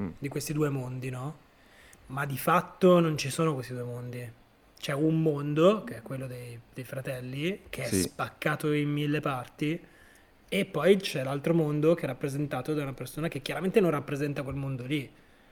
[0.00, 0.08] mm.
[0.18, 1.44] di questi due mondi, no?
[2.06, 4.32] Ma di fatto non ci sono questi due mondi.
[4.86, 8.02] C'è un mondo, che è quello dei, dei fratelli, che è sì.
[8.02, 9.76] spaccato in mille parti,
[10.48, 14.44] e poi c'è l'altro mondo che è rappresentato da una persona che chiaramente non rappresenta
[14.44, 15.10] quel mondo lì.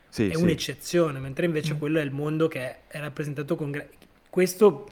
[0.08, 0.40] Sì, è sì.
[0.40, 1.78] un'eccezione, mentre invece mm.
[1.78, 3.72] quello è il mondo che è rappresentato con...
[4.30, 4.88] Questo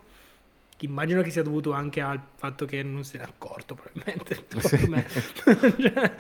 [0.81, 4.45] immagino che sia dovuto anche al fatto che non se n'è accorto probabilmente.
[4.59, 4.89] Sì.
[4.89, 5.07] Me.
[5.79, 6.19] cioè,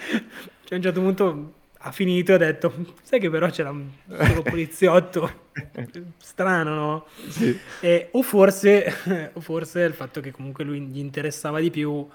[0.70, 1.54] a un certo punto
[1.84, 2.72] ha finito e ha detto,
[3.02, 5.48] sai che però c'era un solo poliziotto,
[6.18, 7.06] strano no?
[7.28, 7.58] Sì.
[7.80, 12.06] E, o, forse, o forse il fatto che comunque lui gli interessava di più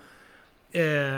[0.69, 1.09] eh,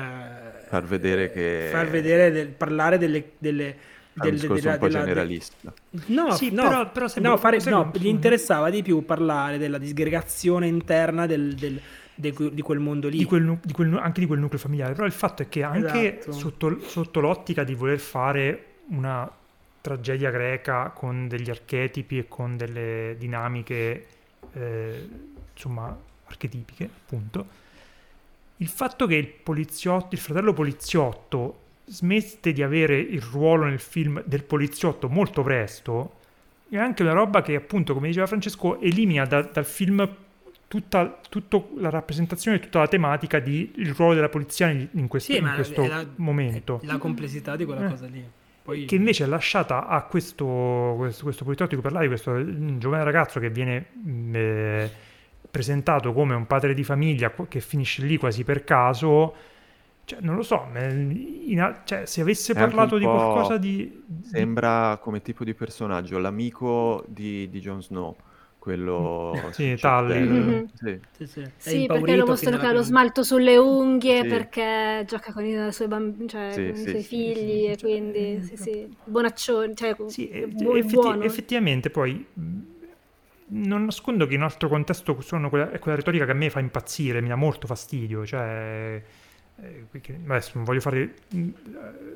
[0.68, 1.68] far vedere che...
[1.72, 3.32] Far vedere, del, parlare delle...
[3.38, 3.76] delle
[4.20, 5.74] del, della, un po' della, generalista.
[6.08, 10.68] No, sì, no, però, però no, fare, no, gli interessava di più parlare della disgregazione
[10.68, 11.80] interna del, del,
[12.20, 13.18] di quel mondo lì.
[13.18, 14.94] Di quel, di quel, anche di quel nucleo familiare.
[14.94, 16.32] Però il fatto è che anche esatto.
[16.34, 19.30] sotto, sotto, l'ottica di voler fare una
[19.82, 24.06] tragedia greca con degli archetipi e con delle dinamiche,
[24.54, 25.08] eh,
[25.54, 27.48] insomma, archetipiche, appunto,
[28.58, 34.22] il fatto che il poliziotto, il fratello poliziotto smette di avere il ruolo nel film
[34.26, 36.18] del poliziotto molto presto
[36.70, 40.08] è anche una roba che appunto come diceva Francesco elimina da, dal film
[40.70, 45.34] tutta, tutta, la rappresentazione e tutta la tematica del ruolo della polizia in, in questo,
[45.34, 46.80] sì, in questo la, momento.
[46.84, 47.90] la complessità di quella eh.
[47.90, 48.24] cosa lì.
[48.62, 48.86] Poi...
[48.86, 53.40] che invece è lasciata a questo, questo, questo poliziotto di cui parlavi questo giovane ragazzo
[53.40, 53.88] che viene
[54.32, 54.92] eh,
[55.50, 59.34] presentato come un padre di famiglia che finisce lì quasi per caso,
[60.06, 64.04] cioè, non lo so, in, cioè, se avesse parlato di qualcosa di...
[64.22, 68.16] Sembra come tipo di personaggio l'amico di, di Jon Snow
[68.60, 70.66] quello sì, Tully mm-hmm.
[70.74, 71.52] sì, sì, sì.
[71.56, 74.28] sì perché lo mostrano che ha lo smalto sulle unghie sì.
[74.28, 78.96] perché gioca con i suoi, bambini, cioè, con i suoi figli e quindi sì, sì,
[79.06, 82.26] bonaccione cioè, sì, bu- effetti- effettivamente poi
[83.52, 86.50] non nascondo che in un altro contesto sono quella, è quella retorica che a me
[86.50, 89.02] fa impazzire, mi dà molto fastidio, cioè
[89.62, 89.86] eh,
[90.28, 91.50] adesso non voglio fare mm,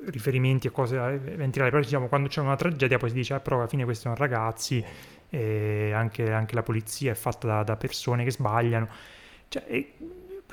[0.05, 3.39] riferimenti a cose eventi reali, però diciamo quando c'è una tragedia poi si dice eh,
[3.39, 4.83] però alla fine questi sono ragazzi
[5.37, 8.87] anche, anche la polizia è fatta da, da persone che sbagliano.
[9.47, 9.85] Cioè,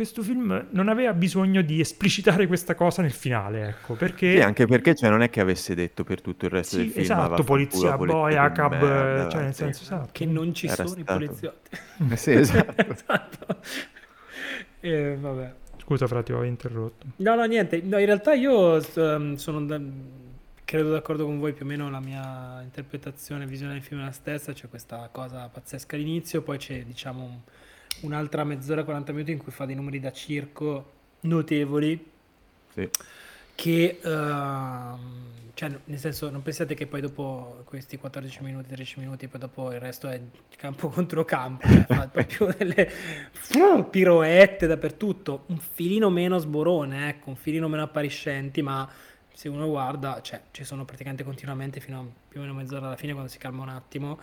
[0.01, 4.37] questo film non aveva bisogno di esplicitare questa cosa nel finale, ecco, perché...
[4.37, 6.91] Sì, anche perché cioè, non è che avesse detto per tutto il resto sì, del
[6.91, 7.03] film...
[7.03, 10.09] Esatto, polizia, boia, cab, merda, cioè nel senso, esatto.
[10.13, 11.01] Che non ci Era sono stato...
[11.01, 11.77] i poliziotti.
[12.17, 12.75] Sì, esatto.
[12.91, 13.57] esatto.
[14.81, 15.55] Eh, vabbè.
[15.83, 17.07] Scusa, fra, ti ho interrotto.
[17.17, 17.83] No, no, niente.
[17.83, 19.59] No, in realtà io um, sono...
[20.71, 24.13] Credo d'accordo con voi più o meno la mia interpretazione, visione del film è la
[24.13, 27.39] stessa, c'è questa cosa pazzesca all'inizio, poi c'è diciamo un
[28.03, 30.93] un'altra mezz'ora, 40 minuti in cui fa dei numeri da circo
[31.23, 32.09] notevoli.
[32.73, 32.89] Sì.
[33.53, 34.09] Che, uh,
[35.55, 39.73] cioè, nel senso, non pensate che poi dopo questi 14 minuti, 13 minuti, poi dopo
[39.73, 40.21] il resto è
[40.57, 42.89] campo contro campo, cioè fa proprio delle
[43.91, 48.89] piroette dappertutto, un filino meno sborone, ecco, un filino meno appariscenti, ma
[49.41, 52.97] se uno guarda, cioè, ci sono praticamente continuamente fino a più o meno mezz'ora alla
[52.97, 54.21] fine quando si calma un attimo.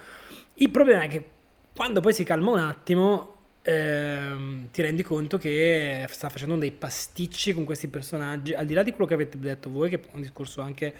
[0.53, 1.27] Il problema è che
[1.75, 7.55] quando poi si calma un attimo, ehm, ti rendi conto che sta facendo dei pasticci
[7.55, 10.21] con questi personaggi, al di là di quello che avete detto voi, che è un
[10.21, 10.93] discorso anche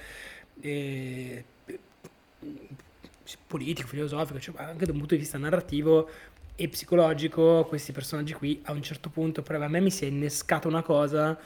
[0.61, 1.43] eh,
[3.45, 6.09] politico, filosofico, cioè anche da un punto di vista narrativo
[6.55, 10.07] e psicologico, questi personaggi qui a un certo punto, però a me mi si è
[10.07, 11.39] innescata una cosa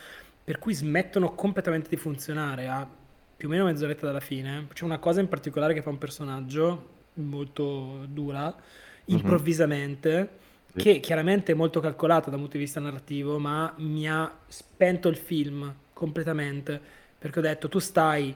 [0.44, 2.88] per cui smettono completamente di funzionare a
[3.38, 4.68] più o meno mezz'oretta dalla fine.
[4.74, 9.18] C'è una cosa in particolare che fa un personaggio molto dura, mhm.
[9.18, 10.10] improvvisamente.
[10.18, 10.40] Mm-hmm
[10.74, 15.18] che chiaramente è molto calcolata dal punto di vista narrativo, ma mi ha spento il
[15.18, 16.80] film completamente,
[17.18, 18.34] perché ho detto tu stai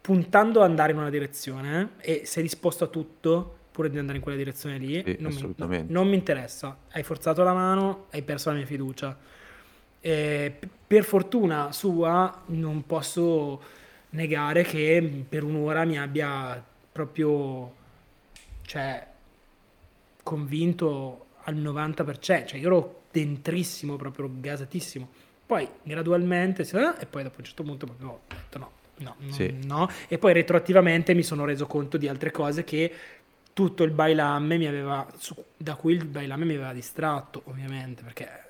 [0.00, 4.16] puntando ad andare in una direzione eh, e sei disposto a tutto pure di andare
[4.16, 8.06] in quella direzione lì, sì, non, mi, no, non, mi, interessa, hai forzato la mano,
[8.10, 9.18] hai perso la mia fiducia.
[10.00, 13.60] E per fortuna sua non posso
[14.10, 17.74] negare che per un'ora mi abbia proprio
[18.62, 19.06] cioè,
[20.22, 25.08] convinto al 90%, cioè io ero dentrissimo, proprio gasatissimo.
[25.46, 29.56] Poi gradualmente, e poi dopo un certo punto proprio ho detto no, no, no, sì.
[29.64, 29.88] no.
[30.08, 32.92] E poi retroattivamente mi sono reso conto di altre cose che
[33.52, 35.06] tutto il bailamme mi aveva,
[35.56, 38.45] da cui il bailamme mi aveva distratto, ovviamente, perché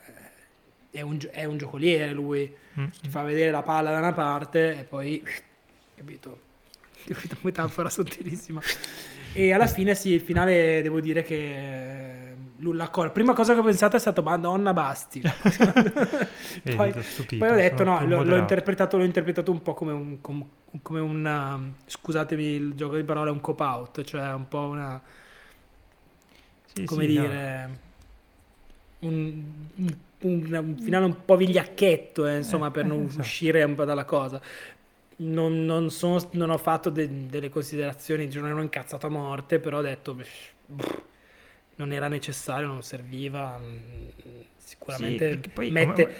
[0.96, 2.86] è un, è un giocoliere lui, mm.
[3.02, 5.22] ti fa vedere la palla da una parte e poi,
[5.94, 6.40] capito,
[7.42, 8.60] metafora sottilissima.
[9.32, 13.96] E alla fine sì, il finale devo dire che la prima cosa che ho pensato
[13.96, 15.20] è stata Madonna basti.
[16.74, 20.20] poi, stupito, poi, ho detto no, l'ho, l'ho, interpretato, l'ho, interpretato, un po' come un,
[20.80, 25.02] come un scusatemi il gioco di parole, un cop out, cioè un po' una
[26.72, 27.85] sì, come sì, dire no.
[29.00, 29.42] Un,
[29.76, 33.20] un, un, finale un po' vigliacchetto, eh, insomma, eh, per non esatto.
[33.20, 34.40] uscire un po' dalla cosa.
[35.18, 39.78] Non, non, sono, non ho fatto de, delle considerazioni, non ero incazzato a morte, però
[39.78, 41.02] ho detto pff,
[41.76, 43.58] non era necessario, non serviva.
[43.58, 46.16] Mm, sicuramente sì, poi, mette, come...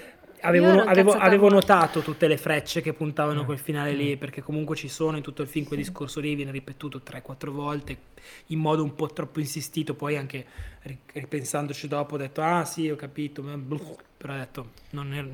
[0.46, 3.44] Avevo, avevo, avevo notato tutte le frecce che puntavano mm.
[3.44, 3.96] quel finale mm.
[3.96, 7.48] lì, perché comunque ci sono in tutto il film quel discorso lì, viene ripetuto 3-4
[7.50, 7.96] volte
[8.46, 10.44] in modo un po' troppo insistito, poi anche
[11.12, 13.42] ripensandoci dopo ho detto ah sì ho capito,
[14.16, 15.26] però ho detto non era,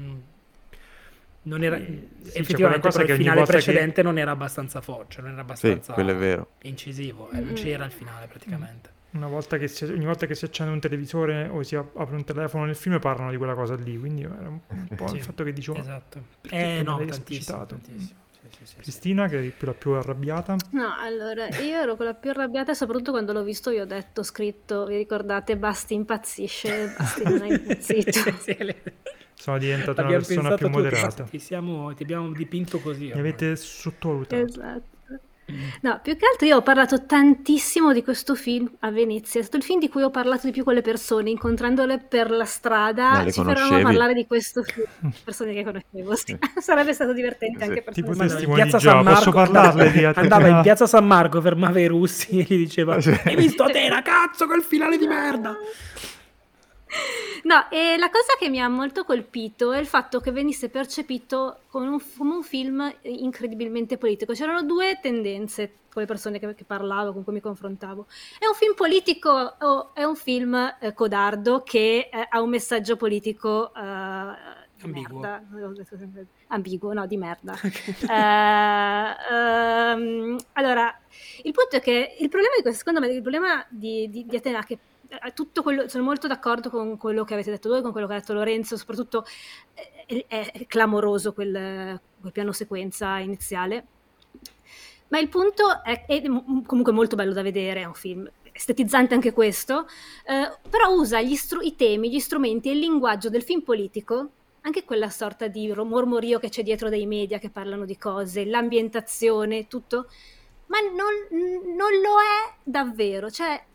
[1.42, 4.02] non era sì, effettivamente cioè il finale precedente che...
[4.02, 8.26] non era abbastanza forte, cioè non era abbastanza sì, incisivo, eh, non c'era il finale
[8.26, 8.88] praticamente.
[8.88, 12.24] Una volta che si, ogni volta che si accende un televisore o si apre un
[12.24, 14.60] telefono nel film parlano di quella cosa lì, quindi era un,
[14.96, 15.78] po' sì, il fatto che dicevo...
[15.78, 16.22] Esatto.
[16.48, 18.20] Eh no, tantissimo, tantissimo.
[18.80, 20.56] Cristina, che è la più arrabbiata?
[20.70, 24.86] No, allora, io ero quella più arrabbiata soprattutto quando l'ho visto vi ho detto, scritto,
[24.86, 28.20] vi ricordate, Basti impazzisce, Basti non è impazzito.
[29.34, 31.24] Sono diventata una persona più moderata.
[31.24, 33.06] Ti, siamo, ti abbiamo dipinto così.
[33.06, 34.44] Mi avete sottovalutato.
[34.44, 34.91] Esatto.
[35.80, 39.58] No, più che altro io ho parlato tantissimo di questo film a Venezia, è stato
[39.58, 43.24] il film di cui ho parlato di più con le persone, incontrandole per la strada,
[43.30, 44.86] ci fermavamo a parlare di questo film,
[45.24, 46.38] persone che conoscevo, sì.
[46.58, 47.68] sarebbe stato divertente sì.
[47.68, 51.40] anche per tipo testimoni di San Marco, posso parlarle di Andava in piazza San Marco,
[51.40, 52.94] fermava i russi e gli diceva
[53.24, 55.56] hai visto te, cazzo, quel finale di merda!
[57.44, 61.60] No, e la cosa che mi ha molto colpito è il fatto che venisse percepito
[61.68, 64.32] come un, come un film incredibilmente politico.
[64.32, 68.06] C'erano due tendenze con le persone che, che, parlavo, con cui mi confrontavo.
[68.38, 72.96] È un film politico o è un film eh, codardo che eh, ha un messaggio
[72.96, 75.20] politico eh, Ambiguo.
[75.20, 75.44] Merda.
[76.48, 77.54] Ambiguo, no, di merda.
[78.02, 78.08] Okay.
[78.08, 80.98] Uh, um, allora,
[81.42, 84.36] il punto è che il problema di questo, secondo me, il problema di, di, di
[84.36, 84.78] Atena, che
[85.62, 88.32] quello, sono molto d'accordo con quello che avete detto voi, con quello che ha detto
[88.32, 89.24] Lorenzo, soprattutto
[90.06, 93.86] è, è clamoroso quel, quel, piano sequenza iniziale.
[95.08, 99.32] Ma il punto è, è, comunque molto bello da vedere, è un film estetizzante anche
[99.32, 99.86] questo,
[100.26, 104.28] eh, però usa stru- i temi, gli strumenti e il linguaggio del film politico,
[104.62, 109.66] anche quella sorta di mormorio che c'è dietro dei media che parlano di cose, l'ambientazione,
[109.66, 110.08] tutto,
[110.66, 113.71] ma non, non lo è davvero, cioè eh,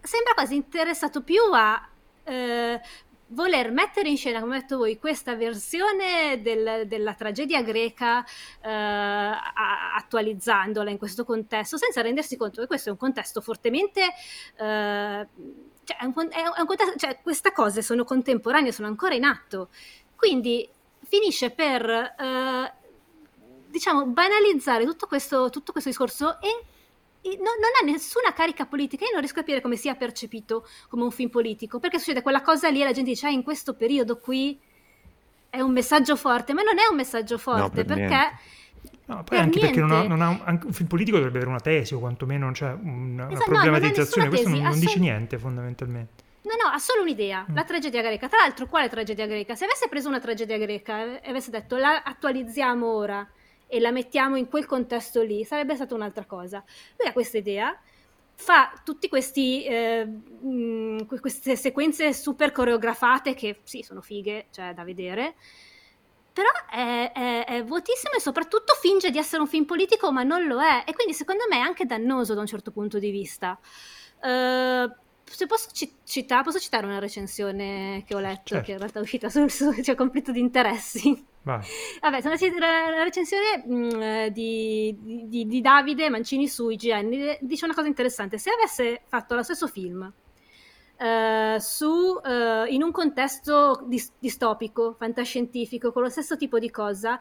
[0.00, 1.88] sembra quasi interessato più a
[2.24, 2.80] eh,
[3.28, 8.70] voler mettere in scena, come detto voi, questa versione del, della tragedia greca eh,
[9.96, 14.02] attualizzandola in questo contesto, senza rendersi conto che questo è un contesto fortemente...
[14.56, 15.28] Eh,
[15.82, 19.70] cioè, è un, è un contesto, cioè, queste cose sono contemporanee, sono ancora in atto.
[20.14, 20.68] Quindi
[21.04, 22.72] finisce per, eh,
[23.66, 26.64] diciamo, banalizzare tutto questo, tutto questo discorso e
[27.22, 29.04] non, non, ha nessuna carica politica.
[29.04, 32.42] Io non riesco a capire come sia percepito come un film politico, perché succede quella
[32.42, 34.58] cosa lì e la gente dice, ah, in questo periodo qui
[35.50, 38.00] è un messaggio forte, ma non è un messaggio forte, no, per perché...
[38.02, 38.58] Niente.
[39.10, 39.80] No, poi anche niente.
[39.80, 42.54] perché non ha, non ha un, un, film politico dovrebbe avere una tesi o quantomeno
[42.54, 46.22] cioè una, esatto, una problematizzazione, no, questo non, non dice niente fondamentalmente.
[46.42, 47.54] No, no, ha solo un'idea, mm.
[47.54, 48.28] la tragedia greca.
[48.28, 49.56] Tra l'altro, quale tragedia greca?
[49.56, 53.28] Se avesse preso una tragedia greca e avesse detto la attualizziamo ora,
[53.70, 56.62] e la mettiamo in quel contesto lì, sarebbe stata un'altra cosa.
[56.98, 57.78] Lui ha questa idea,
[58.34, 65.36] fa tutte eh, mm, queste sequenze super coreografate che sì, sono fighe, cioè da vedere,
[66.32, 70.46] però è, è, è, vuotissimo e soprattutto finge di essere un film politico, ma non
[70.46, 70.82] lo è.
[70.84, 73.58] E quindi secondo me è anche dannoso da un certo punto di vista.
[74.22, 74.92] Uh,
[75.24, 75.68] se posso,
[76.04, 78.64] citare, posso citare una recensione che ho letto, certo.
[78.64, 81.26] che in realtà è uscita sul, sul cioè, conflitto di interessi.
[81.42, 81.60] Vai.
[82.00, 84.96] Vabbè, sono la recensione mh, mm, di,
[85.26, 88.36] di, di, Davide Mancini su IGN dice una cosa interessante.
[88.38, 90.02] Se avesse fatto lo stesso film
[90.98, 97.18] uh, su, uh, in un contesto dis- distopico, fantascientifico, con lo stesso tipo di cosa,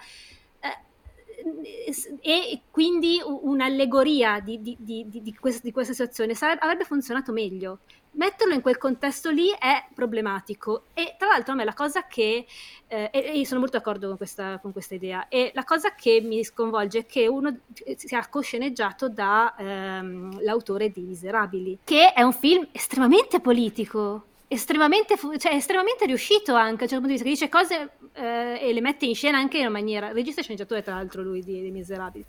[2.22, 7.80] e quindi un'allegoria di, di, questa, questa situazione sarebbe, avrebbe funzionato meglio.
[8.12, 12.46] Metterlo in quel contesto lì è problematico e tra l'altro a me la cosa che,
[12.88, 16.20] eh, e, e sono molto d'accordo con questa, con questa, idea, e la cosa che
[16.22, 17.56] mi sconvolge è che uno
[17.96, 26.06] sia cosceneggiato dall'autore ehm, di Miserabili, che è un film estremamente politico, estremamente, cioè, estremamente
[26.06, 29.06] riuscito anche, a un certo punto di vista, che dice cose eh, e le mette
[29.06, 32.26] in scena anche in una maniera, regista e sceneggiatore tra l'altro lui di, di Miserabili.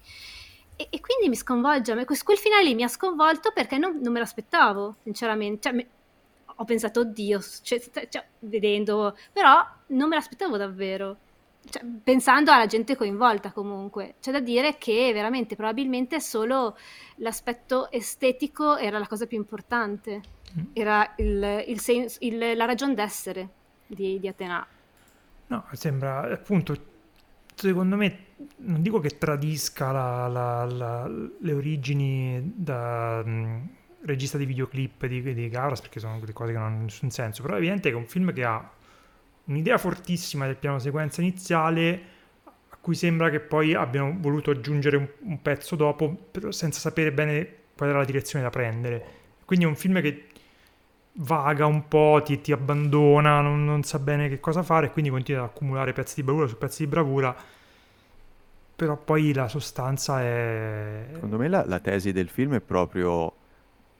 [0.80, 4.14] E, e quindi mi sconvolge, quel, quel finale lì mi ha sconvolto perché non, non
[4.14, 5.60] me l'aspettavo, sinceramente.
[5.60, 5.86] Cioè, me,
[6.56, 11.16] ho pensato, oddio, cioè, cioè, vedendo, però non me l'aspettavo davvero.
[11.68, 14.14] Cioè, pensando alla gente coinvolta comunque.
[14.22, 16.78] C'è da dire che veramente probabilmente solo
[17.16, 20.22] l'aspetto estetico era la cosa più importante,
[20.58, 20.64] mm.
[20.72, 23.48] era il, il sens- il, la ragione d'essere
[23.86, 24.66] di, di Atena.
[25.48, 26.74] No, sembra appunto,
[27.68, 28.18] secondo me,
[28.58, 33.60] non dico che tradisca la, la, la, le origini da mh, mm,
[34.04, 37.42] regista di videoclip di, di Gavras, perché sono delle cose che non hanno nessun senso,
[37.42, 38.70] però è evidente che è un film che ha
[39.44, 42.02] un'idea fortissima del piano sequenza iniziale
[42.44, 47.54] a cui sembra che poi abbiano voluto aggiungere un, un pezzo dopo senza sapere bene
[47.76, 49.18] qual era la direzione da prendere.
[49.44, 50.26] Quindi è un film che
[51.12, 55.10] vaga un po', ti, ti abbandona, non, non, sa bene che cosa fare e quindi
[55.10, 57.34] continua ad accumulare pezzi di bravura su pezzi di bravura.
[58.76, 61.08] Però poi la sostanza è...
[61.12, 63.34] Secondo me la, la tesi del film è proprio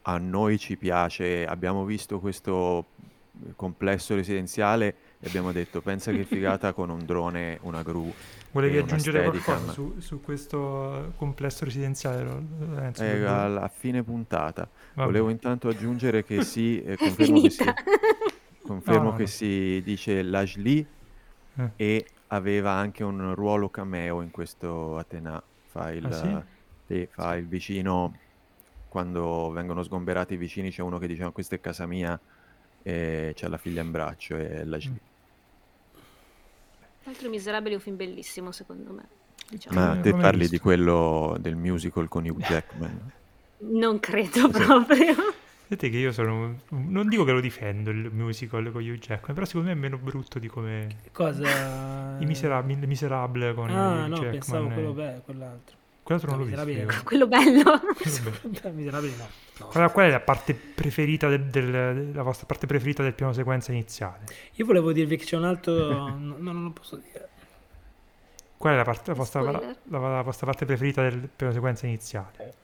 [0.02, 2.86] a noi ci piace, abbiamo visto questo
[3.56, 8.12] complesso residenziale e abbiamo detto pensa che figata con un drone, una gru.
[8.52, 12.24] Volevi aggiungere qualcosa su, su, questo complesso residenziale?
[12.24, 14.68] Lorenzo, eh, alla fine puntata.
[14.94, 15.06] Vabbè.
[15.06, 17.64] Volevo intanto aggiungere che sì, eh, confermo, che si,
[18.62, 19.28] confermo no, no, che no.
[19.28, 20.86] si dice Lajli
[21.56, 21.70] eh.
[21.76, 25.40] e aveva anche un ruolo cameo in questo Atena.
[25.68, 26.44] Fa il, ah,
[26.86, 27.08] sì?
[27.08, 28.12] fa il vicino
[28.88, 32.18] quando vengono sgomberati i vicini c'è uno che dice no, questa è casa mia
[32.82, 35.09] e c'è la figlia in braccio e la mm.
[37.10, 39.02] Altro Miserabili è un film bellissimo secondo me.
[39.48, 39.80] Diciamo.
[39.80, 43.10] Ma te parli di quello del musical con Hugh Jackman?
[43.74, 45.14] non credo proprio.
[45.66, 46.56] Vedete che io sono.
[46.68, 49.98] Non dico che lo difendo il musical con Hugh Jackman, però secondo me è meno
[49.98, 50.86] brutto di come.
[51.10, 52.16] Cosa?
[52.20, 54.30] I Miserabili, miserabile con ah, Hugh no, Jackman.
[54.30, 55.78] pensavo quello bello, quell'altro.
[56.10, 57.02] Quell'altro non l'ho visto.
[57.04, 57.80] Quello bello.
[58.72, 59.28] miserabile no.
[59.58, 59.66] no.
[59.66, 63.70] Qual, qual, è la parte preferita del, del, la vostra parte preferita del piano sequenza
[63.70, 64.24] iniziale?
[64.54, 66.08] Io volevo dirvi che c'è un altro.
[66.18, 67.28] no, non lo posso dire.
[68.56, 72.54] Qual è la, parte, la, vostra, la, la, vostra, parte preferita del piano sequenza iniziale?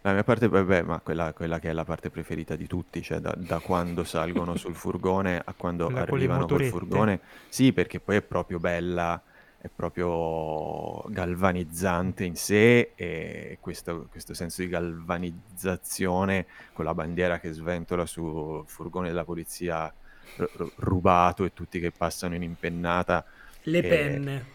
[0.00, 3.18] La mia parte, vabbè, ma quella, quella, che è la parte preferita di tutti, cioè
[3.18, 7.20] da, da quando salgono sul furgone a quando quella arrivano col furgone.
[7.48, 9.22] Sì, perché poi è proprio bella
[9.64, 17.50] è proprio galvanizzante in sé e questo, questo, senso di galvanizzazione con la bandiera che
[17.50, 19.90] sventola sul furgone della polizia
[20.36, 23.24] r- rubato e tutti che passano in impennata.
[23.62, 23.88] Le e...
[23.88, 24.53] penne.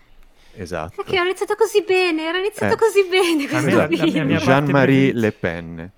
[0.55, 0.95] Esatto.
[0.95, 2.77] Perché era iniziato così bene, era iniziato eh.
[2.77, 4.37] così bene.
[4.37, 5.91] Jean-Marie Le Pen.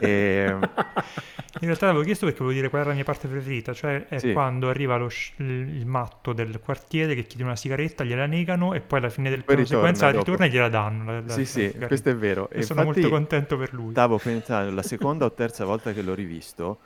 [0.00, 0.56] e...
[1.58, 4.18] In realtà l'avevo chiesto perché volevo dire qual era la mia parte preferita, cioè è
[4.18, 4.32] sì.
[4.32, 8.98] quando arriva lo, il matto del quartiere che chiede una sigaretta, gliela negano e poi
[8.98, 11.12] alla fine del piano sequenza ritorna e gliela danno.
[11.12, 12.50] La, la, sì, la sì, questo è vero.
[12.50, 13.92] E, e sono molto contento per lui.
[13.92, 16.78] Stavo pensando, la seconda o terza volta che l'ho rivisto,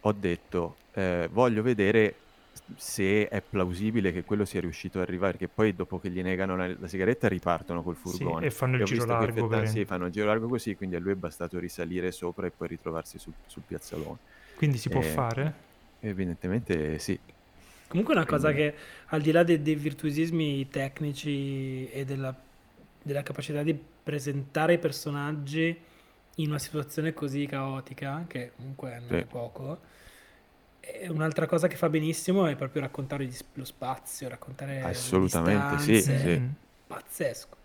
[0.00, 2.14] ho detto, eh, voglio vedere
[2.76, 6.56] se è plausibile che quello sia riuscito ad arrivare, perché poi dopo che gli negano
[6.56, 8.40] la, la sigaretta ripartono col furgone.
[8.40, 9.46] Sì, e fanno il giro largo.
[9.46, 9.68] Per...
[9.68, 12.68] Sì, fanno il giro largo così, quindi a lui è bastato risalire sopra e poi
[12.68, 14.18] ritrovarsi sul, sul piazzalone.
[14.56, 15.04] Quindi si può e...
[15.04, 15.54] fare?
[16.00, 17.18] Evidentemente sì.
[17.88, 18.44] Comunque una quindi...
[18.44, 18.74] cosa che
[19.06, 22.34] al di là dei, dei virtuosismi tecnici e della,
[23.02, 25.76] della capacità di presentare i personaggi
[26.36, 29.14] in una situazione così caotica, che comunque non sì.
[29.14, 29.80] è poco,
[30.80, 36.42] e un'altra cosa che fa benissimo è proprio raccontare lo spazio, raccontare Assolutamente, sì, sì.
[36.86, 37.58] Pazzesco.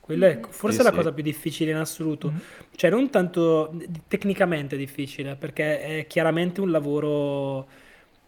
[0.00, 2.30] Quello è forse sì, la cosa più difficile in assoluto.
[2.30, 2.36] Mm.
[2.76, 3.74] Cioè, non tanto
[4.06, 7.66] tecnicamente difficile, perché è chiaramente un lavoro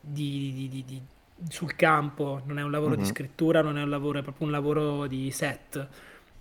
[0.01, 1.03] di, di, di, di
[1.51, 3.01] sul campo, non è un lavoro mm-hmm.
[3.01, 5.87] di scrittura, non è un lavoro, è proprio un lavoro di set.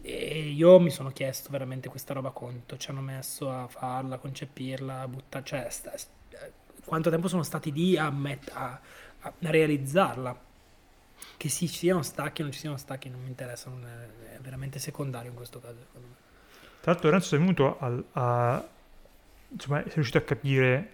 [0.01, 4.19] E io mi sono chiesto veramente questa roba conto, ci hanno messo a farla, a
[4.19, 5.67] concepirla, a buttare, cioè,
[6.85, 8.79] quanto tempo sono stati lì a, met- a,
[9.19, 10.43] a realizzarla.
[11.37, 14.39] Che ci siano stacchi o non ci siano stacchi non mi interessa, non è, è
[14.39, 15.75] veramente secondario in questo caso.
[16.81, 18.67] Tra l'altro Lorenzo sei venuto a, a
[19.49, 20.91] insomma, sei riuscito a capire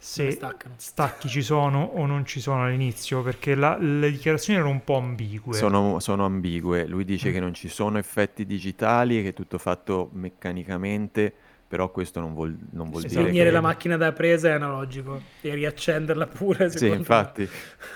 [0.00, 0.38] se
[0.76, 4.96] stacchi ci sono o non ci sono all'inizio, perché la, le dichiarazioni erano un po'
[4.96, 5.54] ambigue.
[5.54, 6.86] Sono, sono ambigue.
[6.86, 7.32] Lui dice mm.
[7.32, 11.34] che non ci sono effetti digitali, che è tutto fatto meccanicamente
[11.68, 13.54] però questo non vuol, non vuol dire spegnere che...
[13.54, 17.46] la macchina da presa è analogico e riaccenderla pure sì infatti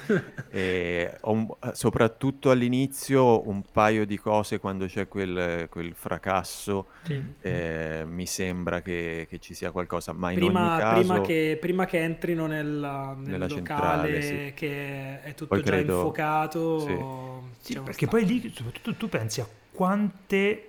[0.50, 7.22] e, un, soprattutto all'inizio un paio di cose quando c'è quel, quel fracasso sì.
[7.40, 11.58] eh, mi sembra che, che, ci sia qualcosa ma in prima, ogni caso prima che,
[11.58, 14.52] prima che entrino nella, nel nella locale centrale, sì.
[14.54, 15.94] che è tutto poi già credo...
[15.94, 17.72] infuocato sì.
[17.72, 20.66] sì perché poi lì soprattutto tu pensi a quante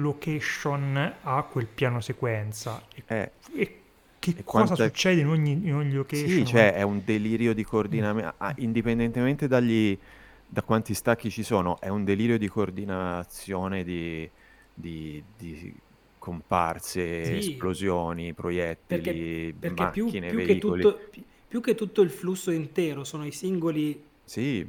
[0.00, 3.80] location ha quel piano sequenza e, Eh, e
[4.18, 6.28] che E cosa quanta- succede in ogni, in ogni location.
[6.28, 9.98] Sì, cioè è un delirio di coordinamento, ah, indipendentemente dagli,
[10.46, 14.28] da quanti stacchi ci sono, è un delirio di coordinazione di,
[14.72, 15.74] di- di
[16.18, 17.36] comparse, Sì.
[17.36, 20.82] esplosioni, proiettili, Perché più, macchine, più che veicoli.
[20.82, 21.00] tutto,
[21.46, 24.66] più che tutto il flusso intero sono i singoli Sì,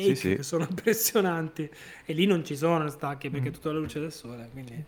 [0.00, 0.36] take Sì, sì.
[0.36, 1.68] che sono impressionanti
[2.04, 3.54] e lì non ci sono stacchi perché è Mm.
[3.54, 4.84] tutta la luce del sole quindi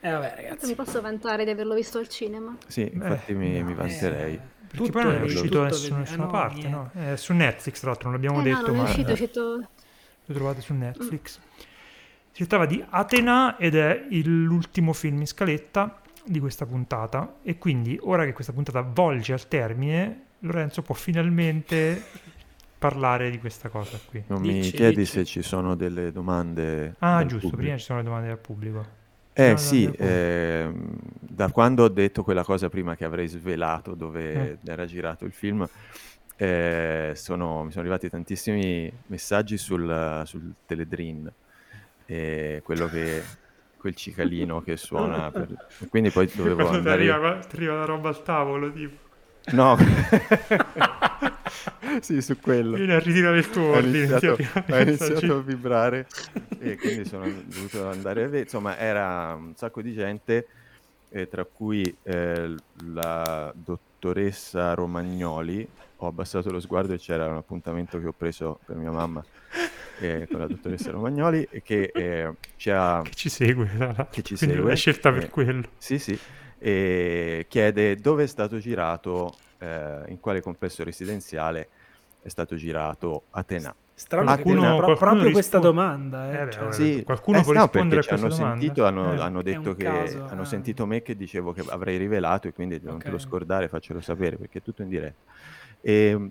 [0.00, 2.56] eh vabbè ragazzi Mi posso vantare di averlo visto al cinema.
[2.68, 4.38] sì, infatti mi, mi Eh, vanterei.
[4.68, 6.90] Perché tutto poi non è uscito da nessuna eh no, parte, no?
[6.92, 9.12] È su Netflix, tra l'altro, non l'abbiamo Eh no, detto, non è ma uscito, eh,
[9.12, 9.68] uscito...
[10.26, 11.40] lo trovate su Netflix.
[12.32, 17.56] Si tratta di Atena ed è il- l'ultimo film in scaletta di questa puntata e
[17.56, 22.02] quindi ora che questa puntata volge al termine, Lorenzo può finalmente
[22.78, 24.24] parlare di questa cosa qui.
[24.28, 25.06] Non mi Dici, chiedi dici.
[25.06, 27.56] se ci sono delle domande Ah, giusto, pubblico.
[27.56, 28.86] prima ci sono le domande dal pubblico.
[29.38, 34.58] Eh No, sì, ehm, da quando ho detto quella cosa prima che avrei svelato dove
[34.58, 34.58] Eh.
[34.64, 35.68] era girato il film,
[36.36, 41.30] eh, sono- mi sono arrivati tantissimi messaggi sul, sul Teledrin,
[42.06, 43.22] eh, quello che,
[43.76, 45.54] quel cicalino che suona, per-
[45.90, 46.88] quindi poi dovevo Quando ti andare...
[46.88, 49.05] arriva, ti arriva la roba al tavolo, tipo,
[49.52, 49.76] No,
[52.00, 52.76] sì, su quello.
[52.76, 54.18] vieni a ritirare il tuo Ha ordine.
[54.18, 56.06] ti iniziato, ha il iniziato a vibrare
[56.58, 58.42] e quindi sono dovuto andare a vedere.
[58.42, 60.46] Insomma, era un sacco di gente,
[61.10, 62.54] eh, tra cui eh,
[62.92, 65.66] la dottoressa Romagnoli.
[66.00, 69.24] Ho abbassato lo sguardo e c'era un appuntamento che ho preso per mia mamma
[70.00, 73.00] eh, con la dottoressa Romagnoli e che eh, ci ha...
[73.02, 74.06] Che ci segue.
[74.10, 75.68] Che ci segue, l'hai scelta per eh, quello.
[75.78, 76.18] Sì, sì,
[76.58, 81.68] e chiede dove è stato girato, eh, in quale complesso residenziale
[82.22, 83.74] è stato girato Atena.
[83.94, 87.52] strano Qualcuno- che prenda pro- proprio questa domanda eh, Eh cioè, Sì, qualcuno eh, può
[87.52, 88.60] no, rispondere perché a ci hanno questa domanda?
[88.60, 90.46] sentito, hanno, Eh, hanno detto che caso, hanno eh.
[90.46, 94.36] sentito me che dicevo che avrei rivelato e quindi non te lo scordare, faccelo sapere
[94.36, 95.32] perché è tutto in diretta.
[95.80, 96.30] E,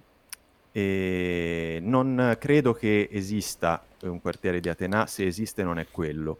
[0.71, 6.39] e non credo che esista un quartiere di Atena, se esiste non è quello.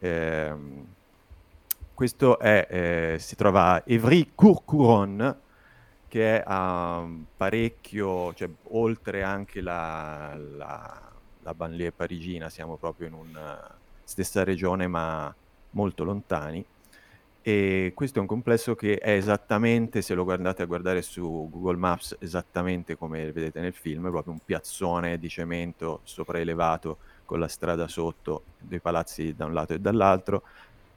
[0.00, 0.84] Ehm,
[2.00, 5.34] questo è, eh, si trova a Évry-Courcouronnes,
[6.08, 7.06] che è a
[7.36, 10.98] parecchio, cioè oltre anche la, la,
[11.42, 15.34] la banlieue parigina, siamo proprio in una stessa regione ma
[15.72, 16.64] molto lontani.
[17.42, 21.76] E questo è un complesso che è esattamente, se lo guardate a guardare su Google
[21.76, 26.96] Maps, esattamente come vedete nel film, è proprio un piazzone di cemento sopraelevato
[27.26, 30.42] con la strada sotto, dei palazzi da un lato e dall'altro,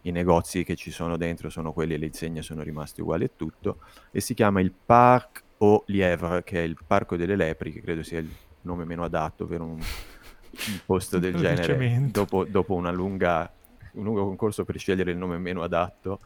[0.04, 3.32] i negozi che ci sono dentro sono quelli e le insegne sono rimasti uguali e
[3.36, 3.80] tutto,
[4.12, 8.04] e si chiama il Parc aux Lièvres, che è il Parco delle Lepri, che credo
[8.04, 8.30] sia il
[8.62, 13.52] nome meno adatto per un, un posto del genere, dopo, dopo una lunga,
[13.94, 16.20] un lungo concorso per scegliere il nome meno adatto,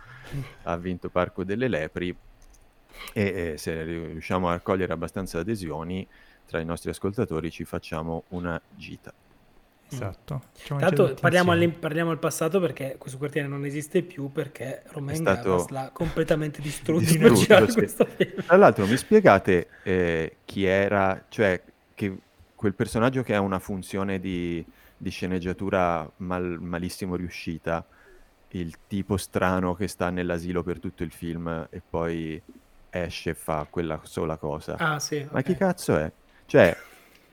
[0.63, 2.15] ha vinto Parco delle Lepri,
[3.13, 6.07] e eh, se riusciamo a raccogliere abbastanza adesioni
[6.47, 9.13] tra i nostri ascoltatori ci facciamo una gita.
[9.89, 10.41] Esatto.
[10.53, 15.19] Facciamo Tanto parliamo, parliamo al passato perché questo quartiere non esiste più perché Romain È
[15.19, 17.93] stato Gavras l'ha completamente distrutto, distrutto, sì.
[18.45, 21.61] Tra l'altro mi spiegate eh, chi era, cioè
[21.93, 22.17] che
[22.55, 24.65] quel personaggio che ha una funzione di,
[24.97, 27.85] di sceneggiatura mal- malissimo riuscita,
[28.49, 32.41] il tipo strano che sta nell'asilo per tutto il film e poi
[32.89, 34.75] esce e fa quella sola cosa.
[34.77, 35.43] Ah sì, Ma ok.
[35.43, 36.11] chi cazzo è?
[36.45, 36.75] Cioè,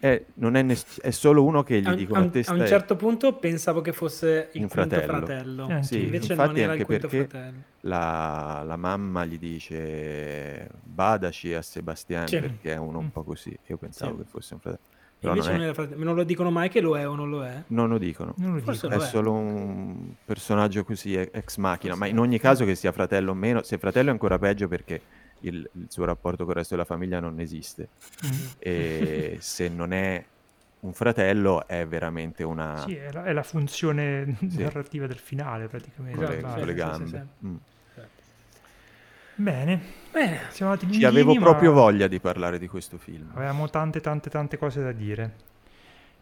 [0.04, 2.30] è, non è, ness- è solo uno che gli A un, dicono a a un-
[2.30, 5.16] te a un certo punto pensavo che fosse il Un quinto fratello.
[5.26, 7.58] fratello, Eh, Sì, invece infatti non era il anche quinto perché fratello.
[7.80, 12.38] la, la mamma gli dice badaci a Sebastian Sì.
[12.38, 13.08] perché è uno un Mm.
[13.08, 13.56] po' così.
[13.68, 14.22] Io pensavo Sì.
[14.24, 14.82] che fosse un fratello.
[15.20, 16.04] Però invece non, non, è- era fratello.
[16.04, 17.62] non lo dicono mai che lo è o non lo è.
[17.68, 18.34] non lo dicono.
[18.36, 18.98] Non lo Forse dico.
[18.98, 22.20] lo È solo un personaggio così ex machina, ma Forse in è.
[22.20, 25.00] ogni caso che sia fratello o meno, se fratello è ancora peggio perché
[25.46, 27.88] il, il suo rapporto con il resto della famiglia non esiste.
[28.26, 28.30] Mm.
[28.58, 30.24] E se non è
[30.80, 32.76] un fratello è veramente una...
[32.84, 34.62] Sì, è la, è la funzione Sì.
[34.62, 36.16] narrativa del finale praticamente.
[36.18, 37.06] con, le, Esatto, con le sì, sì, gambe.
[37.40, 37.56] sì, Mm.
[39.36, 39.80] Bene,
[40.12, 43.30] Bene, siamo andati Ci avevo ma proprio voglia di parlare di questo film.
[43.34, 45.32] Avevamo tante tante tante cose da dire.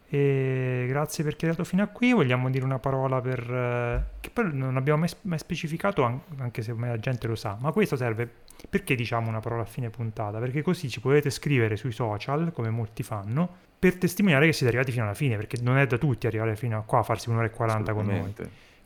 [0.08, 2.12] E grazie per chi è arrivato fino a qui.
[2.12, 3.40] Vogliamo dire una parola per...
[3.40, 7.34] eh, che poi non abbiamo mai, mai specificato, an- anche se ormai la gente lo
[7.34, 8.30] sa, ma questo serve...
[8.68, 10.38] Perché diciamo una parola a fine puntata?
[10.38, 13.48] Perché così ci potete scrivere sui social, come molti fanno,
[13.78, 16.78] per testimoniare che siete arrivati fino alla fine, perché non è da tutti arrivare fino
[16.78, 18.34] a qua a farsi un'ora e 40 con noi.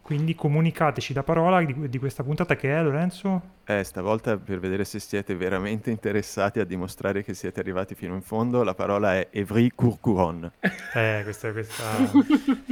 [0.06, 3.54] Quindi comunicateci la parola di, di questa puntata che è Lorenzo?
[3.64, 8.22] Eh, stavolta per vedere se siete veramente interessati a dimostrare che siete arrivati fino in
[8.22, 10.52] fondo, la parola è Evry Courcouron.
[10.94, 11.82] Eh, questa, questa...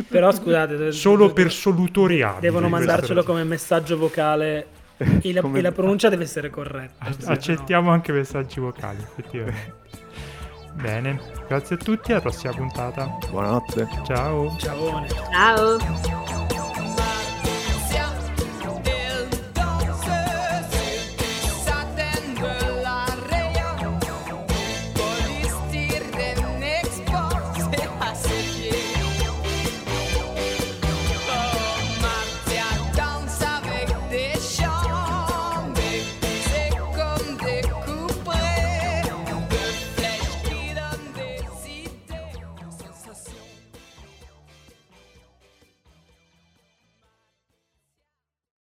[0.09, 0.93] Però scusate...
[0.93, 2.39] Solo per solutoriali.
[2.39, 5.59] Devono mandarcelo come messaggio vocale e la, come...
[5.59, 7.07] e la, pronuncia deve essere corretta.
[7.25, 7.95] Accettiamo no.
[7.95, 9.83] anche messaggi vocali, effettivamente.
[10.75, 13.17] Bene, grazie a tutti, alla prossima puntata.
[13.31, 13.89] Buonanotte.
[14.05, 14.57] Ciao.
[14.59, 15.07] Ciao.
[15.31, 16.54] Ciao.